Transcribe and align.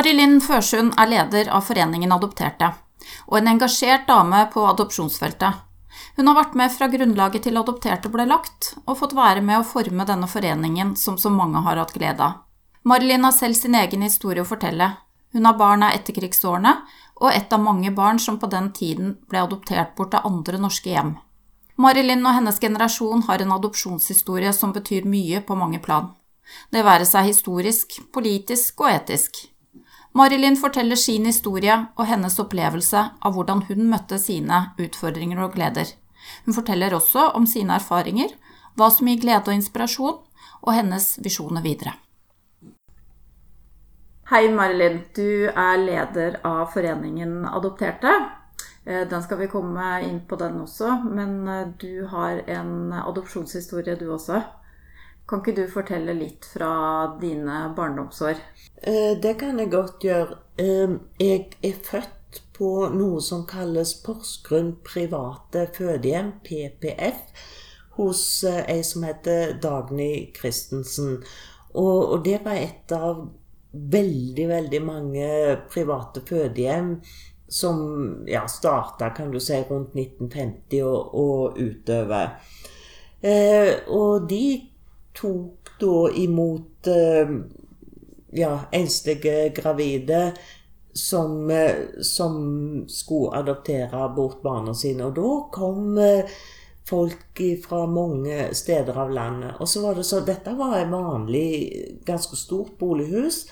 Marilyn 0.00 0.38
Førsund 0.40 0.94
er 0.96 1.10
leder 1.10 1.48
av 1.52 1.66
Foreningen 1.66 2.14
Adopterte, 2.14 2.70
og 3.28 3.34
en 3.36 3.50
engasjert 3.50 4.06
dame 4.08 4.38
på 4.54 4.62
adopsjonsfeltet. 4.70 5.58
Hun 6.16 6.30
har 6.30 6.38
vært 6.38 6.54
med 6.56 6.72
fra 6.72 6.88
grunnlaget 6.88 7.44
til 7.44 7.60
Adopterte 7.60 8.08
ble 8.08 8.24
lagt, 8.30 8.70
og 8.86 8.96
fått 8.96 9.12
være 9.18 9.42
med 9.44 9.58
å 9.58 9.66
forme 9.74 10.06
denne 10.08 10.30
foreningen 10.30 10.94
som 10.96 11.18
så 11.20 11.28
mange 11.34 11.60
har 11.66 11.76
hatt 11.82 11.92
glede 11.92 12.30
av. 12.30 12.38
Marilyn 12.88 13.28
har 13.28 13.36
selv 13.36 13.60
sin 13.60 13.76
egen 13.76 14.06
historie 14.06 14.40
å 14.40 14.48
fortelle. 14.48 14.88
Hun 15.36 15.50
har 15.50 15.60
barn 15.60 15.84
av 15.84 15.92
etterkrigsårene, 16.00 16.74
og 17.20 17.28
et 17.34 17.52
av 17.52 17.60
mange 17.60 17.92
barn 17.92 18.22
som 18.24 18.40
på 18.40 18.48
den 18.48 18.72
tiden 18.72 19.18
ble 19.28 19.44
adoptert 19.44 19.92
bort 20.00 20.14
til 20.16 20.24
andre 20.24 20.64
norske 20.64 20.94
hjem. 20.96 21.18
Marilyn 21.76 22.24
og 22.24 22.38
hennes 22.38 22.64
generasjon 22.64 23.28
har 23.28 23.44
en 23.44 23.56
adopsjonshistorie 23.60 24.56
som 24.56 24.72
betyr 24.72 25.04
mye 25.04 25.44
på 25.44 25.60
mange 25.60 25.84
plan. 25.84 26.14
Det 26.72 26.88
være 26.88 27.04
seg 27.04 27.34
historisk, 27.34 28.00
politisk 28.16 28.80
og 28.80 28.94
etisk. 28.96 29.44
Marilyn 30.12 30.56
forteller 30.58 30.98
sin 30.98 31.26
historie 31.28 31.74
og 31.94 32.06
hennes 32.10 32.34
opplevelse 32.42 33.02
av 33.22 33.34
hvordan 33.36 33.62
hun 33.68 33.86
møtte 33.92 34.18
sine 34.18 34.72
utfordringer 34.82 35.38
og 35.44 35.54
gleder. 35.54 35.92
Hun 36.46 36.56
forteller 36.56 36.94
også 36.96 37.28
om 37.38 37.46
sine 37.46 37.76
erfaringer, 37.78 38.34
hva 38.74 38.90
som 38.90 39.06
gir 39.06 39.20
glede 39.22 39.46
og 39.46 39.54
inspirasjon, 39.54 40.18
og 40.60 40.72
hennes 40.74 41.12
visjoner 41.22 41.62
videre. 41.62 41.94
Hei, 44.30 44.44
Marilyn. 44.54 45.00
Du 45.14 45.46
er 45.48 45.78
leder 45.78 46.36
av 46.46 46.68
foreningen 46.74 47.46
Adopterte. 47.50 48.12
Eh, 48.84 49.06
den 49.08 49.22
skal 49.22 49.40
vi 49.40 49.48
komme 49.50 49.96
inn 50.06 50.20
på, 50.26 50.38
den 50.38 50.60
også. 50.62 51.00
Men 51.06 51.48
eh, 51.48 51.66
du 51.78 52.06
har 52.10 52.42
en 52.50 52.92
adopsjonshistorie, 52.98 53.96
du 53.98 54.10
også. 54.14 54.42
Kan 55.30 55.44
ikke 55.44 55.60
du 55.60 55.66
fortelle 55.70 56.14
litt 56.18 56.46
fra 56.50 56.72
dine 57.20 57.68
barndomsår? 57.76 58.40
Eh, 58.82 59.12
det 59.22 59.36
kan 59.38 59.60
jeg 59.62 59.70
godt 59.70 60.02
gjøre. 60.02 60.40
Jeg 60.58 61.44
er 61.62 61.76
født 61.86 62.40
på 62.56 62.70
noe 62.90 63.20
som 63.22 63.44
kalles 63.46 63.92
Porsgrunn 64.02 64.72
private 64.82 65.68
fødehjem, 65.76 66.32
PPF, 66.42 67.20
hos 68.00 68.22
eh, 68.42 68.64
ei 68.74 68.82
som 68.82 69.06
heter 69.06 69.54
Dagny 69.62 70.32
Christensen. 70.34 71.20
Og, 71.78 72.24
det 72.26 72.40
var 72.42 72.58
et 72.58 72.90
av 72.96 73.22
veldig, 73.70 74.48
veldig 74.50 74.80
mange 74.82 75.28
private 75.70 76.24
fødehjem 76.26 76.96
som 77.46 77.78
ja, 78.26 78.48
starta, 78.50 79.12
kan 79.14 79.30
du 79.30 79.38
si, 79.38 79.62
rundt 79.70 79.94
1950 79.94 80.82
og, 80.82 81.14
og 81.14 81.62
utover. 81.62 82.34
Eh, 83.22 83.86
og 83.94 84.26
de 84.26 84.69
tok 85.16 85.74
da 85.80 86.10
imot 86.16 86.86
eh, 86.86 87.32
ja, 88.32 88.60
enslige 88.72 89.48
gravide 89.48 90.32
som, 90.92 91.50
eh, 91.50 91.74
som, 92.02 92.84
skulle 92.88 93.36
adoptere 93.36 94.08
bort 94.16 94.42
barna 94.42 94.74
sine. 94.74 95.06
Og 95.06 95.14
da 95.14 95.32
kom 95.52 95.98
eh, 95.98 96.30
folk 96.88 97.42
fra 97.64 97.86
mange 97.86 98.54
steder 98.54 98.98
av 98.98 99.10
landet. 99.10 99.54
Og 99.60 99.68
så 99.68 99.82
var 99.82 99.94
det 99.94 100.04
så, 100.04 100.20
Dette 100.26 100.54
var 100.58 100.78
et 100.78 100.90
vanlig, 100.90 101.50
ganske 102.06 102.36
stort 102.36 102.78
bolighus. 102.78 103.44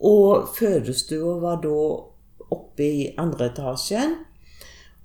Og 0.00 0.48
fødestua 0.56 1.38
var 1.40 1.60
da 1.62 1.76
oppe 2.50 2.84
i 2.84 3.06
andre 3.20 3.50
etasjen. 3.52 4.16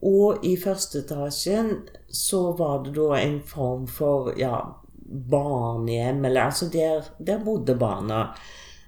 Og 0.06 0.44
i 0.46 0.56
første 0.60 1.02
etasjen 1.04 1.72
så 2.08 2.52
var 2.58 2.84
det 2.86 2.96
da 2.98 3.16
en 3.20 3.40
form 3.46 3.88
for 3.88 4.34
ja, 4.40 4.60
barnehjem, 5.06 6.26
eller 6.26 6.42
altså 6.42 6.70
der, 6.74 7.04
der 7.18 7.44
bodde 7.44 7.76
barna. 7.76 8.28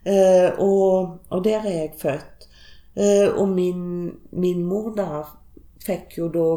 Eh, 0.06 0.60
og, 0.60 1.18
og, 1.30 1.44
der 1.44 1.66
er 1.66 1.74
jeg 1.74 1.94
født. 2.02 2.48
Eh, 2.96 3.28
og 3.34 3.50
min, 3.50 4.12
min, 4.32 4.64
mor 4.66 4.94
da 4.98 5.22
fikk 5.86 6.18
jo 6.18 6.30
da 6.34 6.48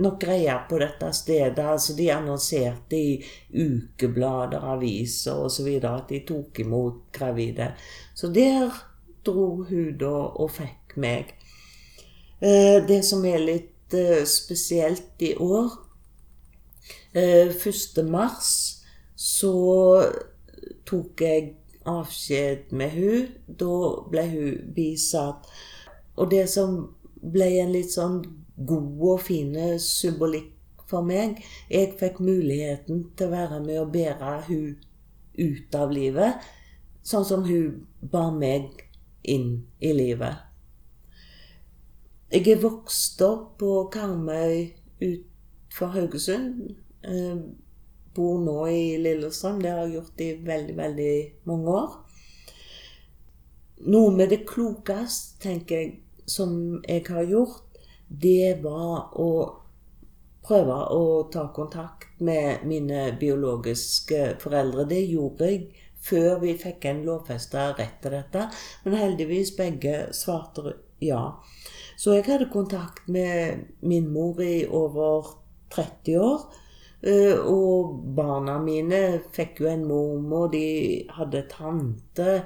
nok 0.00 0.20
greie 0.20 0.54
på 0.68 0.78
dette 0.82 1.12
stedet. 1.16 1.58
altså 1.58 1.96
De 1.96 2.10
annonserte 2.12 2.96
i 2.96 3.16
ukeblader, 3.54 4.64
aviser 4.74 5.44
osv. 5.46 5.68
at 5.82 6.08
de 6.08 6.22
tok 6.26 6.60
imot 6.64 7.10
gravide. 7.12 7.72
Så 8.14 8.32
der 8.32 8.70
dro 9.24 9.64
hun 9.68 9.96
da 10.00 10.16
og 10.40 10.50
fikk 10.56 10.96
meg. 10.96 11.34
Eh, 12.40 12.80
det 12.88 13.02
som 13.04 13.24
er 13.28 13.38
litt 13.38 13.94
eh, 13.94 14.24
spesielt 14.28 15.22
i 15.22 15.34
år, 15.36 15.76
1. 17.12 17.98
Eh, 17.98 18.04
mars 18.04 18.50
så 19.16 19.54
tok 20.86 21.20
jeg 21.20 21.54
avskjed 21.88 22.72
med 22.76 22.94
hun. 22.94 23.28
Da 23.46 23.74
ble 24.10 24.26
hun 24.30 24.72
bisatt. 24.74 25.48
Og 26.16 26.30
det 26.30 26.46
som 26.52 26.82
ble 27.20 27.48
en 27.60 27.72
litt 27.74 27.92
sånn 27.92 28.22
god 28.56 29.04
og 29.14 29.20
fine 29.24 29.74
symbolikk 29.80 30.56
for 30.90 31.06
meg 31.06 31.38
Jeg 31.70 31.94
fikk 32.00 32.18
muligheten 32.20 33.04
til 33.16 33.28
å 33.28 33.34
være 33.34 33.60
med 33.64 33.78
og 33.80 33.92
bære 33.94 34.32
hun 34.48 34.78
ut 35.40 35.76
av 35.78 35.92
livet, 35.94 36.42
sånn 37.06 37.24
som 37.24 37.44
hun 37.46 37.86
bar 38.02 38.32
meg 38.34 38.82
inn 39.22 39.62
i 39.78 39.92
livet. 39.94 40.42
Jeg 42.30 42.48
er 42.50 42.60
vokst 42.62 43.22
opp 43.24 43.56
på 43.62 43.70
Karmøy 43.94 44.74
utenfor 45.00 45.94
Haugesund. 45.94 46.79
Eh, 47.02 47.36
bor 48.14 48.40
nå 48.42 48.58
i 48.68 48.98
Lillestrøm. 48.98 49.62
Det 49.62 49.70
har 49.70 49.84
jeg 49.86 49.94
gjort 49.94 50.20
i 50.20 50.30
veldig, 50.46 50.76
veldig 50.76 51.14
mange 51.48 51.74
år. 51.78 51.96
Noe 53.90 54.12
med 54.12 54.32
det 54.32 54.42
klokeste, 54.48 55.38
tenker 55.40 55.80
jeg, 55.80 55.92
som 56.28 56.52
jeg 56.84 57.06
har 57.08 57.24
gjort, 57.26 57.78
det 58.10 58.60
var 58.62 59.14
å 59.18 59.30
prøve 60.44 60.76
å 60.94 61.04
ta 61.32 61.46
kontakt 61.54 62.20
med 62.20 62.64
mine 62.68 63.10
biologiske 63.20 64.36
foreldre. 64.42 64.84
Det 64.90 65.00
gjorde 65.06 65.48
jeg 65.48 65.86
før 66.00 66.40
vi 66.42 66.54
fikk 66.58 66.86
en 66.90 67.02
lovfesta 67.06 67.70
rett 67.78 68.00
til 68.02 68.16
dette. 68.16 68.46
Men 68.84 68.98
heldigvis 69.00 69.54
begge 69.56 70.10
svarte 70.16 70.76
ja. 71.00 71.22
Så 71.96 72.16
jeg 72.16 72.26
hadde 72.28 72.50
kontakt 72.52 73.08
med 73.08 73.66
min 73.80 74.08
mor 74.12 74.40
i 74.44 74.64
over 74.66 75.36
30 75.72 76.18
år. 76.20 76.48
Eh, 77.00 77.38
og 77.38 77.94
barna 78.16 78.58
mine 78.60 79.20
fikk 79.32 79.62
jo 79.62 79.70
en 79.70 79.86
mormor, 79.88 80.50
de 80.52 81.06
hadde 81.16 81.46
tante, 81.48 82.42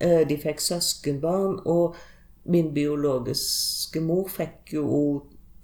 eh, 0.00 0.22
de 0.28 0.38
fikk 0.40 0.60
søskenbarn. 0.60 1.60
Og 1.66 1.96
min 2.44 2.72
biologiske 2.74 4.00
mor 4.00 4.28
fikk 4.28 4.74
jo 4.78 4.88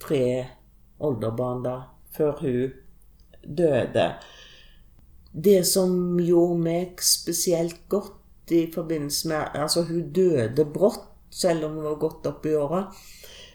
tre 0.00 0.46
oldebarn 1.00 1.64
da, 1.64 1.76
før 2.12 2.36
hun 2.40 2.72
døde. 3.44 4.06
Det 5.32 5.60
som 5.66 6.18
gjorde 6.18 6.58
meg 6.64 7.02
spesielt 7.04 7.86
godt 7.88 8.52
i 8.52 8.64
forbindelse 8.74 9.28
med 9.30 9.54
Altså, 9.54 9.84
hun 9.86 10.10
døde 10.12 10.64
brått, 10.66 11.06
selv 11.30 11.64
om 11.64 11.78
hun 11.78 11.84
var 11.84 12.00
godt 12.02 12.26
opp 12.26 12.46
i 12.46 12.54
åra. 12.58 12.82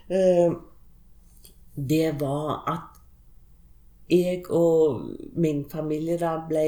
Eh, 0.10 0.54
det 1.76 2.16
var 2.22 2.64
at 2.72 2.95
jeg 4.10 4.46
og 4.54 5.02
min 5.36 5.64
familie 5.70 6.18
da 6.22 6.38
ble 6.50 6.66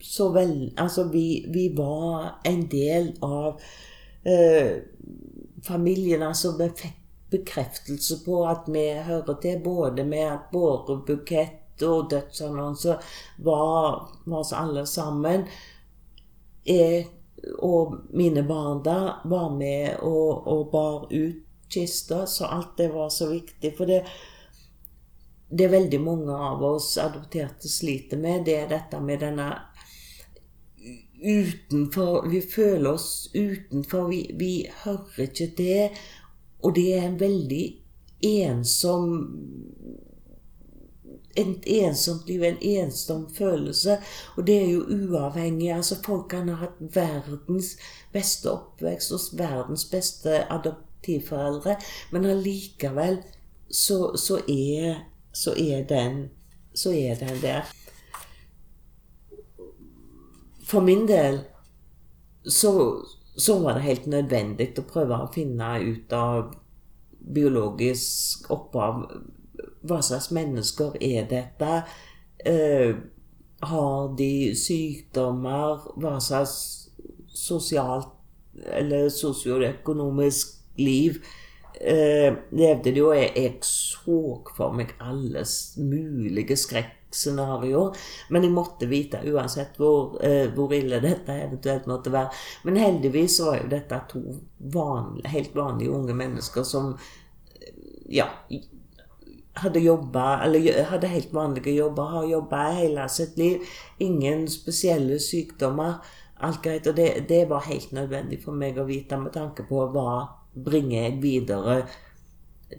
så 0.00 0.30
vel 0.32 0.72
Altså, 0.78 1.04
vi, 1.12 1.44
vi 1.52 1.68
var 1.76 2.40
en 2.44 2.62
del 2.70 3.12
av 3.22 3.60
eh, 4.24 4.80
familien. 5.66 6.22
Altså, 6.22 6.54
vi 6.56 6.70
fikk 6.76 6.96
bekreftelse 7.30 8.24
på 8.24 8.40
at 8.48 8.66
vi 8.66 8.86
hører 9.06 9.36
til, 9.42 9.60
både 9.64 10.04
med 10.04 10.26
at 10.26 10.48
bårebukett 10.52 11.82
og 11.86 12.10
dødsannonser 12.10 13.12
var, 13.44 14.08
med 14.24 14.38
oss 14.40 14.52
alle 14.52 14.86
sammen. 14.86 15.46
Jeg 16.66 17.06
og 17.58 17.94
mine 18.12 18.42
barn 18.44 18.82
da 18.84 19.20
var 19.24 19.48
med 19.54 20.02
og, 20.02 20.46
og 20.48 20.66
bar 20.72 21.06
ut 21.12 21.46
kista, 21.70 22.26
så 22.26 22.50
alt 22.50 22.76
det 22.76 22.90
var 22.94 23.08
så 23.14 23.30
viktig. 23.30 23.72
For 23.76 23.88
det, 23.88 24.02
det 25.50 25.66
er 25.66 25.72
veldig 25.72 26.00
mange 26.00 26.34
av 26.34 26.62
oss 26.62 26.92
adopterte 26.98 27.68
sliter 27.68 28.20
med, 28.20 28.44
det 28.46 28.56
er 28.62 28.70
dette 28.70 29.00
med 29.02 29.22
denne 29.24 29.50
utenfor 31.20 32.28
Vi 32.32 32.40
føler 32.40 32.94
oss 32.94 33.30
utenfor. 33.34 34.08
Vi, 34.08 34.30
vi 34.40 34.70
hører 34.84 35.26
ikke 35.26 35.50
til. 35.56 35.98
Og 36.64 36.74
det 36.76 36.86
er 36.96 37.02
en 37.04 37.20
veldig 37.20 37.64
ensom 38.24 39.10
et 41.38 41.66
ensomt 41.66 42.26
liv, 42.28 42.42
en 42.42 42.58
ensom 42.60 43.28
følelse. 43.34 43.98
Og 44.36 44.46
det 44.46 44.56
er 44.62 44.70
jo 44.70 44.80
uavhengig. 44.82 45.72
altså 45.74 45.96
Folk 46.04 46.28
kan 46.30 46.48
ha 46.48 46.54
hatt 46.64 46.80
verdens 46.80 47.76
beste 48.12 48.50
oppvekst 48.50 49.12
hos 49.12 49.30
verdens 49.38 49.84
beste 49.84 50.42
adoptivforeldre, 50.52 51.76
men 52.12 52.26
allikevel 52.26 53.20
så, 53.70 54.16
så 54.16 54.40
er 54.48 55.04
så 55.32 55.54
er 55.58 55.84
den, 55.88 56.30
så 56.74 56.92
er 56.92 57.14
den 57.20 57.40
der. 57.42 57.68
For 60.66 60.80
min 60.80 61.08
del 61.08 61.40
så, 62.46 62.72
så 63.36 63.58
var 63.58 63.74
det 63.74 63.86
helt 63.88 64.06
nødvendig 64.06 64.70
å 64.78 64.86
prøve 64.86 65.18
å 65.18 65.30
finne 65.34 65.72
ut 65.82 66.12
av 66.14 66.52
biologisk 67.20 68.50
opphav. 68.54 69.02
Hva 69.86 70.00
slags 70.04 70.30
mennesker 70.34 70.96
er 71.00 71.26
dette? 71.30 71.82
Eh, 72.46 72.94
har 73.60 74.14
de 74.16 74.32
sykdommer? 74.56 75.84
Hva 76.00 76.16
slags 76.22 76.56
sosialt 77.34 78.16
eller 78.66 79.08
sosioøkonomisk 79.12 80.56
liv 80.80 81.20
eh, 81.80 82.32
levde 82.50 82.92
det 82.92 83.00
jo 83.00 83.12
jeg, 83.16 83.30
jeg 83.36 83.58
så 83.66 84.22
for 84.56 84.76
meg 84.76 84.94
alle 85.00 85.44
mulige 85.80 86.56
skrekkscenarioer. 86.60 87.96
Men 88.30 88.46
jeg 88.46 88.54
måtte 88.54 88.90
vite 88.90 89.22
uansett 89.30 89.78
hvor, 89.80 90.18
eh, 90.24 90.50
hvor, 90.54 90.74
ille 90.76 91.00
dette 91.02 91.38
eventuelt 91.46 91.88
måtte 91.90 92.12
være. 92.14 92.34
Men 92.64 92.80
heldigvis 92.80 93.40
var 93.46 93.62
jo 93.62 93.70
dette 93.72 94.02
to 94.12 94.24
vanlige, 94.74 95.32
helt 95.34 95.56
vanlige 95.56 95.96
unge 95.96 96.16
mennesker 96.16 96.66
som 96.66 96.92
ja, 98.10 98.26
hadde 99.60 99.80
jobba, 99.80 100.40
eller 100.44 100.82
hadde 100.90 101.10
helt 101.10 101.32
vanlige 101.34 101.74
jobber, 101.74 102.02
har 102.02 102.26
jobba 102.26 102.64
hele 102.78 103.08
sitt 103.08 103.38
liv. 103.38 103.62
Ingen 103.98 104.48
spesielle 104.50 105.18
sykdommer. 105.22 106.00
Alt 106.40 106.62
greit. 106.64 106.86
Og 106.86 106.96
det, 106.96 107.28
det, 107.28 107.44
var 107.48 107.66
helt 107.68 107.92
nødvendig 107.92 108.40
for 108.44 108.56
meg 108.56 108.78
å 108.80 108.88
vite 108.88 109.18
med 109.20 109.34
tanke 109.36 109.66
på 109.68 109.84
hva 109.92 110.39
bringer 110.64 111.02
jeg 111.02 111.18
videre 111.22 111.76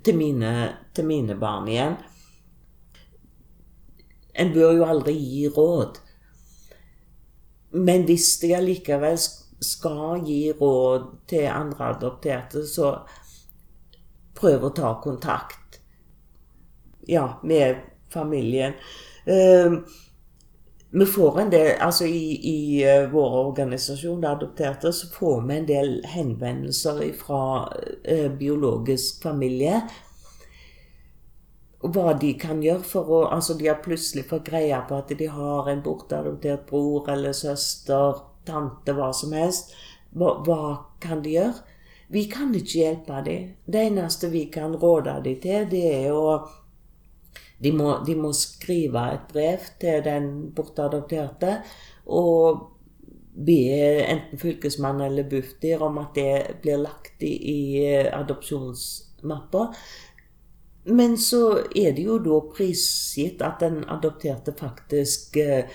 til 0.03 0.17
mine, 0.17 0.53
til 0.95 1.07
mine 1.07 1.35
barn 1.39 1.67
igjen. 1.67 1.97
En 4.39 4.53
bør 4.55 4.75
jo 4.77 4.87
aldri 4.87 5.15
gi 5.17 5.47
råd. 5.51 5.99
Men 7.71 8.05
hvis 8.07 8.33
jeg 8.43 8.57
allikevel 8.59 9.17
skal 9.61 10.23
gi 10.27 10.51
råd 10.57 11.07
til 11.29 11.47
andre 11.51 11.91
adopterte, 11.95 12.63
så 12.67 12.93
prøv 14.37 14.67
å 14.67 14.73
ta 14.75 14.95
kontakt 15.03 15.79
ja, 17.07 17.27
med 17.43 17.83
familien. 18.11 18.73
Uh, 19.27 19.81
vi 20.93 21.05
får 21.05 21.39
en 21.39 21.49
del, 21.49 21.69
altså 21.79 22.05
I, 22.05 22.23
i 22.49 22.83
uh, 22.83 23.09
vår 23.11 23.35
organisasjon, 23.45 24.25
Adopterte, 24.25 24.91
så 24.93 25.07
får 25.07 25.41
vi 25.47 25.55
en 25.57 25.67
del 25.67 25.91
henvendelser 26.03 27.13
fra 27.19 27.43
uh, 28.11 28.31
biologisk 28.35 29.23
familie. 29.23 29.81
Hva 31.81 32.11
de 32.19 32.33
kan 32.37 32.59
gjøre 32.61 32.83
for 32.85 33.07
å 33.09 33.21
Altså, 33.31 33.55
de 33.57 33.71
har 33.71 33.79
plutselig 33.81 34.27
fått 34.29 34.51
greie 34.51 34.81
på 34.89 34.99
at 34.99 35.15
de 35.17 35.31
har 35.31 35.71
en 35.71 35.81
bortadoptert 35.81 36.67
bror 36.69 37.07
eller 37.09 37.33
søster, 37.33 38.19
tante, 38.45 38.91
hva 38.91 39.13
som 39.15 39.31
helst. 39.33 39.71
Hva, 40.11 40.35
hva 40.43 40.61
kan 40.99 41.23
de 41.23 41.37
gjøre? 41.37 41.77
Vi 42.11 42.25
kan 42.27 42.51
ikke 42.51 42.81
hjelpe 42.81 43.21
dem. 43.23 43.53
Det 43.63 43.85
eneste 43.87 44.27
vi 44.33 44.49
kan 44.51 44.75
råde 44.75 45.15
dem 45.23 45.39
til, 45.39 45.69
det 45.71 45.85
er 45.87 46.11
å 46.11 46.41
de 47.61 47.71
må, 47.75 47.93
de 48.05 48.15
må 48.17 48.31
skrive 48.33 49.03
et 49.13 49.25
brev 49.31 49.65
til 49.81 50.03
den 50.05 50.29
bortadopterte 50.55 51.59
og 52.09 52.67
be 53.31 53.59
enten 54.03 54.39
fylkesmann 54.41 55.01
eller 55.05 55.29
Bufdir 55.29 55.83
om 55.85 55.99
at 56.01 56.15
det 56.15 56.57
blir 56.63 56.81
lagt 56.81 57.23
i, 57.23 57.31
i 57.31 57.85
adopsjonsmappa. 58.11 59.67
Men 60.83 61.17
så 61.17 61.61
er 61.75 61.93
det 61.95 62.03
jo 62.07 62.17
da 62.23 62.39
prisgitt 62.51 63.41
at 63.45 63.61
den 63.61 63.83
adopterte 63.85 64.53
faktisk 64.57 65.37
eh, 65.37 65.69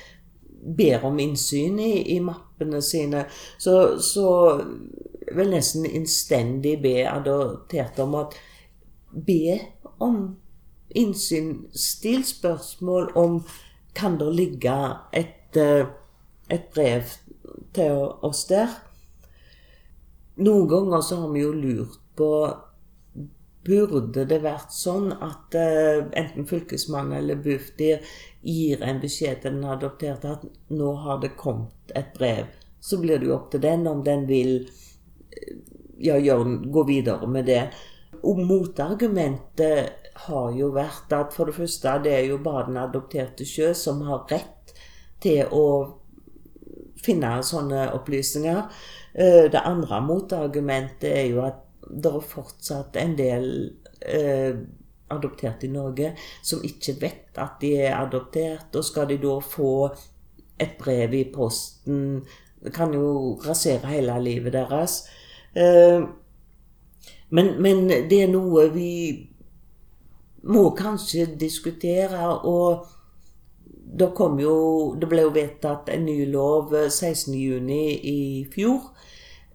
ber 0.76 1.04
om 1.06 1.18
innsyn 1.22 1.78
i, 1.78 1.92
i 2.16 2.20
mappene 2.20 2.82
sine. 2.82 3.24
Så, 3.58 4.00
så 4.02 4.28
vil 5.36 5.52
nesten 5.54 5.86
innstendig 5.86 6.80
be 6.82 6.98
adopterte 7.08 8.02
om 8.02 8.18
at 8.18 8.34
be 9.26 9.60
om 10.02 10.18
innsyn. 10.96 11.68
stilt 11.74 12.26
spørsmål 12.26 13.12
om 13.14 13.40
kan 13.96 14.18
det 14.18 14.32
ligge 14.34 14.76
et, 15.12 15.56
eh, 15.56 15.86
et 16.50 16.68
brev 16.74 17.02
til 17.72 17.92
oss 18.22 18.44
der. 18.46 18.68
Noen 20.36 20.68
ganger 20.68 21.00
så 21.00 21.20
har 21.20 21.32
vi 21.32 21.40
jo 21.40 21.52
lurt 21.52 22.00
på 22.16 22.30
Burde 23.66 24.22
det 24.30 24.44
vært 24.44 24.70
sånn 24.70 25.08
at 25.10 25.56
uh, 25.58 26.04
enten 26.14 26.44
Fylkesmannen 26.46 27.16
eller 27.18 27.40
Bufdir 27.42 28.04
gir 28.46 28.82
en 28.86 29.00
beskjed 29.02 29.40
til 29.42 29.56
den 29.56 29.66
adopterte 29.66 30.36
at 30.36 30.44
nå 30.70 30.92
har 31.02 31.18
det 31.24 31.32
kommet 31.40 31.90
et 31.98 32.12
brev? 32.14 32.46
Så 32.78 33.00
blir 33.02 33.18
det 33.18 33.26
jo 33.26 33.34
opp 33.34 33.50
til 33.50 33.64
den 33.64 33.88
om 33.90 34.04
den 34.06 34.22
vil 34.30 34.68
ja, 35.98 36.14
gjør, 36.14 36.44
gå 36.70 36.86
videre 36.86 37.26
med 37.26 37.50
det. 37.50 37.64
Og 38.22 38.38
motargumentet 38.46 40.05
har 40.26 40.50
jo 40.56 40.70
vært 40.74 41.12
at 41.12 41.34
for 41.36 41.48
det 41.48 41.56
første 41.58 41.98
det 42.04 42.14
er 42.14 42.24
jo 42.30 42.40
bare 42.42 42.66
den 42.70 42.80
adopterte 42.80 43.46
sjø 43.48 43.72
som 43.76 44.02
har 44.08 44.24
rett 44.30 44.74
til 45.22 45.48
å 45.52 45.66
finne 47.02 47.36
sånne 47.44 47.90
opplysninger. 47.96 48.62
Eh, 49.14 49.44
det 49.52 49.62
andre 49.64 50.00
motargumentet 50.04 51.10
er 51.10 51.28
jo 51.30 51.44
at 51.46 51.62
det 51.86 52.10
er 52.10 52.26
fortsatt 52.32 52.96
en 53.00 53.14
del 53.18 53.46
eh, 54.00 54.56
adoptert 55.12 55.62
i 55.64 55.70
Norge 55.70 56.12
som 56.42 56.64
ikke 56.66 56.96
vet 57.00 57.38
at 57.40 57.60
de 57.62 57.76
er 57.86 57.96
adoptert. 57.98 58.74
Og 58.74 58.84
skal 58.84 59.08
de 59.12 59.20
da 59.22 59.38
få 59.44 59.70
et 60.58 60.76
brev 60.80 61.12
i 61.14 61.26
posten 61.28 62.24
Det 62.56 62.72
kan 62.72 62.94
jo 62.94 63.36
rasere 63.44 63.86
hele 63.92 64.14
livet 64.24 64.54
deres. 64.56 65.04
Eh, 65.54 66.02
men, 67.30 67.50
men, 67.62 67.86
det 68.10 68.22
er 68.24 68.30
noe 68.32 68.64
vi 68.72 68.90
må 70.46 70.70
kanskje 70.76 71.26
diskutere, 71.40 72.28
og 72.46 72.86
det 73.96 74.10
kom 74.14 74.40
jo 74.40 74.94
Det 75.00 75.08
ble 75.08 75.22
jo 75.22 75.34
vedtatt 75.34 75.88
en 75.94 76.04
ny 76.04 76.26
lov 76.30 76.74
16.6 76.74 77.70
i 78.10 78.46
fjor. 78.52 78.90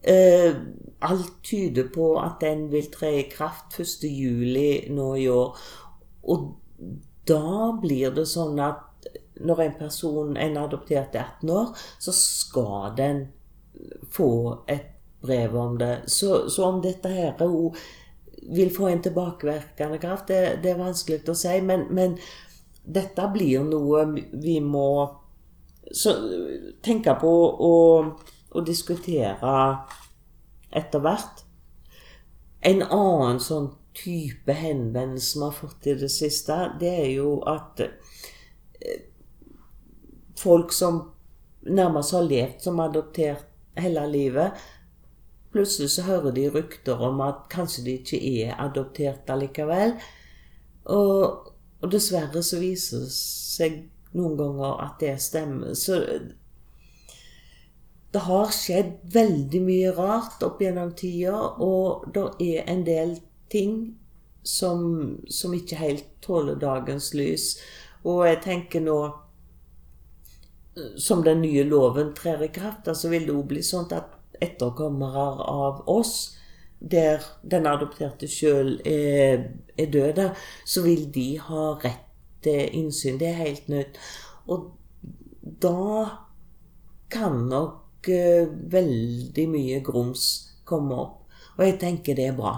Eh, 0.01 0.55
alt 1.01 1.33
tyder 1.43 1.91
på 1.93 2.15
at 2.17 2.39
den 2.41 2.71
vil 2.71 2.87
tre 2.93 3.11
i 3.19 3.27
kraft 3.29 3.77
1.7 3.77 4.89
nå 4.95 5.09
i 5.15 5.27
år. 5.29 5.59
Og 6.23 6.47
da 7.27 7.71
blir 7.81 8.15
det 8.15 8.25
sånn 8.29 8.59
at 8.59 9.09
når 9.41 9.61
en 9.61 9.77
person, 9.77 10.37
en 10.37 10.57
adoptert 10.57 11.15
er 11.15 11.27
18 11.41 11.49
år, 11.49 11.69
så 11.99 12.13
skal 12.13 12.95
den 12.97 13.21
få 14.13 14.31
et 14.69 14.89
brev 15.21 15.55
om 15.57 15.77
det. 15.77 16.03
Så, 16.07 16.49
så 16.49 16.65
om 16.69 16.81
dette 16.81 17.09
her 17.09 17.37
hun 17.41 17.75
vil 18.41 18.71
få 18.73 18.87
en 18.89 19.01
tilbakevirkende 19.01 19.97
kraft, 20.01 20.27
det, 20.27 20.59
det, 20.63 20.73
er 20.73 20.81
vanskelig 20.81 21.21
å 21.29 21.37
si. 21.37 21.57
Men, 21.65 21.87
men, 21.93 22.17
dette 22.81 23.27
blir 23.29 23.61
noe 23.61 24.07
vi 24.41 24.55
må 24.65 25.05
så, 25.93 26.15
tenke 26.81 27.13
på 27.21 27.33
og, 27.67 28.23
og 28.49 28.65
diskutere 28.65 29.51
etter 30.73 31.03
hvert. 31.03 31.43
En 32.65 32.81
annen 32.87 33.37
sånn 33.43 33.69
type 33.97 34.53
henvendelse 34.55 35.37
vi 35.37 35.45
har 35.45 35.55
fått 35.55 35.87
i 35.87 35.95
det 36.01 36.09
siste, 36.09 36.57
det 36.79 36.91
er 37.03 37.09
jo 37.11 37.35
at 37.49 37.81
eh, 37.85 39.01
folk 40.39 40.73
som 40.73 41.01
nærmest 41.69 42.15
har 42.15 42.25
levd 42.25 42.61
som 42.65 42.79
adoptert 42.81 43.45
hele 43.77 44.05
livet, 44.09 44.57
Plutselig 45.51 45.89
så 45.91 46.05
hører 46.07 46.31
de 46.35 46.49
rykter 46.49 47.01
om 47.03 47.21
at 47.25 47.47
kanskje 47.51 47.83
de 47.85 47.95
ikke 47.99 48.19
er 48.43 48.59
adoptert 48.61 49.29
allikevel. 49.29 49.97
Og, 50.85 51.49
og 51.81 51.91
dessverre 51.91 52.43
så 52.43 52.61
viser 52.61 53.03
det 53.03 53.15
seg 53.15 53.81
noen 54.15 54.37
ganger 54.39 54.79
at 54.85 55.01
det 55.03 55.17
stemmer. 55.23 55.73
Så 55.75 55.99
det 58.11 58.23
har 58.27 58.55
skjedd 58.55 58.95
veldig 59.13 59.61
mye 59.63 59.91
rart 59.95 60.43
opp 60.43 60.61
gjennom 60.63 60.91
tida, 60.99 61.35
og 61.63 62.07
det 62.15 62.25
er 62.43 62.71
en 62.71 62.85
del 62.87 63.17
ting 63.51 63.75
som, 64.43 65.19
som 65.27 65.53
ikke 65.55 65.79
helt 65.79 66.07
tåler 66.23 66.59
dagens 66.59 67.13
lys. 67.15 67.53
Og 68.03 68.25
jeg 68.27 68.41
tenker 68.43 68.81
nå 68.87 69.01
Som 70.97 71.19
den 71.23 71.41
nye 71.43 71.65
loven 71.67 72.13
trer 72.15 72.39
i 72.45 72.47
kraft, 72.47 72.87
så 72.95 73.09
vil 73.11 73.25
det 73.27 73.33
jo 73.35 73.41
bli 73.43 73.59
sånn 73.59 73.89
at 73.91 74.13
etterkommere 74.41 75.25
av 75.47 75.83
oss, 75.89 76.37
der 76.81 77.21
den 77.45 77.67
adopterte 77.69 78.27
sjøl 78.29 78.79
er, 78.87 79.51
er 79.77 79.91
døde, 79.93 80.31
så 80.65 80.81
vil 80.85 81.05
de 81.13 81.27
ha 81.45 81.67
rett 81.83 82.07
til 82.41 82.73
innsyn. 82.73 83.19
Det 83.21 83.29
er 83.29 83.43
helt 83.43 83.69
nødt. 83.69 83.99
Og 84.49 84.71
da 85.61 86.07
kan 87.11 87.37
nok 87.51 88.09
uh, 88.09 88.49
veldig 88.73 89.47
mye 89.51 89.79
grums 89.85 90.27
komme 90.65 90.97
opp. 90.97 91.17
Og 91.57 91.65
jeg 91.67 91.79
tenker 91.81 92.17
det 92.17 92.31
er 92.31 92.37
bra. 92.37 92.55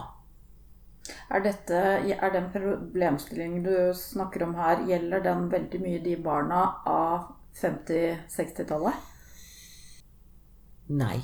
Er, 1.28 1.42
dette, 1.44 1.80
er 2.16 2.30
den 2.32 2.46
problemstillingen 2.54 3.64
du 3.66 3.76
snakker 3.98 4.46
om 4.46 4.54
her, 4.56 4.86
gjelder 4.88 5.24
den 5.26 5.50
veldig 5.52 5.82
mye 5.84 6.04
de 6.04 6.14
barna 6.24 6.62
av 6.88 7.34
50-60-tallet? 7.60 9.10
Nei. 10.94 11.20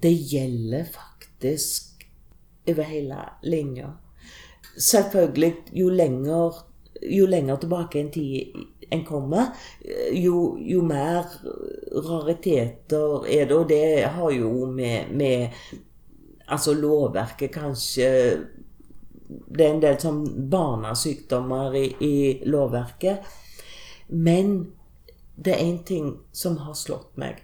Det 0.00 0.12
gjelder 0.32 0.84
faktisk 0.84 2.06
over 2.68 2.82
hele 2.88 3.18
linja. 3.42 3.92
Selvfølgelig, 4.80 5.54
jo 5.72 5.90
lenger, 5.90 6.62
jo 7.02 7.26
lenger 7.26 7.60
tilbake 7.62 8.00
en 8.00 8.10
tid 8.10 8.54
en 8.90 9.04
kommer, 9.04 9.46
jo, 10.12 10.56
jo, 10.60 10.82
mer 10.82 11.24
rariteter 11.92 13.26
er 13.26 13.46
det. 13.46 13.54
Og 13.54 13.68
det 13.68 14.04
har 14.04 14.30
jo 14.30 14.66
med, 14.66 15.10
med 15.10 15.48
Altså 16.44 16.74
lovverket 16.76 17.54
kanskje 17.54 18.08
Det 19.24 19.64
er 19.64 19.70
en 19.70 19.78
del 19.80 19.94
sånn 19.96 20.18
barnesykdommer 20.52 21.72
i, 21.80 21.84
i 22.04 22.16
lovverket. 22.44 23.24
Men 24.12 24.58
det 25.34 25.54
er 25.54 25.64
én 25.64 25.78
ting 25.88 26.10
som 26.36 26.58
har 26.66 26.76
slått 26.76 27.16
meg. 27.18 27.40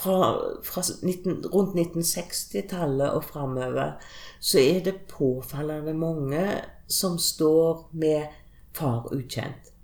Fra, 0.00 0.32
fra 0.64 0.82
19, 1.02 1.50
rundt 1.52 1.74
1960-tallet 1.76 3.10
og 3.12 3.24
framover 3.28 3.98
så 4.40 4.62
er 4.62 4.78
det 4.86 5.02
påfallende 5.10 5.92
mange 5.92 6.44
som 6.88 7.18
står 7.20 7.90
med 8.00 8.38
far 8.76 9.10
ukjent. 9.12 9.74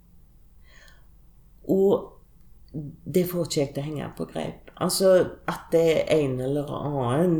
Og 1.68 2.12
det 3.04 3.26
får 3.28 3.46
ikke 3.46 3.60
jeg 3.60 3.74
til 3.74 3.82
å 3.82 3.86
henge 3.90 4.08
på 4.16 4.28
greip. 4.30 4.72
Altså 4.84 5.12
at 5.48 5.68
det 5.72 5.84
er 5.92 6.16
en 6.16 6.40
eller 6.44 6.72
annen 6.76 7.36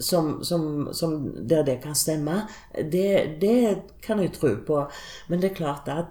som, 0.00 0.44
som, 0.44 0.88
som 0.92 1.16
der 1.48 1.62
det 1.66 1.78
kan 1.82 1.94
stemme, 1.94 2.44
det, 2.74 3.38
det, 3.40 3.82
kan 4.02 4.20
jeg 4.22 4.34
tro 4.34 4.54
på. 4.66 4.80
Men 5.28 5.42
det 5.42 5.52
er 5.52 5.60
klart 5.60 5.90
at 5.90 6.10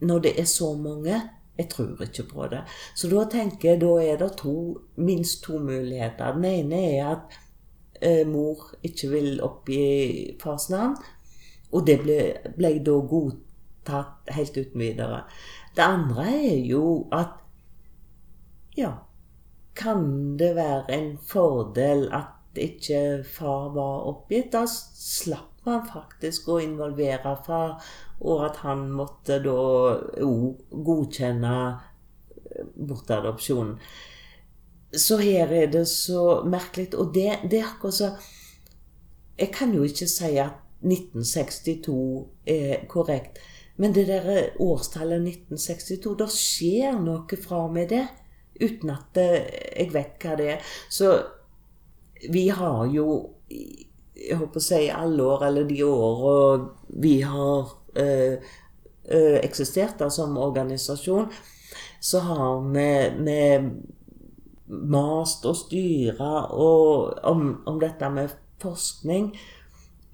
når 0.00 0.24
det 0.26 0.32
er 0.40 0.48
så 0.48 0.72
mange 0.76 1.20
Jeg 1.56 1.68
tror 1.72 2.02
ikke 2.04 2.26
på 2.28 2.46
det. 2.52 2.62
Så 2.94 3.08
da 3.08 3.24
tenker 3.32 3.70
jeg 3.70 3.80
da 3.80 3.92
er 4.04 4.20
det 4.20 4.32
to, 4.42 4.56
minst 4.96 5.42
to 5.46 5.58
muligheter. 5.58 6.36
Den 6.36 6.44
ene 6.44 6.80
er 6.98 7.10
at 7.14 7.38
eh, 8.00 8.26
mor 8.28 8.74
ikke 8.84 9.10
vil 9.14 9.40
oppgi 9.44 10.36
fars 10.42 10.68
navn. 10.70 10.96
Og 11.72 11.86
det 11.86 11.98
ble, 12.04 12.20
ble 12.56 12.76
da 12.84 13.00
godtatt 13.10 14.30
helt 14.36 14.60
uten 14.60 14.84
videre. 14.84 15.24
Det 15.76 15.84
andre 15.84 16.28
er 16.36 16.62
jo 16.66 16.86
at 17.12 17.42
Ja, 18.76 18.90
kan 19.76 20.36
det 20.36 20.50
være 20.56 20.92
en 20.92 21.14
fordel 21.24 22.10
at 22.12 22.60
ikke 22.60 23.24
far 23.24 23.70
var 23.72 24.04
oppgitt? 24.10 24.52
Da 24.52 24.66
slapp 24.68 25.64
man 25.66 25.86
faktisk 25.88 26.48
å 26.48 26.58
involvere 26.60 27.32
far, 27.46 27.80
og 28.20 28.44
at 28.46 28.60
han 28.64 28.86
måtte 28.96 29.40
da 29.44 29.56
òg 30.24 30.62
godkjenne 30.86 31.56
bortadopsjonen. 32.76 33.76
Så 34.96 35.18
her 35.20 35.52
er 35.52 35.66
det 35.72 35.84
så 35.90 36.42
merkelig. 36.46 36.94
Og 36.96 37.12
det, 37.14 37.28
det 37.50 37.60
er 37.60 37.68
akkurat 37.74 37.94
så 37.94 38.10
Jeg 39.36 39.50
kan 39.52 39.74
jo 39.74 39.82
ikke 39.84 40.06
si 40.08 40.30
at 40.40 40.62
1962 40.80 42.24
er 42.48 42.86
korrekt. 42.88 43.38
Men 43.76 43.92
det 43.92 44.06
der 44.08 44.56
årstallet 44.56 45.20
1962, 45.20 46.14
da 46.16 46.28
skjer 46.32 46.96
noe 46.96 47.36
fra 47.42 47.66
med 47.68 47.90
det. 47.92 48.06
Uten 48.56 48.94
at 48.94 49.18
jeg 49.20 49.90
vet 49.92 50.16
hva 50.22 50.38
det 50.40 50.46
er. 50.54 50.70
Så 50.88 51.10
vi 52.32 52.48
har 52.48 52.86
jo 52.88 53.34
jeg 54.16 54.38
håper 54.40 54.62
å 54.62 54.64
si 54.64 54.86
alle 54.88 55.22
år, 55.22 55.44
eller 55.50 55.66
de 55.68 55.82
åra 55.84 56.36
vi 56.88 57.18
har 57.20 57.74
øh, 57.96 58.38
øh, 59.08 59.38
eksistert 59.42 59.98
da, 59.98 60.10
som 60.10 60.38
organisasjon, 60.38 61.30
så 62.00 62.20
har 62.20 62.60
vi, 62.72 62.88
vi 63.24 63.40
mast 64.66 65.46
og 65.46 65.56
styra 65.56 66.46
om, 67.22 67.62
om, 67.66 67.80
dette 67.80 68.10
med 68.10 68.28
forskning. 68.62 69.30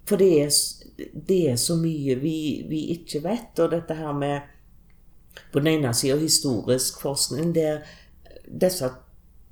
For 0.07 0.19
det 0.19 0.31
er, 0.41 0.49
det 1.27 1.39
er 1.51 1.55
så 1.55 1.77
mye 1.79 2.17
vi, 2.21 2.37
vi, 2.69 2.85
ikke 2.97 3.23
vet. 3.23 3.59
Og 3.59 3.71
dette 3.71 3.97
her 3.97 4.13
med 4.13 4.39
på 5.53 5.59
den 5.59 5.67
ene 5.77 5.93
sida 5.93 6.17
historisk 6.19 7.01
forskning, 7.01 7.53
der 7.55 7.81
disse 8.61 8.91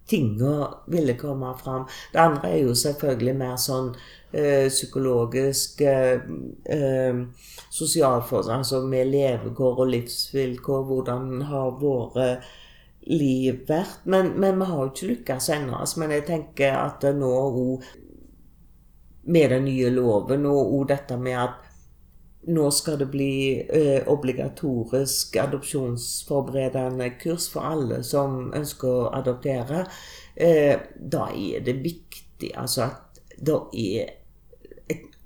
tinga 0.09 0.67
ville 0.91 1.15
komme 1.17 1.53
fram. 1.57 1.87
Det 2.13 2.19
andre 2.19 2.51
er 2.51 2.65
jo 2.65 2.75
selvfølgelig 2.75 3.35
mer 3.39 3.55
sånn 3.61 3.93
eh, 4.33 4.67
psykologisk 4.69 5.81
eh, 5.81 7.21
sosialforhold, 7.69 8.51
altså 8.57 8.81
med 8.85 9.11
levekår 9.11 9.79
og 9.85 9.91
livsvilkår. 9.93 10.83
Hvordan 10.89 11.41
har 11.49 11.79
våre 11.81 12.27
liv 13.07 13.63
vært? 13.67 14.05
Men, 14.05 14.33
men 14.39 14.59
vi 14.59 14.69
har 14.69 14.83
jo 14.83 14.91
ikke 14.93 15.11
lykkes 15.15 15.49
ennå. 15.57 15.81
Altså, 15.81 16.03
men 16.03 16.15
jeg 16.17 16.27
tenker 16.29 16.77
at 16.77 17.05
nå 17.15 17.33
òg 17.41 17.59
med 19.31 19.51
den 19.53 19.67
nye 19.69 19.91
loven 19.93 20.47
og, 20.49 20.73
òg 20.79 20.87
dette 20.95 21.17
med 21.21 21.37
at 21.37 21.67
nå 22.49 22.71
skal 22.73 22.97
det 22.97 23.07
bli 23.13 23.33
eh, 23.61 24.07
obligatorisk 24.09 25.35
adopsjonsforberedende 25.37 27.11
kurs 27.21 27.45
for 27.53 27.67
alle 27.69 28.01
som 28.05 28.49
ønsker 28.57 28.89
å 28.89 29.11
adoptere. 29.13 29.83
Eh, 30.35 30.73
da 30.95 31.27
er 31.29 31.61
det 31.65 31.77
viktig 31.83 32.49
altså 32.57 32.87
at 32.87 33.21
det 33.37 33.59
er 33.77 34.20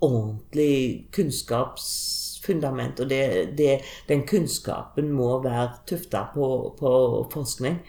ordentlig 0.05 1.07
kunnskapsfundament. 1.15 2.99
Og 2.99 3.09
det, 3.09 3.21
det, 3.57 3.79
den 4.09 4.23
kunnskapen 4.27 5.11
må 5.11 5.39
være 5.43 5.69
tufta 5.89 6.27
på, 6.33 6.47
på, 6.79 6.91
forskning. 7.33 7.81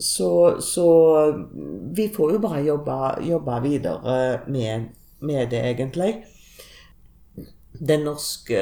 Så, 0.00 0.60
så, 0.64 0.88
vi 1.96 2.08
får 2.14 2.32
jo 2.32 2.42
bare 2.42 2.64
jobbe, 2.64 3.00
jobbe 3.28 3.62
videre 3.62 4.20
med, 4.48 4.92
med 5.20 5.50
det, 5.52 5.64
egentlig 5.74 6.14
den 7.80 8.04
norske 8.04 8.60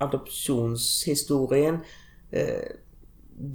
adopsjonshistorien 0.00 1.78
eh, 2.32 2.70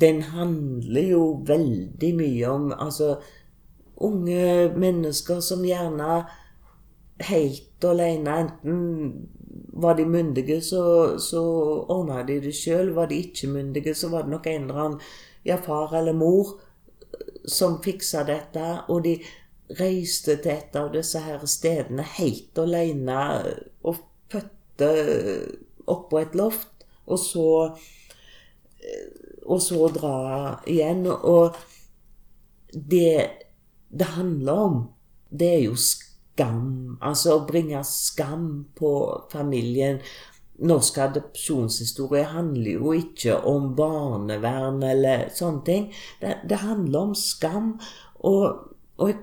den 0.02 0.22
handler 0.22 1.02
jo 1.02 1.24
veldig 1.48 2.10
mye 2.16 2.50
om 2.52 2.72
altså, 2.76 3.16
unge 3.96 4.72
mennesker 4.76 5.40
som 5.44 5.64
gjerne 5.66 6.24
helt 7.20 7.84
alene 7.84 8.38
Enten 8.40 9.30
var 9.80 9.96
de 9.96 10.06
myndige, 10.06 10.62
så, 10.62 11.20
så 11.20 11.42
ordna 11.88 12.24
de 12.24 12.40
det 12.44 12.56
sjøl. 12.56 12.94
Var 12.96 13.10
de 13.10 13.20
ikke 13.24 13.48
myndige, 13.48 13.96
så 13.96 14.10
var 14.10 14.26
det 14.26 14.34
nok 14.34 14.48
en 14.48 14.66
eller 14.68 14.82
annen, 14.84 15.00
ja, 15.46 15.56
far 15.64 15.94
eller 15.98 16.14
mor, 16.14 16.58
som 17.48 17.80
fiksa 17.84 18.26
dette. 18.28 18.66
Og 18.90 19.04
de 19.08 19.16
reiste 19.80 20.36
til 20.42 20.52
et 20.56 20.76
av 20.76 20.92
disse 20.94 21.22
her 21.24 21.46
stedene 21.48 22.06
helt 22.18 22.58
alene 22.60 23.20
og 23.86 24.02
fødte 24.32 24.92
oppå 25.90 26.22
et 26.22 26.36
loft, 26.36 26.86
og 27.06 27.20
så 27.20 27.48
Og 29.50 29.62
så 29.62 29.88
dra 29.90 30.62
igjen. 30.68 31.08
Og 31.08 31.56
det 32.72 33.30
det 33.90 34.06
handler 34.06 34.54
om, 34.54 34.90
det 35.30 35.48
er 35.54 35.64
jo 35.64 35.76
skam. 35.76 36.09
Altså 36.46 37.36
å 37.36 37.46
bringe 37.48 37.82
skam 37.88 38.50
på 38.78 38.92
familien. 39.32 40.00
Norsk 40.60 40.98
adopsjonshistorie 41.00 42.26
handler 42.34 42.82
jo 42.82 42.94
ikke 42.98 43.38
om 43.48 43.72
barnevern 43.78 44.82
eller 44.84 45.30
sånne 45.36 45.64
ting. 45.68 45.90
Det, 46.20 46.36
det 46.50 46.62
handler 46.66 47.10
om 47.10 47.14
skam. 47.16 47.74
Og, 48.28 48.74
og 49.00 49.12
jeg 49.14 49.20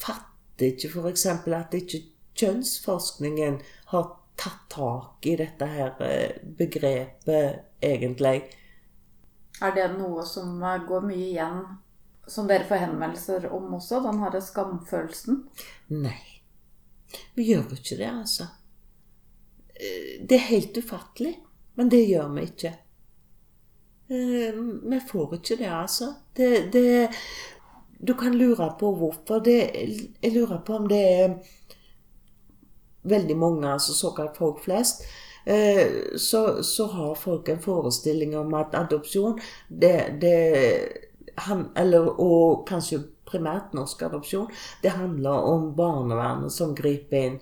fatter 0.00 0.70
ikke 0.70 0.92
f.eks. 0.94 1.26
at 1.58 1.74
ikke 1.78 2.04
kjønnsforskningen 2.38 3.58
har 3.90 4.12
tatt 4.38 4.62
tak 4.74 5.26
i 5.26 5.36
dette 5.38 5.66
her 5.70 6.02
eh, 6.02 6.38
begrepet, 6.58 7.64
egentlig. 7.82 8.42
Er 9.62 9.74
det 9.74 9.90
noe 9.98 10.24
som 10.26 10.58
eh, 10.62 10.82
går 10.88 11.06
mye 11.06 11.28
igjen, 11.28 11.60
som 12.26 12.48
dere 12.48 12.66
får 12.68 12.82
henvendelser 12.84 13.48
om 13.52 13.74
også? 13.78 14.00
Den 14.04 14.22
herre 14.24 14.42
skamfølelsen? 14.42 15.42
Nei. 15.94 16.20
Vi 17.34 17.48
gjør 17.50 17.74
ikke 17.76 17.98
det, 18.00 18.10
altså. 18.10 18.48
Eh, 19.74 20.22
det 20.22 20.38
er 20.38 20.48
helt 20.50 20.78
ufattelig, 20.78 21.34
men 21.78 21.90
det 21.92 22.04
gjør 22.08 22.32
vi 22.34 22.48
ikke. 22.50 22.72
Vi 24.06 24.98
får 25.08 25.38
ikke 25.38 25.56
det, 25.56 25.70
altså. 25.72 26.12
Det, 26.36 26.72
det 26.72 27.08
Du 28.06 28.14
kan 28.14 28.34
lure 28.36 28.74
på 28.78 28.90
hvorfor. 28.94 29.38
Det, 29.40 29.58
jeg 30.22 30.32
lurer 30.34 30.60
på 30.66 30.76
om 30.76 30.88
det 30.88 30.98
er 31.00 31.36
veldig 33.04 33.36
mange, 33.36 33.72
altså 33.72 33.94
såkalt 33.94 34.36
folk 34.36 34.62
flest, 34.64 35.04
eh, 35.46 36.16
så, 36.16 36.62
så, 36.62 36.86
har 36.86 37.14
folk 37.14 37.48
en 37.48 37.62
forestilling 37.62 38.36
om 38.36 38.54
at 38.54 38.74
adopsjon 38.74 39.40
det, 39.68 40.18
det 40.20 40.38
eller, 41.76 42.20
Og 42.20 42.66
kanskje 42.68 43.02
primært 43.24 43.74
norsk 43.74 44.02
adopsjon, 44.02 44.50
det 44.82 44.94
handler 44.94 45.48
om 45.48 45.72
barnevernet 45.76 46.52
som 46.52 46.74
griper 46.74 47.16
inn. 47.16 47.40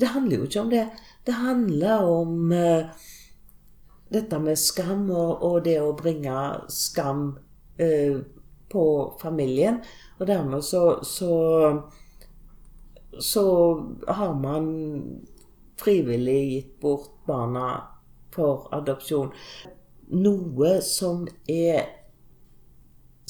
Det 0.00 0.08
handler 0.14 0.36
jo 0.36 0.48
ikke 0.48 0.60
om 0.60 0.70
det. 0.70 0.86
Det 1.26 1.36
handler 1.36 2.04
om 2.08 2.52
uh, 2.52 2.88
dette 4.10 4.38
med 4.40 4.58
skam 4.58 5.10
og, 5.10 5.42
og, 5.44 5.64
det 5.64 5.76
å 5.80 5.92
bringe 5.92 6.36
skam 6.72 7.34
uh, 7.80 8.20
på 8.72 8.84
familien. 9.20 9.82
Og 10.18 10.26
dermed 10.26 10.64
så, 10.64 11.02
så 11.04 11.34
så 13.18 13.74
har 14.06 14.34
man 14.34 14.66
frivillig 15.76 16.52
gitt 16.52 16.80
bort 16.80 17.26
barna 17.26 17.82
for 18.34 18.68
adopsjon. 18.72 19.32
Noe 20.10 20.76
som 20.84 21.26
er 21.48 21.99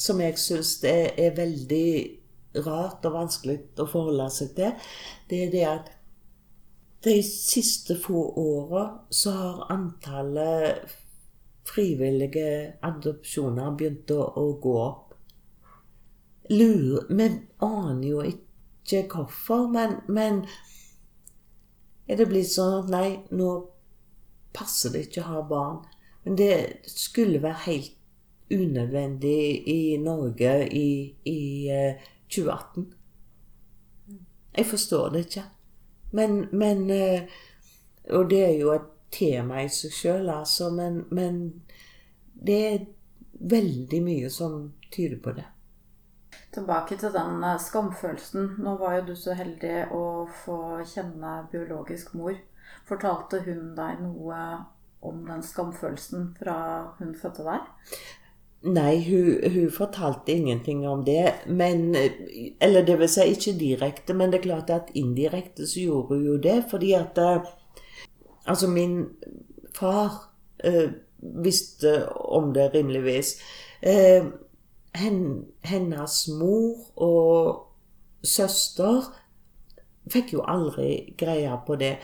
Som 0.01 0.21
jeg 0.23 0.39
syns 0.41 0.77
er, 0.87 1.11
er 1.19 1.37
veldig 1.37 1.87
rart 2.65 3.05
og 3.07 3.15
vanskelig 3.15 3.59
å 3.79 3.87
forholde 3.87 4.27
seg 4.33 4.55
til, 4.57 4.87
det 5.29 5.43
er 5.45 5.51
det 5.53 5.65
at 5.69 5.91
de 7.05 7.15
siste 7.25 7.95
få 7.97 8.23
åra 8.37 8.83
så 9.09 9.31
har 9.33 9.61
antallet 9.73 10.91
frivillige 11.65 12.73
adopsjoner 12.85 13.71
begynt 13.77 14.11
å, 14.13 14.21
å 14.37 14.45
gå 14.61 14.75
opp. 14.81 15.15
Lur, 16.51 17.07
vi 17.09 17.27
aner 17.63 18.05
jo 18.05 18.25
ikke 18.27 19.05
hvorfor, 19.09 19.69
men, 19.71 20.01
men 20.11 20.43
er 22.09 22.19
det 22.19 22.27
blitt 22.29 22.51
sånn 22.51 22.81
at 22.81 22.91
nei, 22.91 23.07
nå 23.31 23.49
passer 24.55 24.93
det 24.93 25.05
ikke 25.07 25.23
å 25.23 25.29
ha 25.29 25.43
barn. 25.47 25.81
Men 26.25 26.37
det 26.37 26.53
skulle 26.91 27.41
være 27.41 27.65
helt 27.65 27.95
unødvendig 28.51 29.67
i 29.69 29.97
Norge 29.97 30.69
i, 30.69 31.15
i 31.25 31.69
uh, 31.71 32.09
2018. 32.29 32.93
Jeg 34.57 34.65
forstår 34.65 35.09
det 35.09 35.25
ikke. 35.25 35.43
Men, 36.11 36.47
men 36.51 36.89
uh, 36.89 37.21
Og 38.09 38.29
det 38.29 38.43
er 38.45 38.57
jo 38.59 38.73
et 38.73 38.89
tema 39.11 39.61
i 39.63 39.69
seg 39.69 39.93
sjøl, 39.93 40.29
altså. 40.29 40.69
Men, 40.73 41.03
men 41.11 41.63
det 42.33 42.59
er 42.73 42.85
veldig 43.39 44.03
mye 44.03 44.29
som 44.29 44.71
tyder 44.91 45.19
på 45.23 45.35
det. 45.37 45.45
Tilbake 46.51 46.97
til 46.99 47.13
den 47.13 47.43
eh, 47.43 47.59
skamfølelsen. 47.59 48.55
Nå 48.59 48.75
var 48.79 48.97
jo 48.97 49.05
du 49.11 49.15
så 49.15 49.35
heldig 49.39 49.85
å 49.95 50.03
få 50.43 50.57
kjenne 50.87 51.41
biologisk 51.51 52.13
mor. 52.19 52.35
Fortalte 52.87 53.41
hun 53.45 53.71
deg 53.77 54.01
noe 54.03 54.39
om 55.01 55.23
den 55.27 55.43
skamfølelsen 55.43 56.33
fra 56.39 56.57
hun 56.99 57.13
fødte 57.17 57.45
deg? 57.47 57.69
Nei, 58.61 59.01
hun, 59.09 59.51
hun, 59.53 59.71
fortalte 59.73 60.31
ingenting 60.31 60.87
om 60.87 61.05
det. 61.05 61.33
Men 61.47 61.95
Eller 62.61 62.85
det 62.85 62.99
vil 62.99 63.09
si 63.09 63.25
ikke 63.33 63.57
direkte, 63.59 64.13
men 64.13 64.31
det 64.31 64.39
er 64.39 64.43
klart 64.49 64.69
at 64.69 64.91
indirekte 64.95 65.65
så 65.67 65.79
gjorde 65.81 66.17
hun 66.17 66.25
jo 66.25 66.37
det. 66.37 66.63
Fordi 66.69 66.93
at 66.93 67.17
eh, 67.17 67.41
Altså, 68.45 68.67
min 68.67 69.05
far 69.73 70.33
eh, 70.63 70.89
visste 71.21 72.09
om 72.09 72.53
det 72.53 72.71
rimeligvis. 72.73 73.35
Eh, 73.81 74.25
hennes 75.63 76.27
mor 76.39 76.77
og 76.95 77.67
søster 78.23 79.05
fikk 80.11 80.33
jo 80.33 80.45
aldri 80.47 81.13
greie 81.17 81.53
på 81.67 81.75
det. 81.75 81.95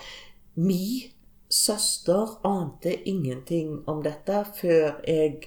Mi 0.54 1.12
søster 1.50 2.38
ante 2.46 3.08
ingenting 3.08 3.82
om 3.88 4.02
dette 4.02 4.44
før 4.60 5.00
jeg 5.06 5.42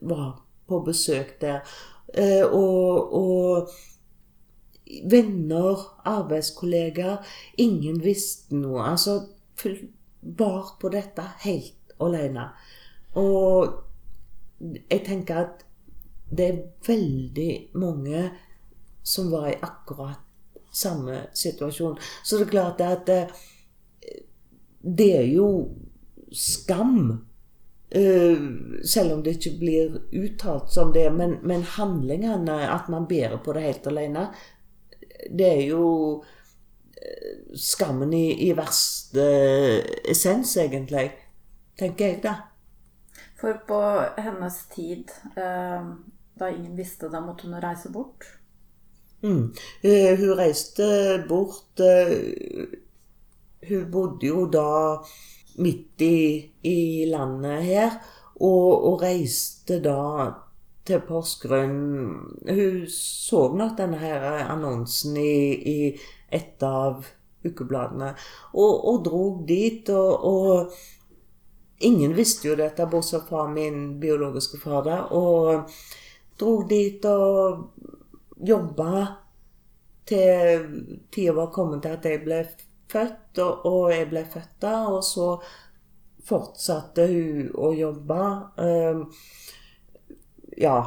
var 0.00 0.43
på 0.68 0.80
besøk 0.86 1.36
der. 1.40 1.60
Eh, 2.14 2.44
og, 2.46 3.14
og 3.14 3.68
venner, 5.10 5.80
arbeidskollegaer 6.04 7.24
Ingen 7.58 8.02
visste 8.04 8.56
noe. 8.56 8.84
Altså 8.92 9.20
var 10.20 10.74
på 10.80 10.90
dette 10.92 11.24
helt 11.44 11.94
alene. 12.00 12.48
Og 13.20 13.80
jeg 14.90 15.02
tenker 15.06 15.44
at 15.44 15.64
det 16.34 16.46
er 16.46 16.62
veldig 16.86 17.50
mange 17.78 18.30
som 19.04 19.30
var 19.32 19.50
i 19.50 19.58
akkurat 19.62 20.22
samme 20.74 21.26
situasjon. 21.36 21.98
Så 22.24 22.38
det 22.38 22.46
er 22.46 22.50
klart 22.50 22.80
at 22.80 23.06
det, 23.06 23.20
det 24.82 25.10
er 25.18 25.28
jo 25.28 25.48
skam. 26.32 27.26
Uh, 27.94 28.80
selv 28.82 29.14
om 29.14 29.20
det 29.22 29.36
ikke 29.36 29.52
blir 29.60 29.98
uttalt 30.18 30.72
som 30.74 30.92
det. 30.94 31.06
Men, 31.14 31.38
men, 31.42 31.62
handlingene, 31.76 32.56
at 32.70 32.88
man 32.92 33.06
bærer 33.10 33.38
på 33.44 33.54
det 33.54 33.66
helt 33.68 33.86
alene, 33.92 34.24
det 35.30 35.50
er 35.50 35.62
jo 35.68 35.84
uh, 36.22 37.52
skammen 37.54 38.12
i, 38.16 38.26
i 38.48 38.50
verste 38.56 39.28
essens, 40.10 40.56
egentlig. 40.58 41.12
Tenker 41.78 42.12
jeg, 42.12 42.24
da. 42.26 42.34
For 43.38 43.62
på 43.68 43.80
hennes 44.18 44.58
tid 44.74 45.14
uh 45.36 45.94
da 46.34 46.50
ingen 46.50 46.76
visste 46.76 47.08
det, 47.08 47.20
måtte 47.22 47.46
hun 47.46 47.60
reise 47.62 47.90
bort? 47.94 48.26
Mm. 49.22 49.54
Hun 49.82 50.32
reiste 50.36 50.86
bort 51.28 51.80
Hun 53.68 53.86
bodde 53.90 54.26
jo 54.26 54.44
da 54.52 54.66
midt 55.62 56.02
i, 56.02 56.18
i 56.66 56.78
landet 57.10 57.62
her, 57.66 57.98
og, 58.40 58.70
og, 58.72 59.02
reiste 59.02 59.78
da 59.82 60.32
til 60.84 61.04
Porsgrunn 61.06 61.76
Hun 62.48 62.80
så 62.90 63.44
nok 63.54 63.76
denne 63.78 64.00
her 64.00 64.24
annonsen 64.42 65.16
i, 65.16 65.36
i 65.54 65.78
et 66.34 66.64
av 66.66 67.06
ukebladene, 67.44 68.10
og, 68.52 68.72
og 68.90 69.04
drog 69.06 69.44
dit. 69.48 69.88
og, 69.94 70.24
og 70.24 71.84
Ingen 71.84 72.14
visste 72.16 72.48
jo 72.48 72.54
dette, 72.56 72.86
bortsett 72.88 73.26
fra 73.28 73.44
min 73.50 73.98
biologiske 74.00 74.60
far. 74.62 74.84
da, 74.86 75.00
og 75.12 75.70
dro 76.38 76.62
dit 76.68 77.04
og 77.04 77.66
jobba 78.40 79.06
til 80.08 80.64
tida 81.12 81.34
var 81.36 81.52
kommet 81.52 81.82
til 81.84 81.96
at 81.96 82.06
jeg 82.08 82.22
ble 82.24 82.40
født, 82.94 83.42
og, 83.44 83.66
og 83.68 83.92
jeg 83.92 84.08
ble 84.12 84.24
født 84.32 84.56
da. 84.64 84.74
Og 84.94 85.02
så 85.06 85.28
fortsatte 86.24 87.06
hun 87.10 87.52
å 87.60 87.72
jobbe. 87.76 88.20
Um, 88.62 89.04
ja, 90.56 90.78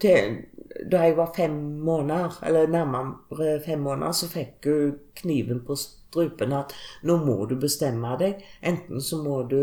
til 0.00 0.42
da 0.90 1.04
jeg 1.04 1.16
var 1.18 1.32
fem 1.36 1.56
måneder, 1.84 2.38
eller 2.46 2.70
nærmere 2.70 3.58
fem 3.64 3.82
måneder, 3.82 4.12
så 4.12 4.28
fikk 4.30 4.68
hun 4.68 4.98
kniven 5.18 5.64
på 5.66 5.76
strupen 5.76 6.54
at 6.56 6.74
nå 7.06 7.18
må 7.24 7.36
du 7.50 7.56
bestemme 7.60 8.14
deg. 8.20 8.40
Enten 8.62 9.02
så 9.04 9.20
må 9.22 9.42
du 9.50 9.60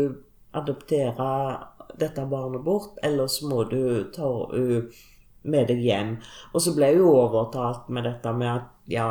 adoptere 0.56 1.30
dette 1.98 2.24
barnet 2.30 2.64
bort, 2.64 2.98
eller 3.02 3.26
så 3.26 3.48
må 3.48 3.64
du 3.70 4.10
ta 4.14 4.28
henne 4.52 4.88
med 5.48 5.68
deg 5.70 5.80
hjem. 5.80 6.16
Og 6.52 6.62
så 6.62 6.74
ble 6.76 6.92
hun 6.96 7.08
overtalt 7.08 7.88
med 7.94 8.04
dette 8.08 8.32
med 8.36 8.50
at 8.52 8.70
ja, 8.90 9.08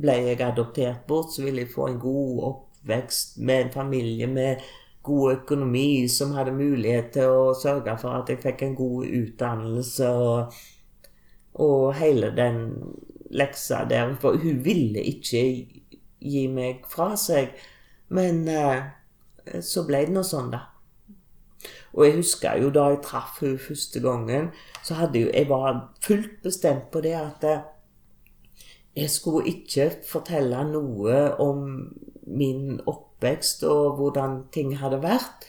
ble 0.00 0.16
jeg 0.28 0.40
adoptert 0.44 1.06
bort, 1.08 1.32
så 1.32 1.44
ville 1.46 1.64
jeg 1.64 1.72
få 1.72 1.90
en 1.90 2.00
god 2.00 2.42
oppvekst 2.50 3.38
med 3.38 3.66
en 3.66 3.72
familie 3.72 4.28
med 4.30 4.64
god 5.06 5.32
økonomi, 5.32 6.08
som 6.08 6.34
hadde 6.34 6.54
mulighet 6.56 7.12
til 7.14 7.30
å 7.30 7.54
sørge 7.56 7.94
for 8.00 8.18
at 8.18 8.30
jeg 8.32 8.42
fikk 8.42 8.64
en 8.66 8.76
god 8.78 9.06
utdannelse 9.20 10.08
og, 10.10 10.56
og 11.62 11.94
hele 12.00 12.32
den 12.36 12.62
leksa 13.30 13.84
der. 13.88 14.16
For 14.20 14.38
hun 14.42 14.64
ville 14.64 15.02
ikke 15.14 15.44
gi 16.18 16.46
meg 16.50 16.86
fra 16.90 17.12
seg. 17.20 17.54
Men 18.08 18.46
eh, 18.50 19.60
så 19.62 19.86
ble 19.86 20.04
det 20.06 20.14
nå 20.14 20.24
sånn, 20.26 20.50
da. 20.54 20.64
Og 21.96 22.04
jeg 22.04 22.18
husker 22.18 22.58
jo 22.60 22.70
da 22.74 22.90
jeg 22.92 23.00
traff 23.06 23.40
hun 23.40 23.56
første 23.58 24.02
gangen, 24.04 24.50
så 24.84 24.98
hadde 24.98 25.22
jo, 25.22 25.30
jeg 25.32 25.48
var 25.48 25.80
fullt 26.04 26.42
bestemt 26.44 26.90
på 26.92 27.00
det 27.04 27.14
at 27.18 27.46
eh, 27.46 27.64
jeg 28.96 29.12
skulle 29.12 29.46
ikke 29.50 29.90
fortelle 30.08 30.62
noe 30.70 31.18
om 31.42 31.66
min 32.26 32.80
oppvekst 32.88 33.66
og 33.68 33.98
hvordan 33.98 34.38
ting 34.54 34.72
hadde 34.80 35.02
vært. 35.04 35.46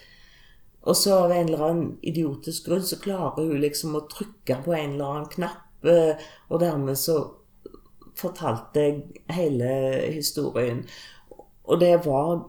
Og 0.88 0.96
så 0.96 1.16
av 1.26 1.34
en 1.36 1.48
eller 1.50 1.64
annen 1.66 1.94
idiotisk 2.06 2.68
grunn 2.68 2.86
så 2.86 3.00
klarer 3.02 3.48
hun 3.48 3.64
liksom 3.64 3.96
å 3.98 4.06
trykke 4.12 4.62
på 4.66 4.76
en 4.76 4.96
eller 4.96 5.14
annen 5.14 5.32
knapp, 5.34 5.88
eh, 5.88 6.20
og 6.52 6.62
dermed 6.64 7.00
så 7.00 7.18
fortalte 8.18 8.84
jeg 8.84 9.24
hele 9.36 9.72
historien. 10.14 10.84
Og 11.68 11.80
det 11.80 11.96
var 12.06 12.48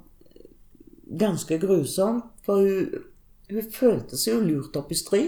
ganske 1.19 1.59
grusomt, 1.63 2.29
for 2.47 2.63
hun 2.63 3.07
hun 3.49 3.71
følte 3.73 4.19
seg 4.21 4.35
jo 4.35 4.41
lurt 4.45 4.77
opp 4.77 4.91
i 4.93 4.99
stry. 4.99 5.23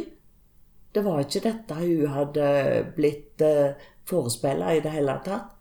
Det 0.93 1.03
var 1.07 1.23
ikke 1.23 1.45
dette 1.47 1.79
hun 1.79 2.11
hadde 2.13 2.49
blitt 2.97 3.41
eh, 3.45 3.79
forespeila 4.09 4.75
i 4.77 4.83
det 4.85 4.93
hele 4.93 5.17
tatt. 5.25 5.55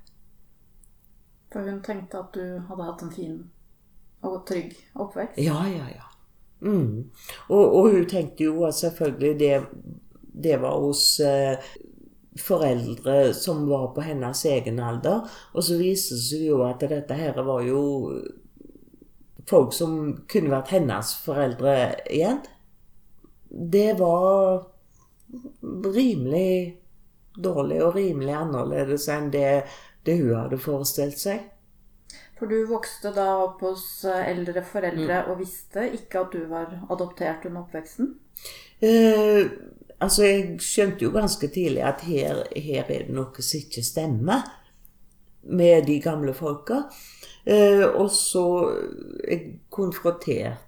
For 1.53 1.65
hun 1.65 1.81
tenkte 1.85 2.21
at 2.21 2.35
du 2.35 2.59
hadde 2.69 2.85
hatt 2.85 3.03
en 3.05 3.13
fin 3.13 3.37
og 4.25 4.41
trygg 4.47 4.75
oppvekst? 4.99 5.39
Ja, 5.41 5.63
ja, 5.69 5.87
ja. 5.93 6.07
Mm. 6.61 7.09
Og, 7.47 7.63
og, 7.63 7.91
hun 7.93 8.07
tenkte 8.09 8.43
jo 8.49 8.65
at 8.67 8.75
selvfølgelig 8.75 9.39
det, 9.39 9.53
det 10.43 10.57
var 10.61 10.75
hos 10.83 11.03
eh, 11.23 11.69
foreldre 12.39 13.33
som 13.33 13.63
var 13.69 13.93
på 13.95 14.03
hennes 14.03 14.43
egen 14.45 14.79
alder. 14.83 15.23
Og 15.53 15.63
så 15.63 15.79
viste 15.79 16.17
det 16.19 16.25
seg 16.27 16.45
jo 16.49 16.61
at 16.67 16.83
dette 16.83 17.15
her 17.15 17.39
var 17.47 17.63
jo 17.67 17.81
folk 19.49 19.73
som 19.73 19.93
kunne 20.29 20.53
vært 20.53 20.75
hennes 20.75 21.13
foreldre 21.23 21.77
igjen. 22.11 22.43
Det 23.49 23.95
var 23.97 24.67
rimelig 25.95 26.79
dårlig 27.39 27.79
og 27.85 27.95
rimelig 27.95 28.35
annerledes 28.35 29.07
enn 29.13 29.29
det, 29.33 29.63
det 30.09 30.19
hun 30.23 30.35
hadde 30.35 30.61
forestilt 30.61 31.21
seg. 31.21 31.47
For 32.39 32.47
du 32.47 32.63
vokste 32.69 33.11
da 33.15 33.27
opp 33.43 33.63
hos 33.67 33.83
eh, 34.07 34.29
eldre 34.31 34.63
foreldre 34.63 35.25
og 35.27 35.41
visste 35.41 35.83
ikke 35.97 36.23
at 36.23 36.35
du 36.35 36.45
var 36.47 36.71
adoptert 36.89 37.45
under 37.49 37.65
oppveksten? 37.65 38.13
Eh, 38.79 39.41
altså, 39.99 40.23
jeg 40.23 40.61
skjønte 40.63 41.03
jo 41.03 41.11
ganske 41.15 41.49
tidlig 41.51 41.83
at 41.83 42.05
her, 42.07 42.45
her 42.55 42.85
er 42.87 43.09
det 43.09 43.15
noe 43.15 43.43
som 43.43 43.59
ikke 43.59 43.83
stemmer 43.83 44.47
med 45.51 45.83
de 45.89 45.99
gamle 46.03 46.33
folka. 46.35 46.85
Eh, 47.43 47.83
og 47.83 48.07
så 48.13 48.45
jeg 49.23 49.59
konfronterte 49.73 50.65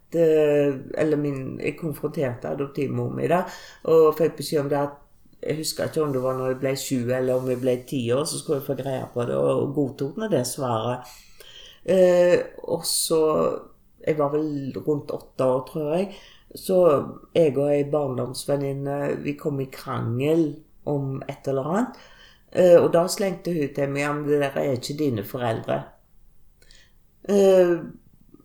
Eller 0.98 1.18
min, 1.20 1.60
jeg 1.60 1.78
konfronterte 1.80 2.50
adoptivmor 2.50 3.14
mi 3.16 3.30
da, 3.32 3.46
og 3.88 4.18
fikk 4.18 4.42
beskjed 4.42 4.66
om 4.66 4.72
det 4.72 4.80
at 4.80 4.98
jeg 5.42 5.58
husker 5.58 5.90
ikke 5.90 6.04
om 6.04 6.14
det 6.14 6.22
var 6.22 6.38
når 6.38 6.52
jeg 6.52 6.60
ble 6.62 6.72
sju 6.78 6.98
eller 7.10 7.40
om 7.40 7.50
jeg 7.50 7.62
ble 7.62 7.76
ti 7.90 8.02
år, 8.14 8.26
så 8.30 8.40
skulle 8.40 8.60
jeg 8.60 8.68
få 8.68 8.78
greie 8.78 9.08
på 9.14 9.26
det, 9.26 9.38
og 9.38 9.74
godtok 9.76 10.20
nå 10.22 10.30
det 10.32 10.44
svaret. 10.48 11.12
Eh, 11.84 12.38
og 12.64 12.86
så 12.86 13.22
Jeg 14.02 14.18
var 14.18 14.32
vel 14.34 14.74
rundt 14.82 15.12
åtte 15.14 15.46
år, 15.46 15.60
tror 15.68 15.92
jeg. 15.94 16.08
Så 16.58 16.78
jeg 17.36 17.52
og 17.54 17.68
ei 17.70 17.84
barndomsvenninne 17.86 18.96
vi 19.22 19.36
kom 19.38 19.60
i 19.62 19.68
krangel 19.70 20.56
om 20.90 21.22
et 21.30 21.46
eller 21.48 21.70
annet. 21.70 22.00
Eh, 22.52 22.78
og 22.82 22.90
da 22.96 23.06
slengte 23.06 23.54
hun 23.54 23.70
til 23.76 23.94
meg 23.94 24.08
at 24.10 24.24
det 24.26 24.40
der 24.42 24.58
er 24.58 24.72
ikke 24.74 24.98
dine 24.98 25.24
foreldre. 25.24 25.78
Eh, 27.30 27.76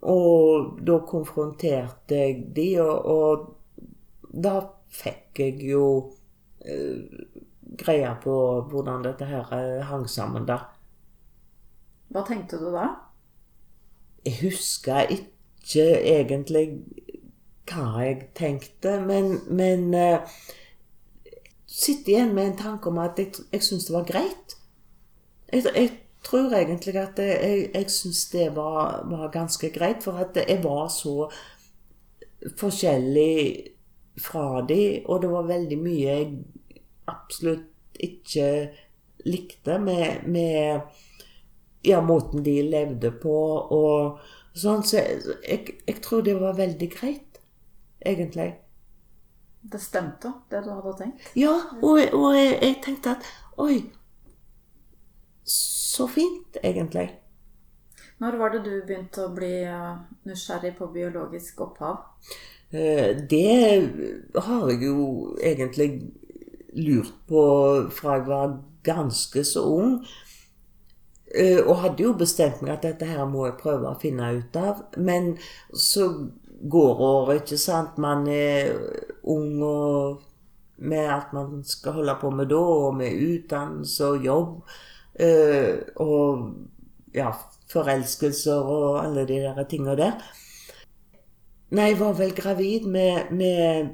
og 0.02 0.76
da 0.86 0.98
konfronterte 1.08 2.20
jeg 2.20 2.44
de, 2.56 2.68
og, 2.84 3.06
og 3.06 4.36
da 4.44 4.60
fikk 4.92 5.40
jeg 5.40 5.64
jo 5.72 5.86
greie 7.78 8.12
på 8.22 8.36
hvordan 8.70 9.04
dette 9.04 9.26
her 9.28 9.52
eh, 9.52 9.84
hang 9.86 10.06
sammen, 10.10 10.46
da. 10.48 10.60
Hva 12.12 12.22
tenkte 12.26 12.60
du 12.60 12.68
da? 12.74 12.88
Jeg 14.26 14.38
husker 14.42 15.10
ikke 15.10 15.88
egentlig 16.06 16.66
hva 17.66 18.04
jeg 18.04 18.28
tenkte, 18.38 19.00
men, 19.02 19.40
men 19.50 19.88
uh, 19.94 20.36
sitter 21.66 22.12
igjen 22.12 22.34
med 22.34 22.52
en 22.52 22.58
tanke 22.60 22.90
om 22.90 23.00
at 23.02 23.18
jeg, 23.18 23.34
jeg 23.52 23.66
syns 23.66 23.88
det 23.88 23.96
var 23.96 24.06
greit. 24.06 24.56
Jeg, 25.50 25.64
jeg 25.74 25.90
tror 26.26 26.54
egentlig 26.54 26.94
at 27.02 27.18
jeg, 27.18 27.38
jeg, 27.42 27.70
jeg 27.74 27.90
syns 27.90 28.24
det 28.30 28.48
var, 28.54 29.02
var 29.10 29.34
ganske 29.34 29.70
greit, 29.74 30.06
for 30.06 30.22
at 30.22 30.38
jeg 30.38 30.62
var 30.62 30.86
så 30.94 31.26
forskjellig 32.58 33.66
fra 34.22 34.62
de, 34.68 35.02
og 35.04 35.22
det 35.22 35.30
var 35.30 35.50
veldig 35.50 35.78
mye 35.82 36.06
jeg 36.06 36.30
absolutt 37.10 38.00
ikke 38.02 38.48
likte 39.26 39.78
med, 39.82 40.26
med 40.28 40.80
ja, 41.86 42.00
måten 42.02 42.44
de 42.46 42.58
levde 42.62 43.10
på 43.22 43.36
og 43.76 44.20
sånn. 44.56 44.84
Så 44.86 45.00
jeg, 45.00 45.78
jeg 45.86 45.98
tror 46.04 46.24
det 46.26 46.36
var 46.40 46.58
veldig 46.58 46.88
greit, 46.92 47.40
egentlig. 48.04 48.52
Det 49.66 49.80
stemte, 49.82 50.30
det 50.50 50.62
du 50.62 50.70
hadde 50.70 50.94
tenkt? 51.00 51.30
Ja, 51.38 51.54
og, 51.82 51.98
og 52.14 52.28
jeg, 52.36 52.58
jeg 52.62 52.80
tenkte 52.84 53.16
at 53.16 53.30
oi, 53.62 53.80
så 55.46 56.06
fint, 56.10 56.58
egentlig. 56.62 57.08
Når 58.22 58.36
var 58.40 58.52
det 58.54 58.62
du 58.64 58.74
begynte 58.86 59.26
å 59.26 59.32
bli 59.36 59.52
nysgjerrig 60.28 60.72
på 60.78 60.88
biologisk 60.94 61.60
opphav? 61.66 61.98
Eh, 62.70 63.16
Det 63.30 64.40
har 64.46 64.70
jeg 64.70 64.82
jo 64.82 65.36
egentlig 65.40 65.90
lurt 66.76 67.12
på 67.28 67.42
fra 67.96 68.18
jeg 68.18 68.26
var 68.28 68.56
ganske 68.86 69.44
så 69.44 69.64
ung. 69.78 69.92
Eh, 71.34 71.58
Og 71.66 71.80
hadde 71.82 72.02
jo 72.04 72.12
bestemt 72.18 72.62
meg 72.62 72.76
at 72.76 72.84
dette 72.86 73.06
her 73.08 73.24
må 73.28 73.46
jeg 73.48 73.58
prøve 73.60 73.90
å 73.90 73.98
finne 74.00 74.28
ut 74.38 74.56
av. 74.56 74.84
Men 74.96 75.34
så 75.74 76.06
går 76.70 77.02
året, 77.08 77.42
ikke 77.42 77.58
sant. 77.60 77.98
Man 77.98 78.26
er 78.30 78.72
ung 79.24 79.62
og 79.66 80.22
med 80.78 81.08
at 81.10 81.32
man 81.34 81.62
skal 81.64 81.92
holde 82.00 82.16
på 82.20 82.30
med 82.30 82.50
da, 82.52 82.60
og 82.60 82.96
med 83.00 83.16
utdannelse 83.28 84.06
og 84.06 84.24
jobb. 84.24 84.54
eh, 85.20 85.78
Og 85.96 86.52
ja, 87.14 87.32
forelskelser 87.72 88.60
og 88.76 89.04
alle 89.04 89.26
de 89.26 89.40
der 89.42 89.64
tinga 89.70 89.94
der. 89.96 90.20
Nei, 91.70 91.84
jeg 91.90 91.98
var 92.00 92.12
vel 92.18 92.34
gravid 92.34 92.86
med, 92.86 93.30
med 93.32 93.88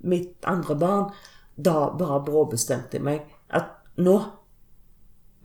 mitt 0.00 0.46
andre 0.46 0.76
barn. 0.78 1.10
Da 1.56 1.90
bare 1.98 2.24
bråbestemte 2.26 2.98
jeg 2.98 3.04
meg 3.06 3.22
at 3.56 3.70
nå 3.96 4.16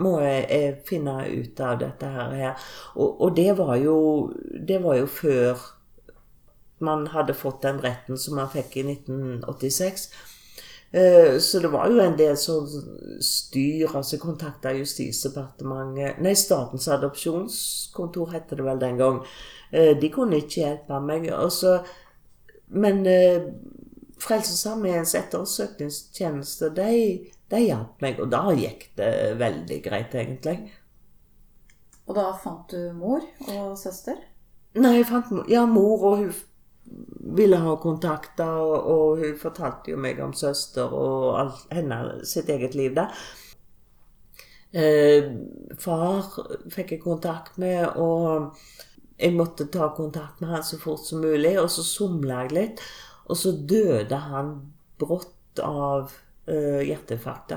må 0.01 0.15
jeg, 0.23 0.79
finne 0.87 1.13
ut 1.29 1.59
av 1.61 1.77
dette 1.79 2.07
her. 2.09 2.57
Og, 2.95 3.21
og 3.21 3.35
det, 3.37 3.51
var 3.57 3.75
jo, 3.77 4.31
det 4.67 4.79
var 4.83 4.97
jo 4.97 5.05
før 5.05 5.61
man 6.81 7.05
hadde 7.13 7.35
fått 7.37 7.61
den 7.61 7.79
retten 7.83 8.17
som 8.17 8.39
man 8.39 8.49
fikk 8.49 8.79
i 8.81 8.85
1986. 8.95 10.07
Eh, 10.91 11.37
Så 11.39 11.59
det 11.61 11.69
var 11.71 11.87
jo 11.87 12.01
en 12.01 12.17
del 12.19 12.35
sånn 12.35 12.65
styr, 13.23 13.93
altså 13.95 14.17
kontakta 14.19 14.73
Justisdepartementet 14.75 16.19
Nei, 16.19 16.33
Statens 16.35 16.89
adopsjonskontor 16.91 18.33
het 18.33 18.49
det 18.49 18.65
vel 18.65 18.81
den 18.81 18.97
gang. 18.99 19.21
Eh, 19.71 19.93
De 20.01 20.09
kunne 20.09 20.41
ikke 20.41 20.65
hjelpe 20.65 20.99
meg. 20.99 21.29
altså 21.31 21.83
men 22.71 23.05
eh, 23.05 23.41
Frelsesarmeens 24.21 25.15
ettersøkningstjeneste, 25.17 26.69
de, 26.77 26.91
de 27.49 27.63
hjalp 27.63 28.03
meg. 28.03 28.21
Og 28.21 28.29
da 28.33 28.43
gikk 28.57 28.91
det 28.99 29.11
veldig 29.41 29.79
greit, 29.85 30.15
egentlig. 30.17 30.71
Og 32.05 32.15
da 32.17 32.29
fant 32.43 32.71
du 32.73 32.91
mor 32.97 33.25
og 33.47 33.75
søster? 33.79 34.19
Nei, 34.77 34.97
jeg 34.99 35.09
fant 35.09 35.31
mor. 35.33 35.45
Ja, 35.51 35.65
mor 35.69 36.07
og 36.09 36.23
hun 36.23 36.33
ville 37.37 37.59
ha 37.61 37.75
kontakter, 37.79 38.57
og, 38.59 38.89
og 38.91 39.21
hun 39.21 39.37
fortalte 39.39 39.93
jo 39.93 39.99
meg 40.01 40.19
om 40.23 40.33
søster 40.35 40.91
og 40.91 41.39
alt, 41.39 41.63
henne 41.71 42.01
sitt 42.27 42.49
eget 42.51 42.75
liv 42.75 42.95
der. 42.97 43.15
Eh, 44.71 45.27
far 45.79 46.29
fikk 46.71 46.95
jeg 46.95 47.03
kontakt 47.03 47.57
med, 47.61 47.83
og 47.99 48.55
jeg 49.21 49.35
måtte 49.35 49.67
ta 49.71 49.91
kontakt 49.95 50.39
med 50.41 50.53
han 50.55 50.65
så 50.65 50.79
fort 50.81 51.03
som 51.05 51.23
mulig. 51.23 51.57
Og 51.61 51.69
så 51.71 51.85
somla 51.85 52.45
jeg 52.45 52.55
litt, 52.57 52.83
og 53.27 53.37
så 53.37 53.53
døde 53.53 54.17
han 54.29 54.53
brått 55.01 55.61
av 55.63 56.11
uh, 56.49 56.81
hjerteinfarkt. 56.81 57.55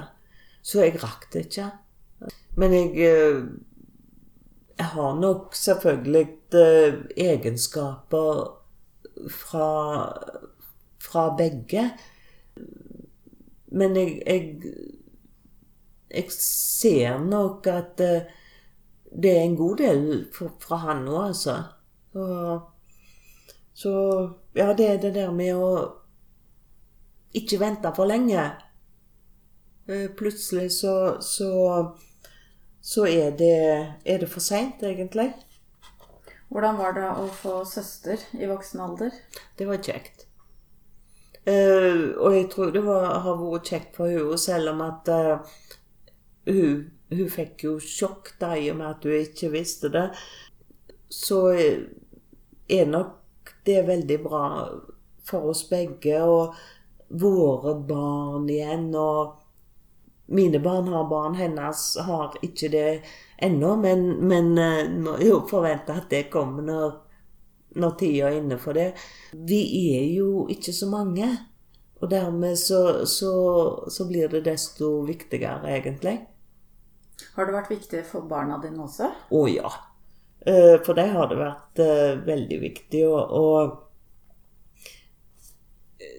Så 0.65 0.85
jeg 0.85 0.99
rakk 1.03 1.29
det 1.33 1.47
ikke. 1.49 1.71
Men 2.57 2.73
jeg 2.73 2.93
eh, 3.05 3.41
jeg 4.79 4.87
har 4.87 5.15
nok 5.21 5.55
selvfølgelig 5.55 6.29
eh, 6.55 6.95
egenskaper 7.17 8.59
fra, 9.31 9.69
fra 10.99 11.37
begge. 11.39 11.91
Men 13.67 13.97
jeg, 13.97 14.23
jeg, 14.27 14.73
jeg 16.11 16.33
ser 16.39 17.19
nok 17.23 17.67
at 17.71 18.03
eh, 18.03 18.27
det 19.15 19.31
er 19.31 19.45
en 19.45 19.57
god 19.57 19.77
del 19.79 20.09
fra, 20.35 20.77
han 20.89 21.07
òg, 21.07 21.27
altså. 21.29 21.59
Og, 22.19 22.61
så 23.75 23.95
ja, 24.55 24.73
det 24.73 24.89
er 24.89 25.03
det 25.03 25.15
der 25.17 25.35
med 25.35 25.55
å 25.59 25.71
ikke 27.35 27.59
vente 27.61 27.91
for 27.97 28.07
lenge. 28.07 28.47
Eh, 29.91 30.09
Plutselig 30.17 30.71
så, 30.79 30.95
så 31.21 31.51
så 32.85 33.07
er 33.09 33.31
det, 33.31 33.57
er 34.05 34.19
det 34.21 34.27
for 34.29 34.45
seint, 34.45 34.83
egentlig. 34.85 35.31
Hvordan 36.53 36.77
var 36.77 36.93
det 36.93 37.07
å 37.09 37.25
få 37.33 37.63
søster 37.65 38.21
i 38.37 38.45
voksen 38.45 38.83
alder? 38.85 39.15
Det 39.57 39.65
var 39.65 39.81
kjekt. 39.81 40.27
Uh, 41.49 42.13
og 42.21 42.37
jeg 42.37 42.51
tror 42.53 42.75
det 42.77 42.83
var, 42.85 43.07
har 43.25 43.41
vært 43.41 43.71
kjekt 43.73 43.97
for 43.97 44.13
henne, 44.13 44.37
selv 44.41 44.75
om 44.75 44.85
at 44.85 45.09
uh, 45.09 45.57
hun, 46.51 46.85
hun 47.09 47.33
fikk 47.33 47.65
jo 47.71 47.75
sjokk 47.81 48.35
da, 48.41 48.53
i 48.53 48.69
og 48.73 48.77
med 48.83 48.91
at 48.91 49.09
hun 49.09 49.17
ikke 49.17 49.53
visste 49.57 49.89
det. 49.95 50.05
Så 51.09 51.41
er 51.57 52.93
nok 52.93 53.17
det 53.65 53.79
er 53.81 53.89
veldig 53.89 54.19
bra 54.25 54.45
for 55.25 55.51
oss 55.53 55.65
begge 55.71 56.21
og 56.23 56.55
våre 57.09 57.75
barn 57.89 58.49
igjen. 58.51 58.91
og 58.95 59.41
mine 60.27 60.59
barn 60.59 60.89
har 60.89 61.09
barn, 61.09 61.35
hennes 61.35 61.97
har 62.01 62.37
ikke 62.43 62.69
det 62.73 63.03
ennå, 63.37 63.77
men, 63.77 64.07
men 64.29 64.59
eh, 64.59 64.89
må 64.89 65.19
jo 65.21 65.43
forvente 65.49 65.93
at 65.93 66.09
det 66.11 66.31
kommer 66.33 66.65
når, 66.65 66.95
når 67.77 67.97
tida 68.01 68.31
er 68.31 68.39
inne 68.41 68.59
for 68.61 68.77
det. 68.77 68.95
Vi 69.33 69.61
er 69.99 70.07
jo 70.17 70.47
ikke 70.49 70.73
så 70.73 70.89
mange, 70.89 71.29
og 72.01 72.09
dermed 72.11 72.57
så, 72.57 73.05
så, 73.07 73.35
så 73.89 74.09
blir 74.09 74.33
det 74.33 74.47
desto 74.49 75.03
viktigere, 75.05 75.77
egentlig. 75.77 76.23
Har 77.35 77.47
det 77.47 77.57
vært 77.57 77.75
viktig 77.75 78.05
for 78.09 78.25
barna 78.29 78.57
dine 78.63 78.81
også? 78.89 79.11
Å 79.29 79.45
ja. 79.51 79.71
Eh, 80.47 80.77
For 80.85 80.95
det 80.95 81.09
har 81.15 81.29
det 81.31 81.39
vært 81.41 81.79
eh, 81.81 82.19
veldig 82.27 82.61
viktig. 82.61 83.05
Og, 83.09 83.25
eh, 86.01 86.11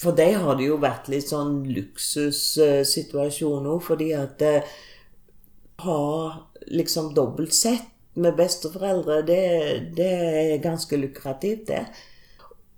For 0.00 0.12
det 0.12 0.32
har 0.34 0.56
det 0.58 0.66
jo 0.68 0.76
vært 0.82 1.08
litt 1.08 1.28
sånn 1.30 1.64
luksussituasjon 1.70 3.66
òg, 3.72 3.80
fordi 3.86 4.12
at 4.18 4.42
ha 4.42 4.60
har 5.84 6.34
liksom 6.70 7.14
dobbelt 7.14 7.54
sett 7.54 7.90
med 8.14 8.36
besteforeldre, 8.38 9.22
det, 9.26 9.94
det 9.96 10.10
er 10.10 10.62
ganske 10.62 10.96
lukrativt, 10.96 11.66
det. 11.66 11.86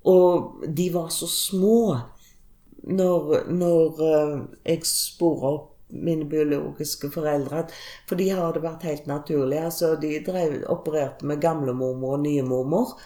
Og 0.08 0.62
de 0.68 0.86
var 0.94 1.08
så 1.12 1.26
små 1.28 1.96
når, 2.86 3.48
når 3.50 4.02
eh, 4.06 4.36
jeg 4.70 4.86
spora 4.88 5.50
opp 5.58 5.75
mine 5.88 6.26
biologiske 6.28 7.10
foreldre. 7.14 7.66
For 8.08 8.18
de 8.18 8.30
har 8.30 8.54
det 8.54 8.64
vært 8.64 8.86
helt 8.88 9.06
naturlig. 9.10 9.58
Altså, 9.68 9.94
de 10.00 10.18
drev, 10.26 10.62
opererte 10.72 11.26
med 11.26 11.40
gamlemormor 11.42 12.18
og 12.18 12.24
nye 12.26 12.42
mormor. 12.46 12.96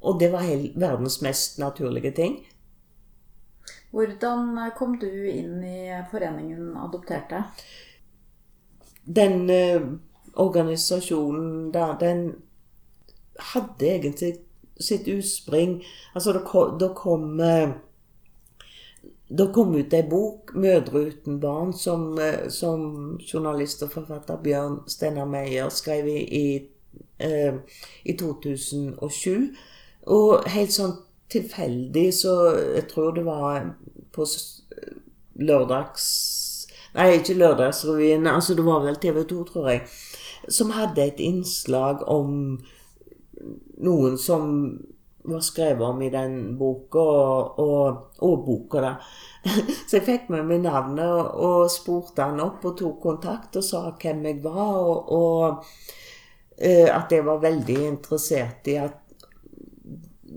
Og 0.00 0.20
det 0.20 0.30
var 0.32 0.46
helt, 0.46 0.76
verdens 0.80 1.20
mest 1.22 1.58
naturlige 1.60 2.14
ting. 2.16 2.38
Hvordan 3.90 4.54
kom 4.78 4.94
du 5.02 5.10
inn 5.10 5.64
i 5.66 5.88
foreningen 6.10 6.76
Adopterte? 6.78 7.42
Den 9.04 9.50
eh, 9.50 9.82
organisasjonen 10.38 11.72
der, 11.74 11.96
den 11.98 12.22
hadde 13.52 13.88
egentlig 13.88 14.34
sitt 14.80 15.08
utspring 15.08 15.80
Altså, 16.14 16.32
da 16.32 16.42
kom, 16.46 16.78
da 16.78 16.92
kom 16.96 17.40
eh, 17.40 17.72
det 19.30 19.52
kom 19.54 19.74
ut 19.74 19.94
ei 19.94 20.02
bok, 20.10 20.50
'Mødre 20.54 21.04
uten 21.06 21.40
barn', 21.40 21.72
som, 21.72 22.18
eh, 22.18 22.50
som 22.50 23.20
journalist 23.32 23.82
og 23.82 23.90
forfatter 23.90 24.36
Bjørn 24.42 24.80
Steinar 24.88 25.24
Meyer 25.24 25.68
skrev 25.68 26.06
i, 26.06 26.18
i, 26.38 26.68
eh, 27.20 27.54
i 28.04 28.16
2007. 28.16 29.54
Og 30.06 30.48
helt 30.50 30.72
sånn 30.72 30.96
tilfeldig, 31.30 32.14
så 32.14 32.34
jeg 32.74 32.88
tror 32.88 33.14
det 33.14 33.24
var 33.24 33.74
på 34.12 34.26
lørdags... 35.34 36.06
Nei, 36.94 37.12
ikke 37.20 37.38
Lørdagsrevyen. 37.38 38.26
altså 38.26 38.54
Det 38.54 38.64
var 38.64 38.82
vel 38.82 38.96
TV 38.96 39.22
2, 39.24 39.44
tror 39.44 39.68
jeg. 39.68 39.82
Som 40.48 40.70
hadde 40.70 41.04
et 41.04 41.20
innslag 41.22 42.02
om 42.08 42.58
noen 43.78 44.18
som 44.18 44.80
var 45.22 45.40
skrevet 45.40 45.82
om 45.82 46.02
i 46.02 46.10
den 46.10 46.56
boka, 46.58 46.98
og, 46.98 47.58
og, 47.58 47.98
og 48.24 48.44
boka, 48.46 48.80
da. 48.80 48.94
Så 49.88 49.98
jeg 49.98 50.06
fikk 50.06 50.30
med 50.32 50.46
meg 50.48 50.64
navnet 50.64 51.04
og, 51.36 51.68
spurte 51.72 52.28
han 52.28 52.42
opp 52.44 52.64
og 52.68 52.76
tok 52.80 52.98
kontakt 53.02 53.56
og 53.60 53.64
sa 53.64 53.86
hvem 53.92 54.24
jeg 54.30 54.40
var, 54.44 54.80
og, 54.80 55.12
og 55.12 55.44
uh, 55.60 56.88
at 56.96 57.12
jeg 57.12 57.26
var 57.26 57.44
veldig 57.44 57.78
interessert 57.88 58.68
i 58.72 58.80
at 58.80 58.98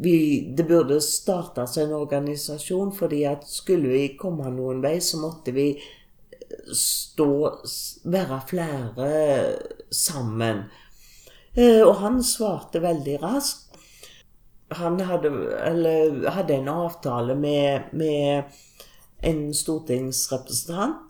vi, 0.04 0.16
det 0.58 0.66
burde 0.66 0.98
startes 1.06 1.78
en 1.78 1.94
organisasjon, 1.94 2.92
fordi 2.98 3.24
at 3.30 3.46
skulle 3.48 3.92
vi 3.94 4.08
komme 4.20 4.50
noen 4.52 4.82
vei, 4.84 4.98
så 5.04 5.22
måtte 5.22 5.54
vi 5.56 5.68
stå 6.74 7.30
Være 8.14 8.40
flere 8.50 9.08
sammen. 9.94 10.66
Uh, 11.54 11.82
og 11.86 11.96
han 12.02 12.20
svarte 12.26 12.82
veldig 12.82 13.20
raskt 13.22 13.63
han 14.76 15.00
hadde, 15.00 15.32
eller, 15.64 16.30
hadde 16.30 16.54
en 16.54 16.68
avtale 16.68 17.36
med, 17.36 17.90
med, 17.92 18.44
en 19.24 19.54
stortingsrepresentant. 19.54 21.10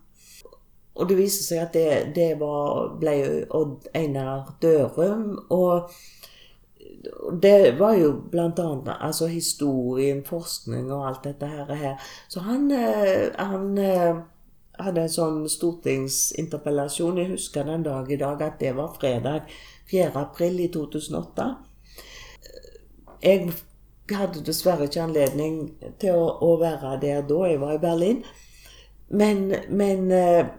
Og 0.93 1.09
det 1.09 1.17
viste 1.17 1.41
seg 1.41 1.63
at 1.63 1.73
det, 1.73 1.87
det 2.15 2.33
var, 2.37 2.91
ble 3.01 3.15
Odd 3.49 3.87
Einar 3.97 4.51
Dørum. 4.61 5.39
Og 5.49 5.89
det 7.41 7.73
var 7.79 7.97
jo 7.97 8.11
blant 8.31 8.59
annet 8.61 8.93
altså 8.99 9.27
historien, 9.31 10.21
forskning 10.25 10.91
og 10.93 11.07
alt 11.09 11.25
dette 11.25 11.49
her. 11.49 11.97
Så 12.29 12.45
han, 12.45 12.69
eh, 12.71 13.31
han 13.39 13.77
eh, 13.81 14.21
hadde 14.79 15.05
en 15.05 15.15
sånn 15.17 15.43
stortingsinterpellasjon. 15.49 17.19
Jeg 17.21 17.33
husker 17.35 17.67
den 17.67 17.85
dag 17.85 18.11
i 18.11 18.19
dag 18.21 18.41
at 18.45 18.59
det 18.61 18.73
var 18.77 18.95
fredag 18.99 19.49
4. 19.91 20.11
april 20.15 20.61
i 20.63 20.69
2008. 20.73 21.49
Jeg 23.23 23.53
hadde 24.11 24.43
dessverre 24.43 24.89
ikke 24.89 25.05
anledning 25.05 25.59
til 26.01 26.17
å, 26.17 26.25
å 26.43 26.57
være 26.59 26.97
der 27.01 27.23
da. 27.27 27.39
Jeg 27.47 27.61
var 27.61 27.77
i 27.77 27.81
Berlin. 27.83 28.23
Men, 29.13 29.45
men 29.69 30.11
eh, 30.11 30.49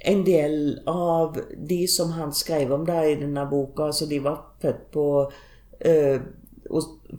en 0.00 0.24
del 0.24 0.80
av 0.88 1.38
de 1.56 1.88
som 1.88 2.12
han 2.16 2.32
skrev 2.32 2.72
om 2.72 2.86
da 2.88 3.02
i 3.04 3.18
denne 3.20 3.44
boka, 3.50 3.90
altså 3.90 4.08
de 4.08 4.20
var 4.24 4.40
født 4.62 4.86
på 4.94 5.06
uh, 5.28 6.22